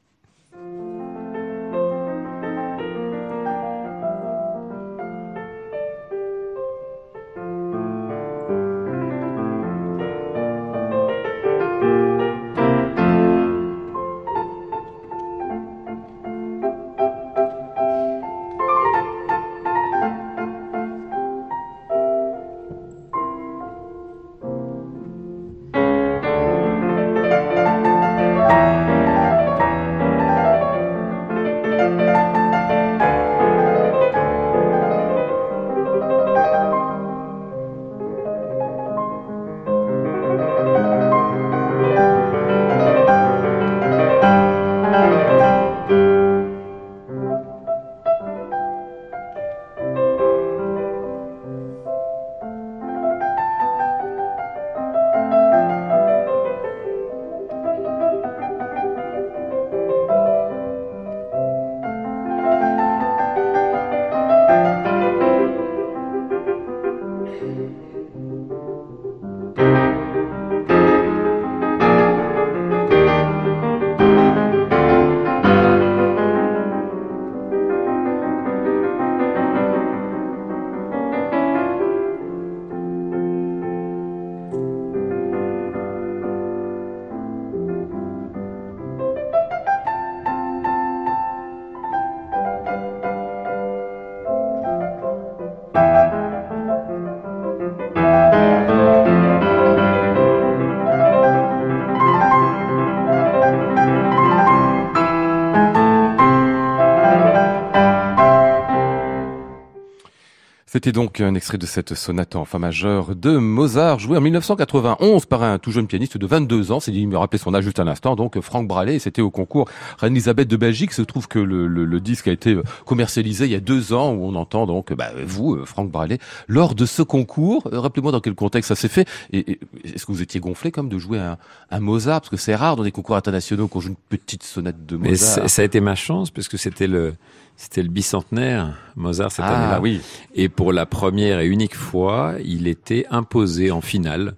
C'était 110.73 110.93
donc 110.93 111.21
un 111.21 111.35
extrait 111.35 111.59
de 111.59 111.67
cette 111.67 111.93
sonate 111.95 112.35
en 112.35 112.47
fa 112.47 112.59
majeur 112.59 113.15
de 113.15 113.37
Mozart, 113.37 113.99
jouée 113.99 114.17
en 114.17 114.23
1991 114.23 115.27
par 115.27 115.43
un 115.43 115.59
tout 115.59 115.71
jeune 115.71 115.87
pianiste 115.87 116.17
de 116.17 116.27
22 116.27 116.73
ans. 116.73 116.81
C'est 116.81 116.93
il 116.93 117.07
me 117.09 117.19
rappelait 117.19 117.39
son 117.39 117.53
âge 117.53 117.65
juste 117.65 117.79
un 117.79 117.87
instant. 117.87 118.17
Donc, 118.17 118.41
Franck 118.41 118.69
Bralet, 118.69 118.99
c'était 118.99 119.21
au 119.21 119.31
concours 119.31 119.69
Reine 119.99 120.15
Elisabeth 120.15 120.49
de 120.49 120.57
Belgique. 120.57 120.93
Il 120.93 120.95
se 120.95 121.03
trouve 121.03 121.29
que 121.29 121.39
le, 121.39 121.67
le- 121.67 121.85
le 121.85 122.01
disque 122.01 122.27
a 122.27 122.33
été 122.33 122.59
commercialisé 122.87 123.45
il 123.45 123.51
y 123.53 123.55
a 123.55 123.61
deux 123.61 123.93
ans, 123.93 124.15
où 124.15 124.25
on 124.25 124.35
entend 124.35 124.65
donc, 124.65 124.95
bah, 124.95 125.11
vous, 125.27 125.57
euh, 125.57 125.67
Franck 125.67 125.91
Bralet, 125.91 126.19
lors 126.49 126.75
de 126.75 126.87
ce 126.87 127.03
concours. 127.03 127.65
euh, 127.71 127.79
Rappelez-moi 127.79 128.11
dans 128.11 128.21
quel 128.21 128.35
contexte 128.35 128.69
ça 128.69 128.75
s'est 128.75 128.89
fait. 128.89 129.07
Et, 129.31 129.53
et 129.53 129.61
est-ce 129.85 130.07
que 130.07 130.13
vous 130.13 130.23
étiez 130.23 130.41
gonflé 130.41 130.71
comme 130.71 130.89
de 130.89 130.97
jouer 130.97 131.19
un, 131.19 131.37
un 131.71 131.81
Mozart? 131.81 132.23
Parce 132.23 132.31
que 132.31 132.39
c'est 132.39 132.55
rare 132.55 132.77
dans 132.77 132.85
des 132.85 132.93
concours 132.93 133.17
internationaux 133.17 133.69
qu'on 133.69 133.81
joue 133.81 133.91
une 133.91 133.97
petite 134.19 134.43
sonate 134.43 134.87
de 134.87 134.97
Mais 134.97 135.11
Mozart. 135.11 135.35
ça 135.35 135.49
ça 135.49 135.61
a 135.61 135.65
été 135.67 135.81
ma 135.81 135.97
chance 135.97 136.31
parce 136.31 136.49
que 136.49 136.57
c'était 136.57 136.87
le 136.87 137.13
c'était 137.57 137.83
le 137.83 137.89
bicentenaire 137.89 138.75
Mozart 138.97 139.31
cette 139.31 139.45
ah 139.47 139.57
année-là. 139.57 139.81
oui. 139.81 140.01
Et 140.35 140.49
pour 140.49 140.73
la 140.73 140.87
première 140.87 141.41
et 141.41 141.47
unique 141.47 141.77
fois, 141.77 142.35
il 142.45 142.67
était 142.67 143.07
imposé 143.11 143.71
en 143.71 143.81
finale, 143.81 144.35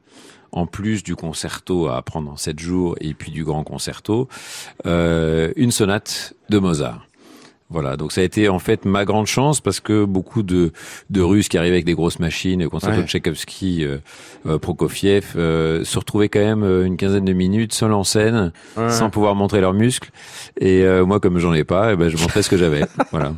en 0.53 0.67
plus 0.67 1.03
du 1.03 1.17
concerto 1.17 1.89
à 1.89 1.97
apprendre 1.97 2.31
en 2.31 2.37
sept 2.37 2.59
jours 2.59 2.97
et 3.01 3.15
puis 3.15 3.33
du 3.33 3.45
grand 3.45 3.65
concerto, 3.65 4.29
euh, 4.87 5.53
une 5.57 5.71
sonate 5.71 6.35
de 6.51 6.59
Mozart. 6.59 7.07
Voilà, 7.71 7.97
donc 7.97 8.13
ça 8.13 8.21
a 8.21 8.25
été 8.25 8.49
en 8.51 8.59
fait 8.59 8.85
ma 8.85 9.05
grande 9.07 9.27
chance 9.27 9.61
parce 9.61 9.81
que 9.81 10.05
beaucoup 10.05 10.43
de, 10.43 10.71
de 11.11 11.21
Russes 11.23 11.49
qui 11.49 11.57
arrivaient 11.59 11.77
avec 11.77 11.87
des 11.87 11.95
grosses 11.95 12.19
machines, 12.19 12.69
concerto 12.69 12.97
Ouais. 12.97 13.03
de 13.03 13.09
Tchaïkovski, 13.09 13.85
euh, 13.85 13.99
euh, 14.47 14.59
Prokofiev, 14.59 15.33
euh, 15.37 15.83
se 15.83 15.99
retrouvaient 15.99 16.29
quand 16.29 16.41
même 16.41 16.63
une 16.63 16.97
quinzaine 16.99 17.25
de 17.25 17.33
minutes 17.33 17.73
seuls 17.73 17.95
en 17.95 18.05
scène, 18.05 18.53
Ouais. 18.77 18.91
sans 18.91 19.09
pouvoir 19.11 19.35
montrer 19.35 19.61
leurs 19.63 19.73
muscles. 19.73 20.11
Et 20.61 20.83
euh, 20.83 21.07
moi, 21.07 21.21
comme 21.21 21.39
j'en 21.39 21.55
ai 21.55 21.65
pas, 21.65 21.95
eh 21.95 21.97
ben, 21.97 22.09
je 22.11 22.17
montrais 22.19 22.43
ce 22.43 22.51
que 22.51 22.57
j'avais. 22.59 22.83
voilà. 23.11 23.33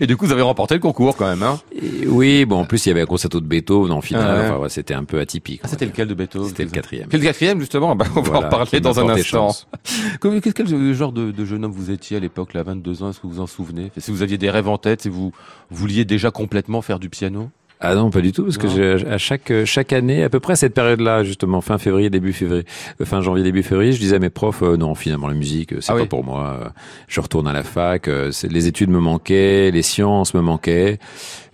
Et 0.00 0.06
du 0.06 0.16
coup, 0.16 0.26
vous 0.26 0.32
avez 0.32 0.42
remporté 0.42 0.74
le 0.74 0.80
concours 0.80 1.16
quand 1.16 1.26
même, 1.28 1.42
hein? 1.42 1.60
Et 1.74 2.06
oui, 2.08 2.44
bon, 2.44 2.58
en 2.60 2.64
plus, 2.64 2.84
il 2.86 2.88
y 2.88 2.92
avait 2.92 3.02
un 3.02 3.06
concerto 3.06 3.40
de 3.40 3.46
Beethoven 3.46 3.92
en 3.92 4.00
finale. 4.00 4.26
Ah 4.28 4.34
ouais. 4.40 4.48
Enfin, 4.50 4.58
ouais, 4.58 4.68
c'était 4.68 4.94
un 4.94 5.04
peu 5.04 5.20
atypique. 5.20 5.60
Ah, 5.64 5.68
c'était 5.68 5.86
lequel 5.86 6.08
de 6.08 6.14
Beethoven? 6.14 6.48
C'était 6.48 6.64
le 6.64 6.70
quatrième. 6.70 7.06
Quel 7.08 7.22
quatrième, 7.22 7.60
justement? 7.60 7.94
Bah, 7.96 8.06
On 8.16 8.20
va 8.20 8.38
en 8.38 8.48
parler 8.48 8.80
dans 8.80 8.98
un 9.00 9.08
instant. 9.10 9.50
Quel, 10.20 10.94
genre 10.94 11.12
de, 11.12 11.30
de 11.30 11.44
jeune 11.44 11.64
homme 11.64 11.72
vous 11.72 11.90
étiez 11.90 12.16
à 12.16 12.20
l'époque, 12.20 12.52
là, 12.54 12.62
22 12.64 13.02
ans? 13.04 13.10
Est-ce 13.10 13.20
que 13.20 13.26
vous 13.26 13.34
vous 13.34 13.40
en 13.44 13.46
souvenez? 13.46 13.92
Si 13.98 14.10
vous 14.10 14.22
aviez 14.22 14.38
des 14.38 14.50
rêves 14.50 14.68
en 14.68 14.78
tête, 14.78 15.02
si 15.02 15.08
vous 15.08 15.32
vouliez 15.70 16.04
déjà 16.04 16.30
complètement 16.30 16.82
faire 16.82 16.98
du 16.98 17.08
piano? 17.08 17.50
Ah 17.80 17.94
non, 17.94 18.08
pas 18.08 18.22
du 18.22 18.32
tout, 18.32 18.44
parce 18.44 18.56
que 18.56 19.06
à 19.06 19.18
chaque 19.18 19.52
chaque 19.66 19.92
année, 19.92 20.22
à 20.22 20.30
peu 20.30 20.40
près 20.40 20.54
à 20.54 20.56
cette 20.56 20.72
période-là, 20.72 21.22
justement, 21.22 21.60
fin 21.60 21.76
février, 21.76 22.08
début 22.08 22.32
février, 22.32 22.64
euh, 23.00 23.04
fin 23.04 23.20
janvier, 23.20 23.42
début 23.42 23.62
février, 23.62 23.92
je 23.92 23.98
disais 23.98 24.16
à 24.16 24.20
mes 24.20 24.30
profs, 24.30 24.62
euh, 24.62 24.76
non, 24.78 24.94
finalement, 24.94 25.28
la 25.28 25.34
musique, 25.34 25.74
euh, 25.74 25.80
c'est 25.82 25.92
Ah 25.92 25.96
pas 25.96 26.02
oui. 26.02 26.08
pour 26.08 26.24
moi. 26.24 26.60
euh, 26.64 26.68
Je 27.08 27.20
retourne 27.20 27.46
à 27.46 27.52
la 27.52 27.62
fac. 27.62 28.08
euh, 28.08 28.30
Les 28.48 28.68
études 28.68 28.88
me 28.88 29.00
manquaient, 29.00 29.70
les 29.70 29.82
sciences 29.82 30.32
me 30.32 30.40
manquaient, 30.40 30.98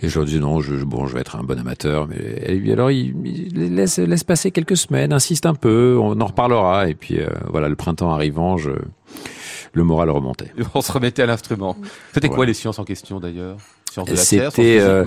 et 0.03 0.09
je 0.09 0.15
leur 0.15 0.25
disais 0.27 0.39
non, 0.39 0.61
je, 0.61 0.77
bon, 0.85 1.07
je 1.09 1.15
vais 1.15 1.21
être 1.21 1.35
un 1.35 1.43
bon 1.43 1.59
amateur. 1.59 2.07
Mais 2.07 2.71
alors, 2.71 2.93
il, 2.93 3.15
il 3.25 3.75
laisse 3.75 3.99
laisse 3.99 4.23
passer 4.23 4.53
quelques 4.53 4.77
semaines, 4.77 5.13
insiste 5.13 5.47
un 5.47 5.55
peu, 5.55 5.99
on 6.01 6.21
en 6.21 6.27
reparlera. 6.27 6.89
Et 6.89 6.95
puis 6.95 7.19
euh, 7.19 7.27
voilà, 7.49 7.69
le 7.69 7.77
printemps 7.77 8.13
arrivant, 8.13 8.57
je 8.57 8.71
le 9.73 9.85
moral 9.85 10.11
remontait. 10.11 10.53
On 10.75 10.81
se 10.81 10.93
remettait 10.93 11.23
à 11.23 11.27
l'instrument. 11.27 11.77
C'était 12.13 12.29
quoi 12.29 12.47
les 12.47 12.55
sciences 12.55 12.79
en 12.79 12.85
question, 12.85 13.21
d'ailleurs? 13.21 13.57
C'était 14.15 14.79
euh, 14.81 15.05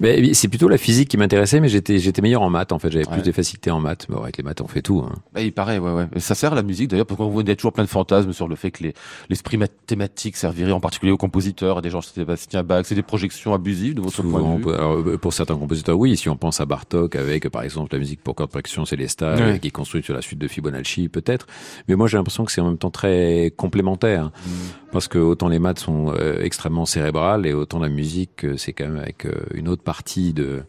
mais 0.00 0.34
c'est 0.34 0.48
plutôt 0.48 0.68
la 0.68 0.78
physique 0.78 1.08
qui 1.08 1.16
m'intéressait, 1.16 1.60
mais 1.60 1.68
j'étais 1.68 1.98
j'étais 1.98 2.22
meilleur 2.22 2.42
en 2.42 2.50
maths 2.50 2.72
en 2.72 2.78
fait. 2.78 2.90
J'avais 2.90 3.06
Ouais. 3.06 3.12
plus 3.14 3.22
de 3.22 3.32
facilité 3.32 3.70
en 3.70 3.80
maths. 3.80 4.06
Bon, 4.08 4.22
avec 4.22 4.36
les 4.36 4.42
maths, 4.42 4.60
on 4.60 4.66
fait 4.66 4.82
tout. 4.82 5.00
Hein. 5.06 5.14
Bah, 5.32 5.40
il 5.42 5.52
paraît, 5.52 5.78
ouais, 5.78 5.92
ouais. 5.92 6.06
Et 6.14 6.20
ça 6.20 6.34
sert 6.34 6.52
à 6.52 6.56
la 6.56 6.62
musique 6.62 6.88
d'ailleurs, 6.90 7.06
parce 7.06 7.18
qu'on 7.18 7.28
voit 7.28 7.42
toujours 7.44 7.72
plein 7.72 7.84
de 7.84 7.88
fantasmes 7.88 8.32
sur 8.32 8.48
le 8.48 8.56
fait 8.56 8.70
que 8.70 8.82
les- 8.82 8.94
l'esprit 9.28 9.56
mathématique 9.56 10.36
servirait 10.36 10.72
en 10.72 10.80
particulier 10.80 11.12
aux 11.12 11.16
compositeurs, 11.16 11.78
à 11.78 11.80
des 11.82 11.90
gens 11.90 12.00
comme 12.00 12.10
Sébastien 12.14 12.62
Bach. 12.62 12.84
C'est 12.86 12.94
des 12.94 13.02
projections 13.02 13.54
abusives 13.54 13.94
de 13.94 14.00
votre 14.00 14.22
point 14.22 14.40
Souvent, 14.40 14.58
de 14.58 14.64
vue 14.64 14.74
alors, 14.74 14.92
euh, 14.98 15.18
pour 15.18 15.32
certains 15.32 15.56
compositeurs, 15.56 15.98
oui. 15.98 16.16
Si 16.16 16.28
on 16.28 16.36
pense 16.36 16.60
à 16.60 16.66
Bartok 16.66 17.16
avec, 17.16 17.48
par 17.50 17.62
exemple, 17.62 17.92
la 17.92 17.98
musique 17.98 18.20
pour 18.22 18.34
cordes 18.34 18.50
percussion 18.50 18.84
Célesta, 18.84 19.34
Ouais. 19.34 19.58
qui 19.60 19.68
est 19.68 19.70
construite 19.70 20.04
sur 20.04 20.14
la 20.14 20.22
suite 20.22 20.38
de 20.38 20.48
Fibonacci, 20.48 21.08
peut-être. 21.08 21.46
Mais 21.88 21.94
moi, 21.96 22.06
j'ai 22.08 22.16
l'impression 22.16 22.44
que 22.44 22.52
c'est 22.52 22.60
en 22.60 22.66
même 22.68 22.78
temps 22.78 22.90
très 22.90 23.52
complémentaire, 23.56 24.26
Mm. 24.26 24.50
parce 24.92 25.08
que 25.08 25.18
autant 25.18 25.48
les 25.48 25.58
maths 25.58 25.78
sont 25.80 26.12
euh, 26.16 26.40
extrêmement 26.42 26.86
cérébrales 26.86 27.46
et 27.46 27.52
autant 27.52 27.78
la 27.78 27.88
musique, 27.88 28.23
euh, 28.44 28.56
c'est 28.56 28.72
quand 28.72 28.84
même 28.86 28.96
avec 28.98 29.26
euh, 29.26 29.32
une 29.54 29.68
autre 29.68 29.82
partie 29.82 30.32
de 30.32 30.62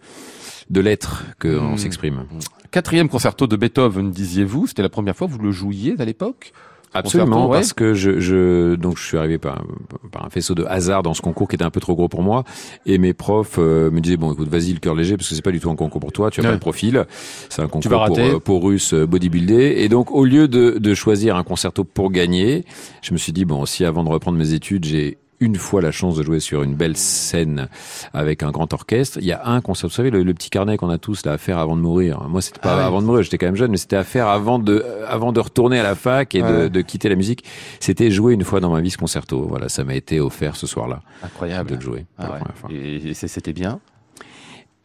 de 0.70 0.80
l'être 0.82 1.26
qu'on 1.40 1.74
Mm. 1.74 1.78
s'exprime. 1.78 2.26
Quatrième 2.72 3.08
concerto 3.10 3.46
de 3.48 3.56
Beethoven, 3.56 4.10
disiez-vous, 4.12 4.68
c'était 4.68 4.82
la 4.82 4.90
première 4.90 5.16
fois 5.16 5.28
que 5.28 5.32
vous 5.34 5.40
le 5.40 5.52
jouiez 5.52 5.96
à 6.00 6.06
l'époque? 6.06 6.52
Absolument, 6.98 7.48
ouais. 7.50 7.58
parce 7.58 7.74
que 7.74 7.94
je, 7.94 8.22
je 8.22 8.76
donc 8.76 8.98
je 8.98 9.04
suis 9.04 9.18
arrivé 9.18 9.38
par, 9.38 9.66
par 10.14 10.26
un 10.26 10.30
faisceau 10.30 10.56
de 10.56 10.64
hasard 10.64 11.04
dans 11.04 11.14
ce 11.14 11.22
concours 11.22 11.50
qui 11.50 11.56
était 11.56 11.66
un 11.66 11.70
peu 11.70 11.82
trop 11.82 11.94
gros 11.94 12.08
pour 12.08 12.22
moi, 12.24 12.46
et 12.86 12.98
mes 12.98 13.14
profs 13.14 13.58
euh, 13.60 13.92
me 13.92 14.00
disaient 14.00 14.16
bon 14.16 14.32
écoute 14.32 14.48
vas-y 14.48 14.72
le 14.72 14.80
cœur 14.80 14.96
léger 14.96 15.18
parce 15.18 15.28
que 15.28 15.36
c'est 15.36 15.42
pas 15.42 15.52
du 15.52 15.60
tout 15.60 15.70
un 15.70 15.76
concours 15.76 16.00
pour 16.00 16.14
toi, 16.14 16.32
tu 16.32 16.40
as 16.40 16.44
Ouais. 16.44 16.50
pas 16.50 16.54
le 16.54 16.60
profil, 16.60 17.06
c'est 17.50 17.62
un 17.62 17.68
concours 17.68 18.06
pour, 18.08 18.18
euh, 18.20 18.40
pour 18.40 18.64
russe 18.64 18.94
euh, 18.94 19.06
bodybuildé, 19.06 19.76
et 19.80 19.90
donc 19.90 20.10
au 20.12 20.24
lieu 20.24 20.48
de, 20.48 20.78
de 20.80 20.94
choisir 20.94 21.36
un 21.36 21.44
concerto 21.44 21.84
pour 21.84 22.12
gagner, 22.12 22.64
je 23.02 23.12
me 23.12 23.18
suis 23.18 23.34
dit 23.34 23.44
bon 23.44 23.66
si 23.66 23.84
avant 23.84 24.06
de 24.06 24.10
reprendre 24.10 24.38
mes 24.38 24.54
études 24.54 24.86
j'ai 24.86 25.18
une 25.40 25.56
fois 25.58 25.82
la 25.82 25.92
chance 25.92 26.16
de 26.16 26.24
jouer 26.24 26.40
sur 26.40 26.64
une 26.64 26.76
belle 26.76 26.96
scène 26.96 27.68
avec 28.14 28.42
un 28.44 28.52
grand 28.52 28.72
orchestre. 28.74 29.18
Il 29.20 29.26
y 29.28 29.34
a 29.34 29.46
un 29.48 29.60
concert, 29.62 29.90
vous 29.90 29.94
savez, 29.96 30.10
le, 30.10 30.24
le 30.24 30.34
petit 30.34 30.50
carnet 30.50 30.78
qu'on 30.78 30.90
a 30.90 30.98
tous 30.98 31.26
là 31.26 31.34
à 31.34 31.38
faire 31.38 31.58
avant 31.60 31.76
de 31.76 31.82
mourir. 31.82 32.22
Moi, 32.30 32.42
c'était 32.42 32.60
pas 32.62 32.74
Ah 32.74 32.78
ouais. 32.78 32.84
avant 32.84 33.02
de 33.02 33.06
mourir, 33.08 33.24
j'étais 33.24 33.38
quand 33.38 33.46
même 33.48 33.56
jeune, 33.58 33.72
mais 33.72 33.78
c'était 33.78 33.98
à 33.98 34.04
faire 34.06 34.28
avant 34.30 34.60
de, 34.60 34.82
euh, 34.86 35.06
avant 35.10 35.32
de 35.34 35.40
retourner 35.40 35.78
à 35.80 35.84
la 35.84 35.96
fac 35.96 36.34
et 36.36 36.42
de, 36.42 36.46
Ouais. 36.48 36.70
de 36.70 36.82
quitter 36.82 37.10
la 37.10 37.16
musique. 37.16 37.44
C'était 37.80 38.10
jouer 38.12 38.34
une 38.34 38.44
fois 38.46 38.60
dans 38.62 38.70
ma 38.72 38.80
vie 38.82 38.92
ce 38.92 38.98
concerto. 38.98 39.46
Voilà, 39.48 39.68
ça 39.70 39.84
m'a 39.84 39.96
été 39.96 40.20
offert 40.22 40.56
ce 40.56 40.68
soir-là 40.68 41.02
Incroyable. 41.24 41.70
de 41.72 41.76
le 41.76 41.82
jouer 41.82 42.06
Ah 42.18 42.32
ouais. 42.70 42.76
Et, 42.76 43.14
c'était 43.14 43.54
bien? 43.54 43.80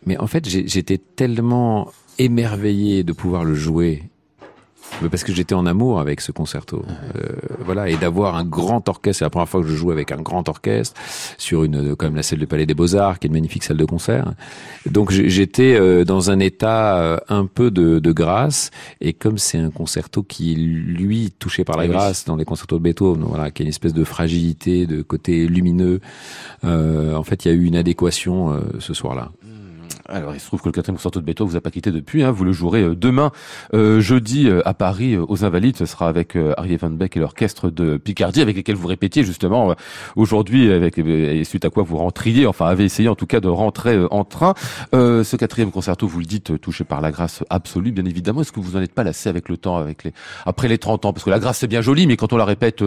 Mais 0.07 0.17
en 0.19 0.27
fait, 0.27 0.49
j'étais 0.49 0.99
tellement 0.99 1.91
émerveillé 2.19 3.05
de 3.05 3.13
pouvoir 3.13 3.45
le 3.45 3.55
jouer. 3.55 4.03
Mais 5.03 5.09
Parce 5.09 5.25
que 5.25 5.33
j'étais 5.33 5.55
en 5.55 5.67
amour 5.67 6.01
avec 6.01 6.21
ce 6.21 6.33
concerto, 6.33 6.85
Euh, 7.17 7.29
voilà, 7.65 7.89
et 7.89 7.97
d'avoir 7.97 8.37
un 8.37 8.45
grand 8.45 8.89
orchestre. 8.89 9.19
C'est 9.21 9.25
la 9.25 9.31
première 9.31 9.49
fois 9.49 9.63
que 9.63 9.69
je 9.69 9.75
joue 9.77 9.91
avec 9.91 10.13
un 10.13 10.21
grand 10.21 10.49
orchestre 10.49 10.95
sur 11.39 11.65
une, 11.65 11.97
comme 11.97 12.15
la 12.17 12.23
salle 12.23 12.39
de 12.39 12.47
Palais 12.47 12.67
des 12.67 12.75
Beaux 12.75 12.95
Arts, 12.97 13.19
qui 13.19 13.27
est 13.27 13.29
une 13.29 13.35
magnifique 13.35 13.65
salle 13.65 13.77
de 13.77 13.85
concert. 13.85 14.33
Donc 14.87 15.11
j'étais 15.11 15.75
euh, 15.75 16.05
dans 16.05 16.31
un 16.31 16.39
état 16.39 16.99
euh, 16.99 17.17
un 17.29 17.47
peu 17.47 17.71
de, 17.71 17.99
de 17.99 18.13
grâce, 18.13 18.71
et 19.01 19.13
comme 19.13 19.39
c'est 19.39 19.59
un 19.59 19.71
concerto 19.71 20.23
qui 20.23 20.55
lui 20.55 21.33
touché 21.39 21.65
par 21.65 21.77
la 21.77 21.85
Ah 21.85 21.89
grâce 21.89 22.25
dans 22.25 22.37
les 22.37 22.45
concertos 22.45 22.79
de 22.79 22.83
Beethoven, 22.83 23.23
voilà, 23.25 23.51
qui 23.51 23.63
a 23.63 23.65
une 23.65 23.69
espèce 23.71 23.95
de 23.95 24.05
fragilité, 24.05 24.87
de 24.87 25.03
côté 25.03 25.47
lumineux. 25.47 26.01
euh, 26.65 27.15
en 27.15 27.23
fait, 27.25 27.45
il 27.45 27.49
y 27.49 27.51
a 27.51 27.55
eu 27.55 27.65
une 27.65 27.77
adéquation 27.77 28.53
euh, 28.53 28.61
ce 28.79 28.93
soir-là. 28.95 29.31
Alors, 30.11 30.35
il 30.35 30.41
se 30.41 30.47
trouve 30.47 30.61
que 30.61 30.69
le 30.69 30.73
quatrième 30.73 30.97
concerto 30.97 31.21
de 31.21 31.25
Beethoven 31.25 31.53
vous 31.53 31.57
a 31.57 31.61
pas 31.61 31.71
quitté 31.71 31.93
depuis. 31.93 32.25
Hein, 32.25 32.33
vous 32.33 32.45
le 32.45 32.51
jouerez 32.53 32.83
euh, 32.83 32.97
demain, 32.97 33.31
euh, 33.75 34.01
jeudi, 34.01 34.49
euh, 34.49 34.61
à 34.67 34.75
Paris, 34.75 35.17
aux 35.17 35.45
Invalides. 35.45 35.77
Ce 35.77 35.87
sera 35.87 36.09
avec 36.09 36.37
euh, 36.37 36.53
Harry 36.57 36.77
Van 36.77 36.91
Beck 36.91 37.17
et 37.17 37.21
l'orchestre 37.21 37.71
de 37.71 37.97
Picardie, 37.97 38.41
avec 38.43 38.57
lesquels 38.57 38.75
vous 38.75 38.89
répétiez 38.89 39.23
justement 39.23 39.75
aujourd'hui, 40.17 40.67
et 40.67 41.45
suite 41.45 41.65
à 41.65 41.71
quoi 41.71 41.83
vous 41.83 41.97
rentriez, 41.97 42.47
enfin 42.47 42.67
avez 42.67 42.85
essayé 42.85 43.09
en 43.09 43.15
tout 43.15 43.27
cas 43.27 43.41
de 43.41 43.49
rentrer 43.49 43.99
en 44.11 44.25
train. 44.25 44.55
Ce 44.93 45.37
quatrième 45.37 45.71
concerto, 45.71 46.07
vous 46.07 46.19
le 46.19 46.25
dites, 46.25 46.61
touché 46.61 46.85
par 46.85 47.01
la 47.01 47.11
grâce 47.11 47.45
absolue, 47.51 47.93
bien 47.93 48.05
évidemment. 48.05 48.41
Est-ce 48.41 48.53
que 48.53 48.61
vous 48.61 48.77
en 48.77 48.81
êtes 48.81 48.95
pas 48.95 49.05
lassé 49.05 49.29
avec 49.29 49.49
le 49.49 49.57
temps, 49.57 49.77
avec 49.77 50.05
les 50.05 50.13
après 50.47 50.69
les 50.69 50.79
30 50.79 51.05
ans, 51.05 51.13
parce 51.13 51.25
que 51.25 51.31
la 51.31 51.39
grâce 51.39 51.59
c'est 51.59 51.69
bien 51.69 51.83
joli, 51.83 52.07
mais 52.07 52.17
quand 52.17 52.33
on 52.33 52.37
la 52.37 52.45
répète 52.45 52.83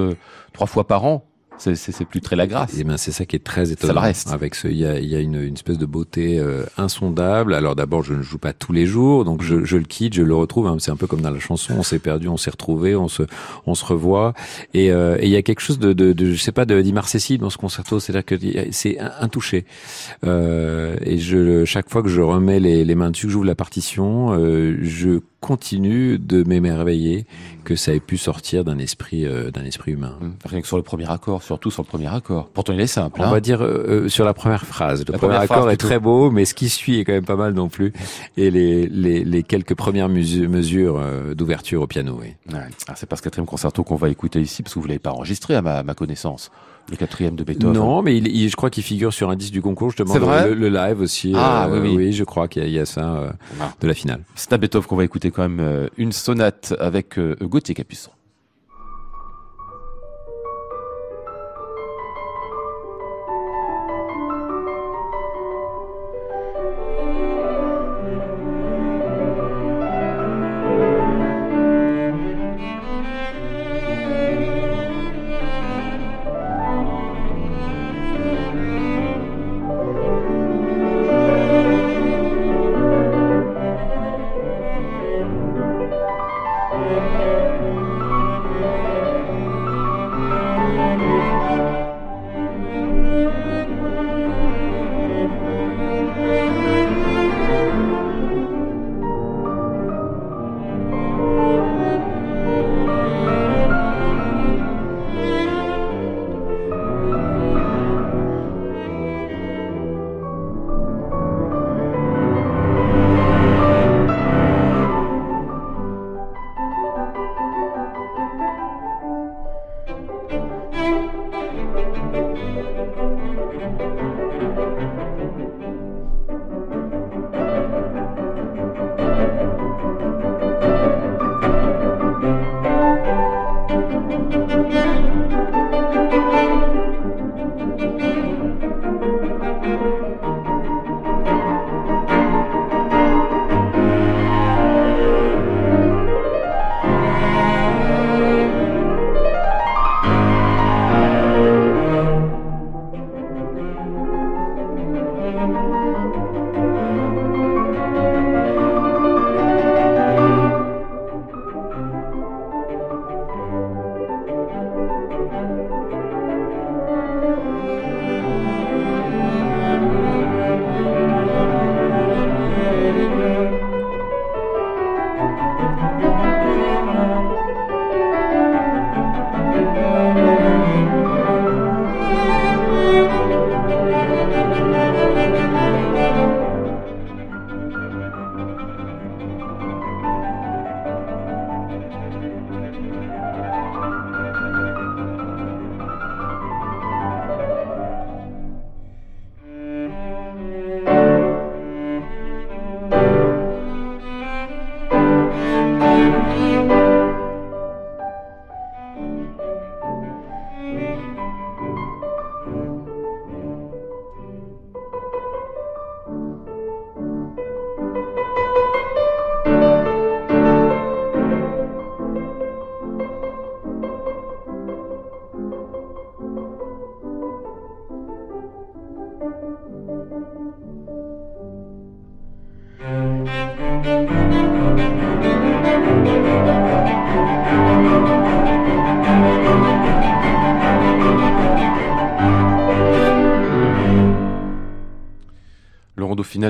trois 0.53 0.67
fois 0.67 0.87
par 0.87 1.05
an, 1.05 1.25
c'est 1.57 2.05
plus 2.05 2.19
très 2.21 2.35
la 2.35 2.47
grâce. 2.47 2.77
Et 2.77 2.83
ben 2.83 2.97
c'est 2.97 3.11
ça 3.11 3.25
qui 3.25 3.35
est 3.35 3.43
très 3.43 3.71
étonnant. 3.71 3.93
le 3.93 3.99
reste. 3.99 4.31
Avec 4.31 4.55
ce, 4.55 4.67
il 4.67 4.77
y 4.77 4.85
a, 4.85 4.99
y 4.99 5.15
a 5.15 5.19
une, 5.19 5.35
une 5.41 5.53
espèce 5.53 5.77
de 5.77 5.85
beauté 5.85 6.39
euh, 6.39 6.63
insondable. 6.77 7.53
Alors 7.53 7.75
d'abord, 7.75 8.03
je 8.03 8.13
ne 8.13 8.21
joue 8.21 8.37
pas 8.37 8.53
tous 8.53 8.73
les 8.73 8.85
jours, 8.85 9.23
donc 9.23 9.41
je, 9.43 9.63
je 9.63 9.77
le 9.77 9.83
quitte, 9.83 10.13
je 10.13 10.23
le 10.23 10.35
retrouve. 10.35 10.67
hein. 10.67 10.75
C'est 10.79 10.91
un 10.91 10.95
peu 10.95 11.07
comme 11.07 11.21
dans 11.21 11.31
la 11.31 11.39
chanson, 11.39 11.73
on 11.77 11.83
s'est 11.83 11.99
perdu, 11.99 12.27
on 12.27 12.37
s'est 12.37 12.49
retrouvé, 12.51 12.95
on 12.95 13.07
se, 13.07 13.23
on 13.65 13.75
se 13.75 13.85
revoit. 13.85 14.33
Et, 14.73 14.91
euh, 14.91 15.17
et 15.19 15.25
il 15.25 15.31
y 15.31 15.35
a 15.37 15.41
quelque 15.41 15.61
chose 15.61 15.79
de, 15.79 15.93
de, 15.93 16.11
de 16.13 16.33
je 16.33 16.41
sais 16.41 16.51
pas, 16.51 16.65
d'immarcessible 16.65 17.43
dans 17.43 17.49
ce 17.49 17.57
concerto. 17.57 17.99
C'est-à-dire 17.99 18.25
que 18.25 18.35
c'est 18.71 18.99
un- 18.99 19.11
intouché. 19.21 19.65
Euh, 20.25 20.95
et 21.01 21.17
je, 21.17 21.65
chaque 21.65 21.89
fois 21.89 22.03
que 22.03 22.09
je 22.09 22.21
remets 22.21 22.59
les, 22.59 22.83
les 22.85 22.95
mains 22.95 23.11
dessus, 23.11 23.27
que 23.27 23.31
j'ouvre 23.31 23.45
la 23.45 23.55
partition, 23.55 24.33
euh, 24.33 24.77
je 24.81 25.19
continue 25.43 26.17
de 26.17 26.41
m'émerveiller 26.47 27.25
que 27.65 27.75
ça 27.75 27.93
ait 27.93 27.99
pu 27.99 28.17
sortir 28.17 28.63
d'un 28.63 28.77
esprit, 28.77 29.25
euh, 29.25 29.51
d'un 29.51 29.65
esprit 29.65 29.91
humain. 29.91 30.17
Hum, 30.21 30.35
Rien 30.45 30.61
que 30.61 30.67
sur 30.67 30.77
le 30.77 30.83
premier 30.83 31.09
accord, 31.11 31.43
surtout 31.43 31.69
sur 31.69 31.83
le 31.83 31.87
premier 31.87 32.07
accord. 32.07 32.47
Pourtant, 32.53 32.71
il 32.71 32.79
est 32.79 32.87
simple. 32.87 33.19
On 33.21 33.25
hein. 33.25 33.31
va 33.31 33.41
dire 33.41 33.61
euh, 33.61 34.05
euh, 34.05 34.09
sur 34.09 34.23
la 34.23 34.33
première 34.33 34.65
phrase. 34.65 35.03
Le 35.05 35.11
La 35.11 35.17
premier 35.17 35.35
accord 35.35 35.69
est 35.69 35.77
très 35.77 35.99
beau, 35.99 36.31
mais 36.31 36.45
ce 36.45 36.53
qui 36.53 36.69
suit 36.69 36.97
est 36.97 37.03
quand 37.03 37.11
même 37.11 37.25
pas 37.25 37.35
mal 37.35 37.53
non 37.53 37.67
plus. 37.67 37.91
Et 38.37 38.51
les, 38.51 38.87
les, 38.87 39.25
les 39.25 39.43
quelques 39.43 39.75
premières 39.75 40.07
mesures 40.07 40.97
euh, 40.97 41.33
d'ouverture 41.33 41.81
au 41.81 41.87
piano, 41.87 42.17
oui. 42.21 42.35
Ouais. 42.53 42.67
C'est 42.95 43.09
pas 43.09 43.17
ce 43.17 43.21
quatrième 43.21 43.45
concerto 43.45 43.83
qu'on 43.83 43.97
va 43.97 44.09
écouter 44.09 44.39
ici, 44.39 44.63
parce 44.63 44.73
que 44.73 44.79
vous 44.79 44.87
l'avez 44.87 44.99
pas 44.99 45.11
enregistré 45.11 45.55
à 45.55 45.61
ma, 45.61 45.79
à 45.79 45.83
ma 45.83 45.93
connaissance. 45.93 46.51
Le 46.91 46.97
quatrième 46.97 47.35
de 47.35 47.43
Beethoven. 47.43 47.73
Non, 47.77 48.01
mais 48.01 48.17
il, 48.17 48.27
il- 48.27 48.49
je 48.49 48.55
crois 48.55 48.69
qu'il 48.69 48.83
figure 48.83 49.13
sur 49.13 49.29
un 49.29 49.35
disque 49.35 49.53
du 49.53 49.61
concours, 49.61 49.89
justement. 49.89 50.13
C'est 50.13 50.19
vrai 50.19 50.49
le, 50.49 50.53
le 50.55 50.69
live 50.69 50.99
aussi. 51.01 51.31
Ah, 51.35 51.67
euh, 51.69 51.81
oui, 51.81 51.93
oui. 51.95 52.11
je 52.13 52.23
crois 52.23 52.47
qu'il 52.47 52.61
y, 52.61 52.65
a- 52.65 52.67
il 52.67 52.73
y 52.73 52.79
a 52.79 52.85
ça 52.85 53.15
euh, 53.15 53.31
Ah. 53.61 53.73
de 53.79 53.87
la 53.87 53.93
finale. 53.93 54.21
C'est 54.35 54.51
à 54.53 54.57
Beethoven 54.57 54.87
qu'on 54.87 54.95
va 54.97 55.03
écouter 55.05 55.31
quand 55.31 55.43
même 55.43 55.59
euh, 55.61 55.87
une 55.97 56.11
sonate 56.11 56.73
avec 56.79 57.17
euh, 57.17 57.35
Gauthier 57.41 57.73
Capuçon. 57.73 58.11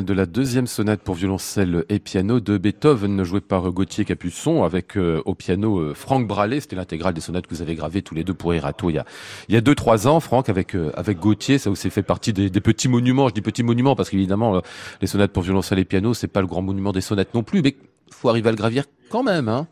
De 0.02 0.14
la 0.14 0.26
deuxième 0.26 0.66
sonate 0.66 1.02
pour 1.02 1.16
violoncelle 1.16 1.86
et 1.90 2.00
piano 2.00 2.40
de 2.40 2.58
Beethoven, 2.58 3.24
jouée 3.24 3.42
par 3.42 3.70
Gauthier 3.72 4.06
Capuçon, 4.06 4.64
avec 4.64 4.98
euh, 4.98 5.22
au 5.26 5.36
piano 5.36 5.80
euh, 5.80 5.94
Franck 5.94 6.28
Bralet. 6.28 6.62
C'était 6.62 6.76
l'intégrale 6.76 7.14
des 7.14 7.22
sonates 7.22 7.46
que 7.46 7.54
vous 7.54 7.62
avez 7.62 7.76
gravées 7.76 8.02
tous 8.02 8.16
les 8.16 8.24
deux 8.24 8.34
pour 8.34 8.54
Erato 8.54 8.90
il 8.90 8.96
y 8.96 8.98
a, 8.98 9.06
il 9.50 9.56
y 9.56 9.58
a 9.58 9.62
deux, 9.62 9.76
trois 9.76 10.08
ans. 10.08 10.20
Franck, 10.20 10.50
avec, 10.50 10.76
euh, 10.76 10.92
avec 10.96 11.20
Gauthier, 11.20 11.58
ça 11.58 11.70
aussi 11.70 11.90
fait 11.90 12.04
partie 12.04 12.34
des, 12.34 12.50
des 12.50 12.62
petits 12.62 12.88
monuments. 12.88 13.28
Je 13.30 13.34
dis 13.34 13.42
petits 13.42 13.64
monuments 13.64 13.96
parce 13.96 14.10
qu'évidemment, 14.10 14.56
euh, 14.56 14.62
les 15.02 15.08
sonates 15.08 15.32
pour 15.32 15.44
violoncelle 15.44 15.80
et 15.80 15.86
piano, 15.86 16.14
c'est 16.14 16.28
pas 16.28 16.42
le 16.42 16.48
grand 16.48 16.62
monument 16.62 16.92
des 16.92 17.02
sonates 17.02 17.34
non 17.34 17.44
plus, 17.44 17.62
mais 17.62 17.76
faut 18.10 18.30
arriver 18.30 18.50
à 18.50 18.52
le 18.52 18.58
gravir 18.58 18.86
quand 19.10 19.24
même, 19.24 19.48
hein. 19.50 19.68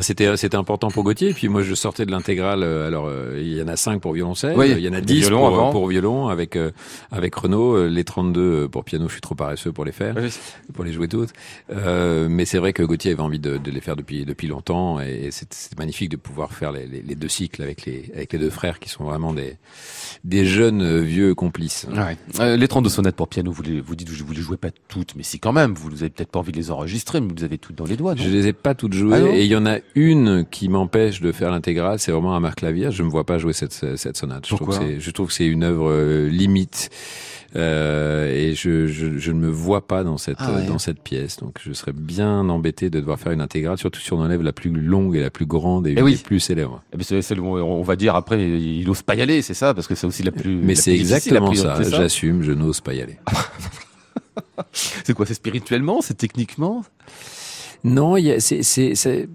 C'était 0.00 0.36
c'était 0.36 0.56
important 0.56 0.88
pour 0.90 1.04
Gauthier. 1.04 1.30
Et 1.30 1.34
puis 1.34 1.48
moi, 1.48 1.62
je 1.62 1.74
sortais 1.74 2.04
de 2.04 2.10
l'intégrale. 2.10 2.62
euh, 2.62 2.86
Alors, 2.88 3.06
euh, 3.06 3.38
il 3.40 3.54
y 3.54 3.62
en 3.62 3.68
a 3.68 3.76
cinq 3.76 4.00
pour 4.00 4.12
violoncelle. 4.12 4.54
Oui, 4.56 4.72
il 4.72 4.80
y 4.80 4.88
en 4.88 4.92
a 4.92 5.00
des 5.00 5.06
10 5.14 5.20
violons 5.20 5.38
pour, 5.38 5.46
avant. 5.46 5.70
pour 5.70 5.88
violon 5.88 6.28
avec 6.28 6.56
euh, 6.56 6.70
avec 7.12 7.34
Renaud. 7.34 7.74
euh, 7.76 7.88
Les 7.88 8.02
32 8.04 8.68
pour 8.68 8.84
piano, 8.84 9.06
je 9.08 9.12
suis 9.12 9.20
trop 9.20 9.34
paresseux 9.34 9.72
pour 9.72 9.84
les 9.84 9.92
faire, 9.92 10.16
pour 10.72 10.84
les 10.84 10.92
jouer 10.92 11.06
toutes. 11.08 11.30
Euh, 11.72 12.26
mais 12.28 12.44
c'est 12.44 12.58
vrai 12.58 12.72
que 12.72 12.82
Gauthier 12.82 13.12
avait 13.12 13.20
envie 13.22 13.38
de, 13.38 13.56
de 13.56 13.70
les 13.70 13.80
faire 13.80 13.94
depuis 13.96 14.24
depuis 14.24 14.48
longtemps. 14.48 15.00
Et 15.00 15.28
c'est 15.30 15.52
c'est 15.54 15.78
magnifique 15.78 16.10
de 16.10 16.16
pouvoir 16.16 16.52
faire 16.52 16.72
les, 16.72 16.86
les, 16.86 17.02
les 17.02 17.14
deux 17.14 17.28
cycles 17.28 17.62
avec 17.62 17.84
les 17.86 18.10
avec 18.14 18.32
les 18.32 18.38
deux 18.38 18.50
frères 18.50 18.78
qui 18.80 18.88
sont 18.88 19.04
vraiment 19.04 19.32
des 19.32 19.56
des 20.24 20.44
jeunes 20.44 20.82
euh, 20.82 21.00
vieux 21.02 21.34
complices. 21.34 21.86
Ouais. 21.92 22.16
Euh, 22.40 22.56
les 22.56 22.66
32 22.68 22.88
sonates 22.90 23.14
pour 23.16 23.28
piano, 23.28 23.52
vous 23.52 23.62
les, 23.62 23.80
vous 23.80 23.94
dites, 23.94 24.08
vous 24.08 24.32
les 24.32 24.40
jouez 24.40 24.56
pas 24.56 24.70
toutes, 24.88 25.14
mais 25.16 25.22
si 25.22 25.38
quand 25.38 25.52
même, 25.52 25.74
vous 25.74 25.92
avez 26.02 26.10
peut-être 26.10 26.30
pas 26.30 26.38
envie 26.40 26.52
de 26.52 26.56
les 26.56 26.70
enregistrer, 26.70 27.20
mais 27.20 27.32
vous 27.36 27.44
avez 27.44 27.58
toutes 27.58 27.76
dans 27.76 27.84
les 27.84 27.96
doigts, 27.96 28.14
non? 28.14 28.22
Je 28.22 28.28
les 28.28 28.48
ai 28.48 28.52
pas 28.52 28.74
toutes 28.74 28.94
jouées 28.94 29.20
Ah 29.32 29.36
et 29.36 29.42
il 29.44 29.48
y 29.52 29.56
en 29.56 29.66
a 29.66 29.78
une 29.94 30.44
qui 30.50 30.68
m'empêche 30.68 31.20
de 31.20 31.30
faire 31.32 31.50
l'intégrale, 31.50 31.98
c'est 31.98 32.10
vraiment 32.12 32.34
un 32.34 32.40
Marc 32.40 32.58
Clavier. 32.58 32.90
Je 32.90 33.02
me 33.02 33.08
vois 33.08 33.24
pas 33.24 33.38
jouer 33.38 33.52
cette 33.52 33.96
cette 33.96 34.16
sonate. 34.16 34.44
Je 34.46 34.54
trouve 34.54 34.66
Pourquoi 34.68 34.78
que 34.78 34.84
c'est 34.94 35.00
je 35.00 35.10
trouve 35.10 35.28
que 35.28 35.32
c'est 35.32 35.46
une 35.46 35.62
œuvre 35.62 35.88
euh, 35.90 36.28
limite 36.28 36.90
euh, 37.56 38.32
et 38.34 38.54
je, 38.56 38.88
je 38.88 39.16
je 39.16 39.30
ne 39.30 39.38
me 39.38 39.48
vois 39.48 39.86
pas 39.86 40.02
dans 40.02 40.18
cette 40.18 40.38
Ah 40.40 40.52
ouais. 40.54 40.66
dans 40.66 40.78
cette 40.78 41.00
pièce. 41.00 41.36
Donc 41.36 41.58
je 41.64 41.72
serais 41.72 41.92
bien 41.92 42.48
embêté 42.48 42.90
de 42.90 42.98
devoir 42.98 43.18
faire 43.20 43.30
une 43.30 43.40
intégrale, 43.40 43.78
surtout 43.78 44.00
si 44.00 44.12
on 44.12 44.18
enlève 44.20 44.42
la 44.42 44.52
plus 44.52 44.70
longue 44.70 45.14
et 45.16 45.20
la 45.20 45.30
plus 45.30 45.46
grande 45.46 45.86
et 45.86 45.94
Eh 45.96 46.02
oui. 46.02 46.12
les 46.12 46.16
plus 46.18 46.40
célèbre. 46.40 46.82
Eh 46.92 46.96
ben, 46.96 47.04
c'est 47.22 47.38
on 47.38 47.82
va 47.82 47.94
dire 47.96 48.16
après, 48.16 48.42
il 48.60 48.90
ose 48.90 49.02
pas 49.02 49.14
y 49.14 49.22
aller, 49.22 49.40
c'est 49.42 49.54
ça, 49.54 49.72
parce 49.74 49.86
que 49.86 49.94
c'est 49.94 50.06
aussi 50.08 50.24
la 50.24 50.32
plus. 50.32 50.56
Mais 50.56 50.74
c'est 50.74 50.92
exactement 50.94 51.50
plus- 51.50 51.58
ça. 51.58 51.78
c'est 51.80 51.90
J'assume, 51.90 52.42
je 52.42 52.50
n'ose 52.52 52.80
pas 52.80 52.94
y 52.94 53.00
aller. 53.02 53.18
C'est 54.72 55.14
quoi 55.14 55.26
C'est 55.26 55.34
spirituellement 55.34 56.00
C'est 56.00 56.14
techniquement? 56.16 56.84
Non, 57.84 58.16
c'est 58.40 59.28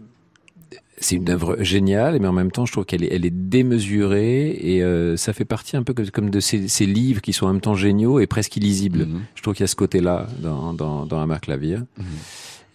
c'est 0.99 1.15
une 1.15 1.29
œuvre 1.29 1.57
géniale, 1.63 2.19
mais 2.19 2.27
en 2.27 2.33
même 2.33 2.51
temps, 2.51 2.65
je 2.65 2.71
trouve 2.71 2.85
qu'elle 2.85 3.03
est, 3.03 3.13
elle 3.13 3.25
est 3.25 3.33
démesurée 3.33 4.49
et 4.49 4.83
euh, 4.83 5.17
ça 5.17 5.33
fait 5.33 5.45
partie 5.45 5.77
un 5.77 5.83
peu 5.83 5.93
comme, 5.93 6.09
comme 6.11 6.29
de 6.29 6.39
ces, 6.39 6.67
ces 6.67 6.85
livres 6.85 7.21
qui 7.21 7.33
sont 7.33 7.45
en 7.45 7.53
même 7.53 7.61
temps 7.61 7.75
géniaux 7.75 8.19
et 8.19 8.27
presque 8.27 8.55
illisibles. 8.57 9.05
Mhm. 9.05 9.21
Je 9.35 9.41
trouve 9.41 9.53
qu'il 9.53 9.63
y 9.63 9.65
a 9.65 9.67
ce 9.67 9.75
côté-là 9.75 10.27
dans 10.41 10.73
dans 10.73 11.05
dans 11.05 11.21
Amar 11.21 11.41
Clavier. 11.41 11.79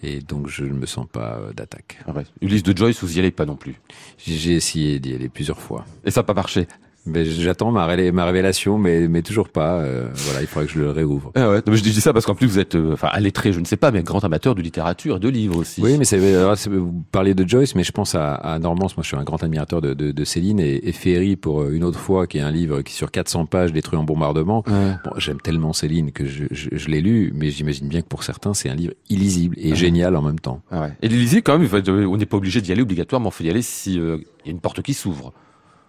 Et 0.02 0.20
donc, 0.20 0.48
je 0.48 0.64
ne 0.64 0.74
me 0.74 0.84
sens 0.84 1.06
pas 1.10 1.38
euh, 1.38 1.52
d'attaque. 1.54 1.98
Ah 2.06 2.12
ouais. 2.12 2.24
Ulysse 2.42 2.62
de 2.62 2.76
Joyce, 2.76 3.02
vous 3.02 3.16
y 3.16 3.20
allez 3.20 3.30
pas 3.30 3.46
non 3.46 3.56
plus. 3.56 3.80
J'ai 4.18 4.52
essayé 4.52 4.98
d'y 4.98 5.14
aller 5.14 5.30
plusieurs 5.30 5.60
fois. 5.60 5.86
Et 6.04 6.10
ça 6.10 6.20
n'a 6.20 6.24
pas 6.24 6.34
marché. 6.34 6.66
Mais 7.06 7.24
j'attends 7.26 7.70
ma, 7.70 7.84
ré- 7.86 8.12
ma 8.12 8.24
révélation, 8.24 8.78
mais, 8.78 9.08
mais 9.08 9.20
toujours 9.22 9.48
pas. 9.50 9.74
Euh, 9.80 10.08
voilà, 10.14 10.40
il 10.40 10.46
faudrait 10.46 10.66
que 10.66 10.72
je 10.72 10.78
le 10.78 10.90
réouvre. 10.90 11.32
Ah 11.34 11.50
ouais. 11.50 11.60
Non, 11.66 11.74
je 11.74 11.82
dis 11.82 11.92
ça 12.00 12.12
parce 12.12 12.24
qu'en 12.24 12.34
plus 12.34 12.46
vous 12.46 12.58
êtes, 12.58 12.74
euh, 12.76 12.94
enfin, 12.94 13.10
lettré, 13.20 13.52
je 13.52 13.60
ne 13.60 13.64
sais 13.66 13.76
pas, 13.76 13.90
mais 13.90 14.02
grand 14.02 14.24
amateur 14.24 14.54
de 14.54 14.62
littérature 14.62 15.20
de 15.20 15.28
livres 15.28 15.58
aussi. 15.58 15.82
Oui, 15.82 15.96
mais 15.98 16.04
c'est, 16.06 16.34
alors, 16.34 16.56
vous 16.70 17.04
parlez 17.12 17.34
de 17.34 17.46
Joyce, 17.46 17.74
mais 17.74 17.84
je 17.84 17.92
pense 17.92 18.14
à, 18.14 18.34
à 18.34 18.58
Normance. 18.58 18.96
Moi, 18.96 19.02
je 19.02 19.08
suis 19.08 19.16
un 19.16 19.22
grand 19.24 19.42
admirateur 19.42 19.80
de, 19.82 19.92
de, 19.92 20.12
de 20.12 20.24
Céline 20.24 20.60
et, 20.60 20.88
et 20.88 20.92
Ferry 20.92 21.36
pour 21.36 21.60
euh, 21.62 21.72
une 21.72 21.84
autre 21.84 21.98
fois, 21.98 22.26
qui 22.26 22.38
est 22.38 22.42
un 22.42 22.50
livre 22.50 22.80
qui 22.82 22.94
sur 22.94 23.10
400 23.10 23.46
pages 23.46 23.72
détruit 23.72 23.98
en 23.98 24.04
bombardement. 24.04 24.62
Ouais. 24.66 24.94
Bon, 25.04 25.10
j'aime 25.18 25.40
tellement 25.40 25.72
Céline 25.74 26.10
que 26.10 26.24
je, 26.26 26.44
je, 26.50 26.70
je 26.72 26.88
l'ai 26.88 27.00
lu, 27.02 27.32
mais 27.34 27.50
j'imagine 27.50 27.86
bien 27.88 28.00
que 28.00 28.08
pour 28.08 28.22
certains, 28.22 28.54
c'est 28.54 28.70
un 28.70 28.74
livre 28.74 28.94
illisible 29.10 29.56
et 29.58 29.74
génial 29.74 30.16
en 30.16 30.22
même 30.22 30.40
temps. 30.40 30.62
Ah 30.70 30.80
ouais. 30.82 30.92
Et 31.02 31.08
l'Élysée, 31.08 31.42
quand 31.42 31.58
même, 31.58 31.68
on 32.08 32.16
n'est 32.16 32.24
pas 32.26 32.36
obligé 32.38 32.60
d'y 32.62 32.72
aller 32.72 32.82
obligatoirement. 32.82 33.28
Il 33.28 33.34
faut 33.34 33.44
y 33.44 33.50
aller 33.50 33.62
si 33.62 33.98
euh, 34.00 34.16
il 34.44 34.46
y 34.46 34.48
a 34.48 34.52
une 34.52 34.60
porte 34.60 34.80
qui 34.80 34.94
s'ouvre. 34.94 35.32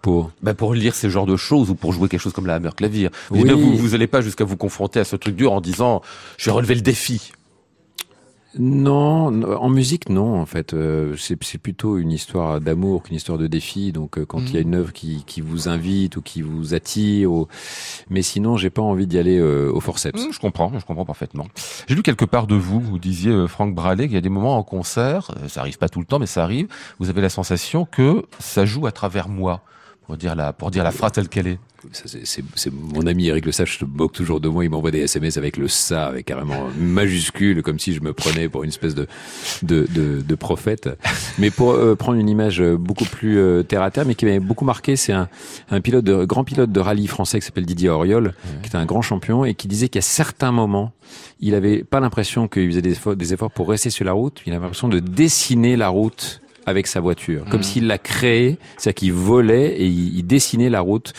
Pour 0.06 0.30
Ben 0.40 0.54
pour 0.54 0.72
lire 0.72 0.94
ce 0.94 1.08
genre 1.08 1.26
de 1.26 1.36
choses 1.36 1.68
ou 1.68 1.74
pour 1.74 1.92
jouer 1.92 2.08
quelque 2.08 2.20
chose 2.20 2.32
comme 2.32 2.46
la 2.46 2.54
Hammer 2.54 2.70
Clavier. 2.76 3.08
Oui. 3.32 3.42
Vous, 3.50 3.76
vous 3.76 3.94
allez 3.96 4.06
pas 4.06 4.20
jusqu'à 4.20 4.44
vous 4.44 4.56
confronter 4.56 5.00
à 5.00 5.04
ce 5.04 5.16
truc 5.16 5.34
dur 5.34 5.52
en 5.52 5.60
disant 5.60 6.00
je 6.38 6.44
vais 6.48 6.54
relever 6.54 6.76
le 6.76 6.80
défi. 6.80 7.32
non, 8.58 9.42
en 9.42 9.68
musique, 9.68 10.08
non. 10.08 10.40
En 10.40 10.46
fait, 10.46 10.72
Euh, 10.72 11.14
c'est, 11.18 11.36
c'est 11.42 11.58
plutôt 11.58 11.98
une 11.98 12.12
histoire 12.12 12.60
d'amour 12.60 13.02
qu'une 13.02 13.16
histoire 13.16 13.36
de 13.36 13.48
défi. 13.48 13.90
Donc, 13.92 14.16
euh, 14.16 14.24
quand 14.24 14.40
il 14.40 14.54
y 14.54 14.56
a 14.56 14.60
une 14.60 14.76
œuvre 14.76 14.92
qui, 14.92 15.24
qui 15.26 15.40
vous 15.42 15.68
invite 15.68 16.16
ou 16.16 16.22
qui 16.22 16.40
vous 16.40 16.72
attire, 16.72 17.30
ou... 17.32 17.48
mais 18.08 18.22
sinon, 18.22 18.56
j'ai 18.56 18.70
pas 18.70 18.82
envie 18.82 19.06
d'y 19.06 19.18
aller 19.18 19.38
euh, 19.38 19.70
au 19.74 19.80
forceps. 19.80 20.22
Hum, 20.22 20.32
je 20.32 20.38
comprends, 20.38 20.72
je 20.78 20.86
comprends 20.86 21.04
parfaitement. 21.04 21.46
J'ai 21.88 21.94
lu 21.96 22.02
quelque 22.02 22.24
part 22.24 22.46
de 22.46 22.54
vous, 22.54 22.80
vous 22.80 22.98
disiez 22.98 23.32
euh, 23.32 23.46
Franck 23.48 23.74
Bralet 23.74 24.04
qu'il 24.06 24.14
y 24.14 24.18
a 24.18 24.22
des 24.22 24.30
moments 24.30 24.56
en 24.56 24.62
concert, 24.62 25.32
euh, 25.36 25.48
ça 25.48 25.60
arrive 25.60 25.76
pas 25.78 25.88
tout 25.90 26.00
le 26.00 26.06
temps, 26.06 26.20
mais 26.20 26.26
ça 26.26 26.42
arrive. 26.44 26.68
Vous 27.00 27.10
avez 27.10 27.20
la 27.20 27.28
sensation 27.28 27.84
que 27.84 28.24
ça 28.38 28.64
joue 28.64 28.86
à 28.86 28.92
travers 28.92 29.28
moi, 29.28 29.60
pour 30.06 30.16
dire 30.16 30.36
la 30.36 30.52
pour 30.52 30.70
dire 30.70 30.84
la 30.84 30.92
phrase 30.92 31.12
telle 31.12 31.28
qu'elle 31.28 31.48
est. 31.48 31.58
C'est, 31.92 32.72
mon 32.72 33.06
ami 33.06 33.28
Eric 33.28 33.46
Le 33.46 33.52
Sage, 33.52 33.74
je 33.74 33.78
te 33.80 33.84
moque 33.84 34.12
toujours 34.12 34.40
de 34.40 34.48
moi, 34.48 34.64
il 34.64 34.70
m'envoie 34.70 34.90
des 34.90 35.00
SMS 35.00 35.36
avec 35.36 35.56
le 35.56 35.68
ça, 35.68 36.06
avec 36.06 36.26
carrément 36.26 36.66
majuscule, 36.78 37.62
comme 37.62 37.78
si 37.78 37.92
je 37.92 38.00
me 38.00 38.12
prenais 38.12 38.48
pour 38.48 38.64
une 38.64 38.70
espèce 38.70 38.94
de, 38.94 39.06
de, 39.62 39.86
de, 39.94 40.20
de 40.20 40.34
prophète. 40.34 40.88
Mais 41.38 41.50
pour 41.50 41.72
euh, 41.72 41.94
prendre 41.94 42.18
une 42.18 42.28
image 42.28 42.60
euh, 42.60 42.76
beaucoup 42.76 43.04
plus 43.04 43.38
euh, 43.38 43.62
terre 43.62 43.82
à 43.82 43.90
terre, 43.90 44.04
mais 44.04 44.16
qui 44.16 44.24
m'avait 44.24 44.40
beaucoup 44.40 44.64
marqué, 44.64 44.96
c'est 44.96 45.12
un, 45.12 45.28
un 45.70 45.80
pilote 45.80 46.04
de, 46.04 46.24
grand 46.24 46.42
pilote 46.42 46.72
de 46.72 46.80
rallye 46.80 47.06
français 47.06 47.38
qui 47.38 47.46
s'appelle 47.46 47.66
Didier 47.66 47.90
Auriol, 47.90 48.34
qui 48.62 48.70
est 48.70 48.76
un 48.76 48.86
grand 48.86 49.02
champion 49.02 49.44
et 49.44 49.54
qui 49.54 49.68
disait 49.68 49.88
qu'à 49.88 50.00
certains 50.00 50.50
moments, 50.50 50.92
il 51.40 51.54
avait 51.54 51.84
pas 51.84 52.00
l'impression 52.00 52.48
qu'il 52.48 52.68
faisait 52.68 52.82
des 52.82 52.92
efforts, 52.92 53.16
des 53.16 53.32
efforts 53.32 53.50
pour 53.50 53.68
rester 53.68 53.90
sur 53.90 54.04
la 54.04 54.12
route, 54.12 54.42
il 54.46 54.52
avait 54.52 54.62
l'impression 54.62 54.88
de 54.88 54.98
dessiner 54.98 55.76
la 55.76 55.88
route 55.88 56.40
avec 56.66 56.86
sa 56.88 57.00
voiture, 57.00 57.44
comme 57.50 57.62
s'il 57.62 57.86
la 57.86 57.98
créait, 57.98 58.58
c'est-à-dire 58.76 58.94
qu'il 58.94 59.12
volait 59.12 59.68
et 59.78 59.86
il, 59.86 60.18
il 60.18 60.26
dessinait 60.26 60.68
la 60.68 60.80
route 60.80 61.12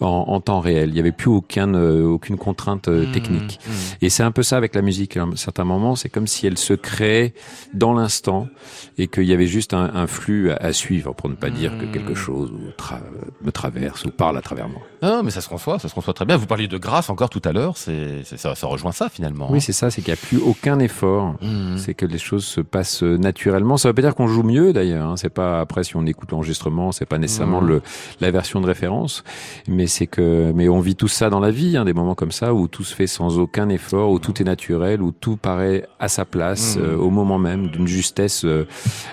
en, 0.00 0.06
en 0.28 0.40
temps 0.40 0.60
réel. 0.60 0.90
Il 0.90 0.94
n'y 0.94 1.00
avait 1.00 1.12
plus 1.12 1.28
aucun, 1.30 1.74
euh, 1.74 2.04
aucune 2.06 2.36
contrainte 2.36 2.88
euh, 2.88 3.10
technique. 3.12 3.58
Et 4.00 4.08
c'est 4.10 4.22
un 4.22 4.30
peu 4.30 4.42
ça 4.42 4.56
avec 4.56 4.74
la 4.74 4.82
musique. 4.82 5.16
À 5.16 5.22
un 5.24 5.36
certain 5.36 5.64
moment, 5.64 5.96
c'est 5.96 6.08
comme 6.08 6.26
si 6.26 6.46
elle 6.46 6.58
se 6.58 6.74
créait 6.74 7.34
dans 7.74 7.92
l'instant 7.92 8.48
et 8.96 9.08
qu'il 9.08 9.24
y 9.24 9.32
avait 9.32 9.46
juste 9.46 9.74
un, 9.74 9.90
un 9.94 10.06
flux 10.06 10.50
à, 10.50 10.56
à 10.56 10.72
suivre 10.72 11.12
pour 11.14 11.28
ne 11.28 11.34
pas 11.34 11.50
dire 11.50 11.76
que 11.78 11.84
quelque 11.86 12.14
chose 12.14 12.52
tra- 12.78 13.00
me 13.42 13.50
traverse 13.50 14.04
ou 14.04 14.10
parle 14.10 14.38
à 14.38 14.42
travers 14.42 14.68
moi. 14.68 14.82
Ah, 15.02 15.22
mais 15.24 15.30
ça 15.30 15.40
se 15.40 15.48
conçoit, 15.48 15.78
ça 15.78 15.88
se 15.88 15.94
conçoit 15.94 16.14
très 16.14 16.24
bien. 16.24 16.36
Vous 16.36 16.46
parliez 16.46 16.68
de 16.68 16.78
grâce 16.78 17.10
encore 17.10 17.28
tout 17.30 17.42
à 17.44 17.52
l'heure, 17.52 17.76
c'est 17.76 18.22
ça, 18.24 18.54
ça 18.54 18.66
rejoint 18.66 18.92
ça 18.92 19.08
finalement. 19.08 19.48
Oui, 19.50 19.60
c'est 19.60 19.72
ça, 19.72 19.90
c'est 19.90 20.00
qu'il 20.00 20.12
n'y 20.14 20.18
a 20.18 20.22
plus 20.26 20.38
aucun 20.38 20.78
effort. 20.78 21.34
C'est 21.76 21.94
que 21.94 22.06
les 22.06 22.18
choses 22.18 22.44
se 22.44 22.60
passent 22.60 23.02
euh, 23.02 23.16
naturellement. 23.16 23.76
Ça 23.76 23.88
veut 23.88 23.94
pas 23.94 24.02
dire 24.02 24.14
qu'on 24.14 24.28
joue 24.28 24.42
mieux 24.44 24.72
d'ailleurs. 24.72 24.91
Hein. 25.00 25.16
C'est 25.16 25.28
pas 25.32 25.60
après 25.60 25.84
si 25.84 25.96
on 25.96 26.04
écoute 26.06 26.30
l'enregistrement, 26.32 26.92
c'est 26.92 27.06
pas 27.06 27.18
nécessairement 27.18 27.60
Mhm. 27.60 27.68
le 27.68 27.82
la 28.20 28.30
version 28.30 28.60
de 28.60 28.66
référence, 28.66 29.24
mais 29.68 29.86
c'est 29.86 30.06
que 30.06 30.52
mais 30.54 30.68
on 30.68 30.80
vit 30.80 30.94
tout 30.96 31.08
ça 31.08 31.30
dans 31.30 31.40
la 31.40 31.50
vie, 31.50 31.76
hein, 31.76 31.84
des 31.84 31.92
moments 31.92 32.14
comme 32.14 32.32
ça 32.32 32.54
où 32.54 32.68
tout 32.68 32.84
se 32.84 32.94
fait 32.94 33.06
sans 33.06 33.38
aucun 33.38 33.68
effort, 33.68 34.10
où 34.10 34.18
tout 34.18 34.40
est 34.40 34.44
naturel, 34.44 35.02
où 35.02 35.12
tout 35.12 35.36
paraît 35.36 35.86
à 35.98 36.08
sa 36.08 36.24
place 36.24 36.76
Mhm. 36.76 36.82
euh, 36.84 36.96
au 36.96 37.10
moment 37.10 37.38
même, 37.38 37.68
d'une 37.68 37.86
justesse 37.86 38.44
euh, 38.44 38.66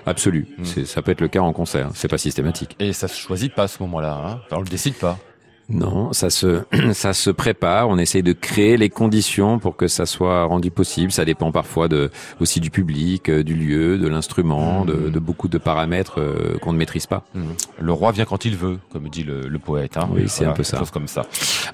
absolue. 0.05 0.47
Ça 0.85 1.01
peut 1.01 1.11
être 1.11 1.21
le 1.21 1.27
cas 1.27 1.41
en 1.41 1.53
concert. 1.53 1.89
C'est 1.93 2.07
pas 2.07 2.17
systématique. 2.17 2.75
Et 2.79 2.93
ça 2.93 3.07
se 3.07 3.17
choisit 3.19 3.53
pas 3.53 3.63
à 3.63 3.67
ce 3.67 3.81
moment-là. 3.83 4.21
Hein. 4.25 4.39
On 4.51 4.59
le 4.59 4.65
décide 4.65 4.95
pas. 4.95 5.17
Non, 5.69 6.13
ça 6.13 6.29
se 6.29 6.63
ça 6.93 7.13
se 7.13 7.29
prépare. 7.29 7.89
On 7.89 7.97
essaye 7.97 8.23
de 8.23 8.33
créer 8.33 8.77
les 8.77 8.89
conditions 8.89 9.59
pour 9.59 9.75
que 9.75 9.87
ça 9.87 10.05
soit 10.05 10.43
rendu 10.45 10.71
possible. 10.71 11.11
Ça 11.11 11.25
dépend 11.25 11.51
parfois 11.51 11.87
de 11.87 12.09
aussi 12.39 12.59
du 12.59 12.71
public, 12.71 13.29
euh, 13.29 13.43
du 13.43 13.55
lieu, 13.55 13.97
de 13.97 14.07
l'instrument, 14.07 14.85
de, 14.85 15.09
de 15.09 15.19
beaucoup 15.19 15.47
de 15.47 15.57
paramètres 15.57 16.19
euh, 16.19 16.57
qu'on 16.61 16.73
ne 16.73 16.77
maîtrise 16.77 17.07
pas. 17.07 17.23
Mhm. 17.35 17.43
Le 17.79 17.93
roi 17.93 18.11
vient 18.11 18.25
quand 18.25 18.45
il 18.45 18.55
veut, 18.55 18.79
comme 18.91 19.09
dit 19.09 19.23
le, 19.23 19.41
le 19.41 19.59
poète. 19.59 19.97
Hein. 19.97 20.09
Oui, 20.11 20.23
c'est 20.27 20.45
un 20.45 20.51
peu 20.53 20.63
ça. 20.63 20.77
chose 20.79 20.91
comme 20.91 21.07
ça. 21.07 21.25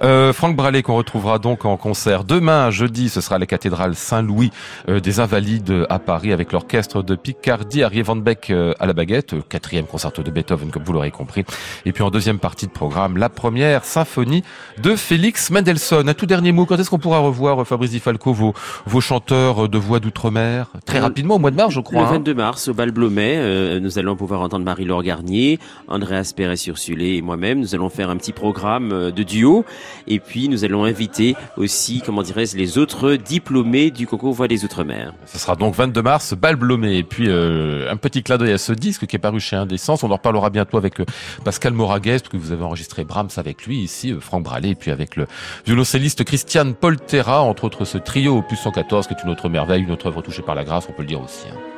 Euh, 0.01 0.33
Franck 0.33 0.55
Bralet 0.55 0.81
qu'on 0.81 0.97
retrouvera 0.97 1.39
donc 1.39 1.65
en 1.65 1.77
concert 1.77 2.23
demain, 2.23 2.71
jeudi, 2.71 3.09
ce 3.09 3.21
sera 3.21 3.35
à 3.35 3.39
la 3.39 3.45
cathédrale 3.45 3.95
Saint-Louis 3.95 4.51
euh, 4.89 4.99
des 4.99 5.19
Invalides 5.19 5.85
à 5.89 5.99
Paris 5.99 6.33
avec 6.33 6.51
l'orchestre 6.51 7.01
de 7.01 7.15
Picardie, 7.15 7.83
Harry 7.83 8.01
Van 8.01 8.15
Beck 8.15 8.49
euh, 8.49 8.73
à 8.79 8.85
la 8.85 8.93
baguette, 8.93 9.35
quatrième 9.47 9.85
concerto 9.85 10.23
de 10.23 10.31
Beethoven 10.31 10.69
comme 10.69 10.83
vous 10.83 10.93
l'aurez 10.93 11.11
compris. 11.11 11.45
Et 11.85 11.91
puis 11.91 12.03
en 12.03 12.09
deuxième 12.09 12.39
partie 12.39 12.67
de 12.67 12.71
programme, 12.71 13.17
la 13.17 13.29
première 13.29 13.84
symphonie 13.85 14.43
de 14.81 14.95
Félix 14.95 15.49
Mendelssohn. 15.49 16.07
Un 16.07 16.13
tout 16.13 16.25
dernier 16.25 16.51
mot, 16.51 16.65
quand 16.65 16.77
est-ce 16.77 16.89
qu'on 16.89 16.99
pourra 16.99 17.19
revoir 17.19 17.61
euh, 17.61 17.65
Fabrice 17.65 17.91
Di 17.91 17.99
Falco, 17.99 18.33
vos, 18.33 18.53
vos 18.85 19.01
chanteurs 19.01 19.69
de 19.69 19.77
voix 19.77 19.99
d'outre-mer? 19.99 20.67
Très 20.85 20.99
Euh, 20.99 21.01
rapidement, 21.01 21.35
au 21.35 21.39
mois 21.39 21.51
de 21.51 21.55
mars, 21.55 21.73
je 21.73 21.79
crois. 21.79 22.01
Le 22.01 22.07
hein. 22.07 22.11
22 22.13 22.33
mars, 22.33 22.67
au 22.67 22.73
Bal 22.73 22.91
Blomet, 22.91 23.35
euh, 23.37 23.79
nous 23.79 23.99
allons 23.99 24.15
pouvoir 24.15 24.41
entendre 24.41 24.65
Marie-Laure 24.65 25.03
Garnier, 25.03 25.59
Andreas 25.87 26.33
Perret-Ursulé 26.35 27.15
et 27.15 27.21
moi-même. 27.21 27.59
Nous 27.59 27.75
allons 27.75 27.89
faire 27.89 28.09
un 28.09 28.17
petit 28.17 28.31
programme 28.33 28.91
euh, 28.91 29.11
de 29.11 29.23
duo. 29.23 29.65
Et 30.07 30.19
puis, 30.19 30.49
nous 30.49 30.63
allons 30.63 30.83
inviter 30.83 31.35
aussi, 31.57 32.01
comment 32.05 32.23
dirais-je, 32.23 32.57
les 32.57 32.77
autres 32.77 33.15
diplômés 33.15 33.91
du 33.91 34.07
concours 34.07 34.33
Voix 34.33 34.47
des 34.47 34.65
Outre-mer. 34.65 35.13
Ce 35.25 35.37
sera 35.37 35.55
donc 35.55 35.75
22 35.75 36.01
mars, 36.01 36.33
Bal 36.33 36.55
Blomé. 36.55 36.97
Et 36.97 37.03
puis, 37.03 37.25
euh, 37.27 37.91
un 37.91 37.97
petit 37.97 38.23
clin 38.23 38.37
d'œil 38.37 38.53
à 38.53 38.57
ce 38.57 38.73
disque 38.73 39.05
qui 39.05 39.15
est 39.15 39.19
paru 39.19 39.39
chez 39.39 39.55
Indécence. 39.55 40.03
On 40.03 40.11
en 40.11 40.15
reparlera 40.15 40.49
bientôt 40.49 40.77
avec 40.77 40.99
euh, 40.99 41.05
Pascal 41.43 41.73
Moragues, 41.73 42.09
parce 42.09 42.29
que 42.29 42.37
vous 42.37 42.51
avez 42.51 42.63
enregistré 42.63 43.03
Brahms 43.03 43.29
avec 43.37 43.65
lui. 43.65 43.74
Ici, 43.77 44.11
euh, 44.11 44.19
Franck 44.19 44.43
Bralé, 44.43 44.69
et 44.69 44.75
puis 44.75 44.91
avec 44.91 45.15
le 45.15 45.27
violoncelliste 45.65 46.23
Christian 46.23 46.73
Poltera, 46.73 47.41
entre 47.41 47.63
autres 47.65 47.85
ce 47.85 47.97
trio 47.97 48.37
opus 48.37 48.59
114, 48.59 49.07
qui 49.07 49.13
est 49.13 49.23
une 49.23 49.29
autre 49.29 49.49
merveille, 49.49 49.83
une 49.83 49.91
autre 49.91 50.07
œuvre 50.07 50.21
touchée 50.21 50.41
par 50.41 50.55
la 50.55 50.63
grâce, 50.63 50.87
on 50.89 50.93
peut 50.93 51.01
le 51.03 51.07
dire 51.07 51.21
aussi. 51.21 51.47
hein. 51.49 51.74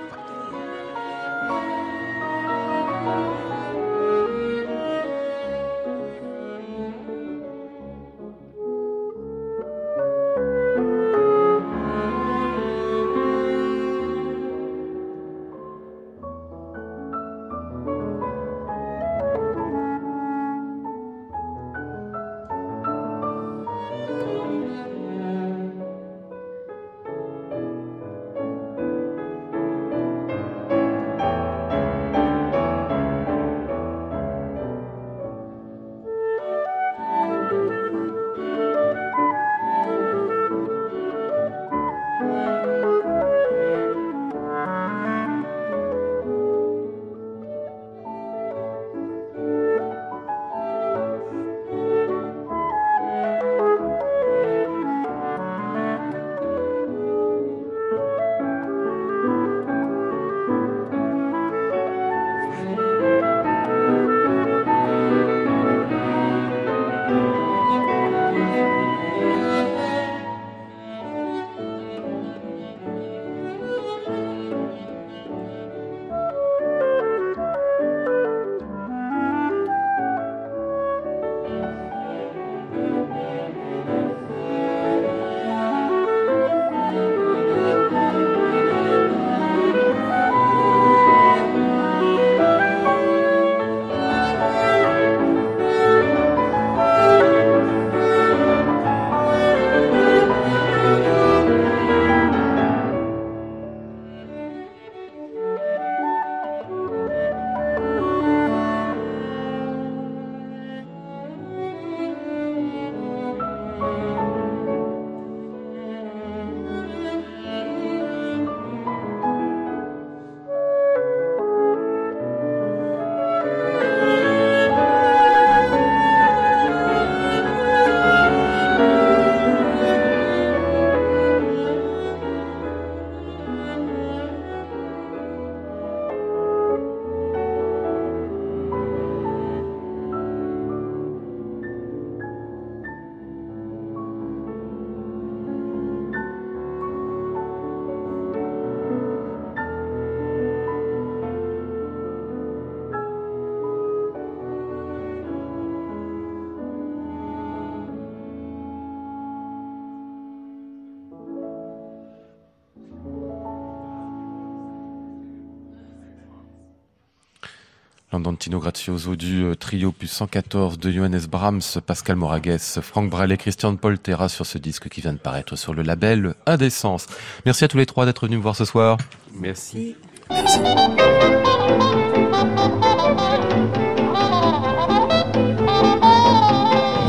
L'Andantino 168.18 168.60
Grazioso 168.60 169.16
du 169.16 169.44
euh, 169.44 169.54
trio 169.54 169.92
plus 169.92 170.08
114 170.08 170.80
de 170.80 170.90
Johannes 170.90 171.22
Brahms, 171.30 171.62
Pascal 171.86 172.16
Moragues, 172.16 172.58
Franck 172.58 173.12
Bralet, 173.12 173.38
Christian 173.38 173.76
Poltera 173.76 174.28
sur 174.28 174.44
ce 174.44 174.58
disque 174.58 174.90
qui 174.90 175.02
vient 175.02 175.14
de 175.14 175.20
paraître 175.20 175.56
sur 175.56 175.76
le 175.76 175.84
label 175.84 176.34
Indécence. 176.48 177.06
Merci 177.46 177.66
à 177.66 177.68
tous 177.68 177.78
les 177.78 177.86
trois 177.86 178.08
d'être 178.08 178.26
venus 178.26 178.40
me 178.40 178.42
voir 178.42 178.56
ce 178.56 178.66
soir. 178.66 178.98
Merci. 179.36 179.96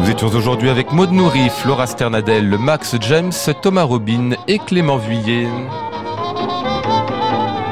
Nous 0.03 0.11
étions 0.11 0.29
aujourd'hui 0.29 0.69
avec 0.69 0.93
Maud 0.93 1.11
Nourri, 1.11 1.49
Flora 1.49 1.87
Sternadel, 1.87 2.59
Max 2.59 2.97
James, 3.01 3.33
Thomas 3.63 3.85
Robin 3.85 4.33
et 4.47 4.59
Clément 4.59 4.99
Vuillet. 4.99 5.49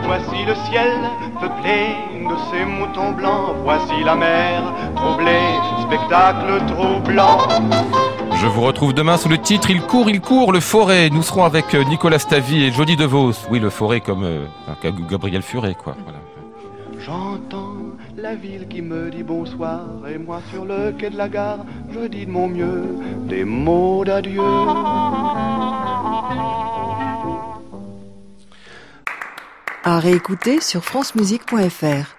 Voici 0.06 0.44
le 0.46 0.54
ciel 0.70 1.10
peuplé 1.38 2.15
ces 2.56 2.64
moutons 2.64 3.12
blancs. 3.12 3.56
Voici 3.62 4.02
la 4.04 4.14
mer 4.16 4.62
troublée, 4.94 5.54
spectacle 5.86 6.64
troublant. 6.66 7.38
Je 8.40 8.46
vous 8.46 8.60
retrouve 8.60 8.92
demain 8.92 9.16
sous 9.16 9.28
le 9.28 9.38
titre 9.38 9.70
Il 9.70 9.80
court, 9.80 10.10
il 10.10 10.20
court, 10.20 10.52
le 10.52 10.60
forêt. 10.60 11.10
Nous 11.10 11.22
serons 11.22 11.44
avec 11.44 11.74
euh, 11.74 11.84
Nicolas 11.84 12.18
Stavy 12.18 12.64
et 12.64 12.70
Jody 12.70 12.96
DeVos. 12.96 13.32
Oui, 13.50 13.58
le 13.58 13.70
forêt 13.70 14.00
comme 14.00 14.24
euh, 14.24 14.46
enfin, 14.68 14.94
Gabriel 15.10 15.42
Furet, 15.42 15.74
quoi. 15.74 15.96
Voilà. 16.04 16.18
J'entends 16.98 17.76
la 18.16 18.34
ville 18.34 18.66
qui 18.68 18.82
me 18.82 19.10
dit 19.10 19.22
bonsoir 19.22 19.80
et 20.08 20.18
moi 20.18 20.40
sur 20.50 20.64
le 20.64 20.92
quai 20.92 21.10
de 21.10 21.16
la 21.16 21.28
gare, 21.28 21.58
je 21.92 22.06
dis 22.08 22.26
de 22.26 22.30
mon 22.30 22.48
mieux 22.48 22.84
des 23.28 23.44
mots 23.44 24.04
d'adieu. 24.04 24.42
À 29.84 30.00
réécouter 30.00 30.60
sur 30.60 30.84
francemusique.fr. 30.84 32.15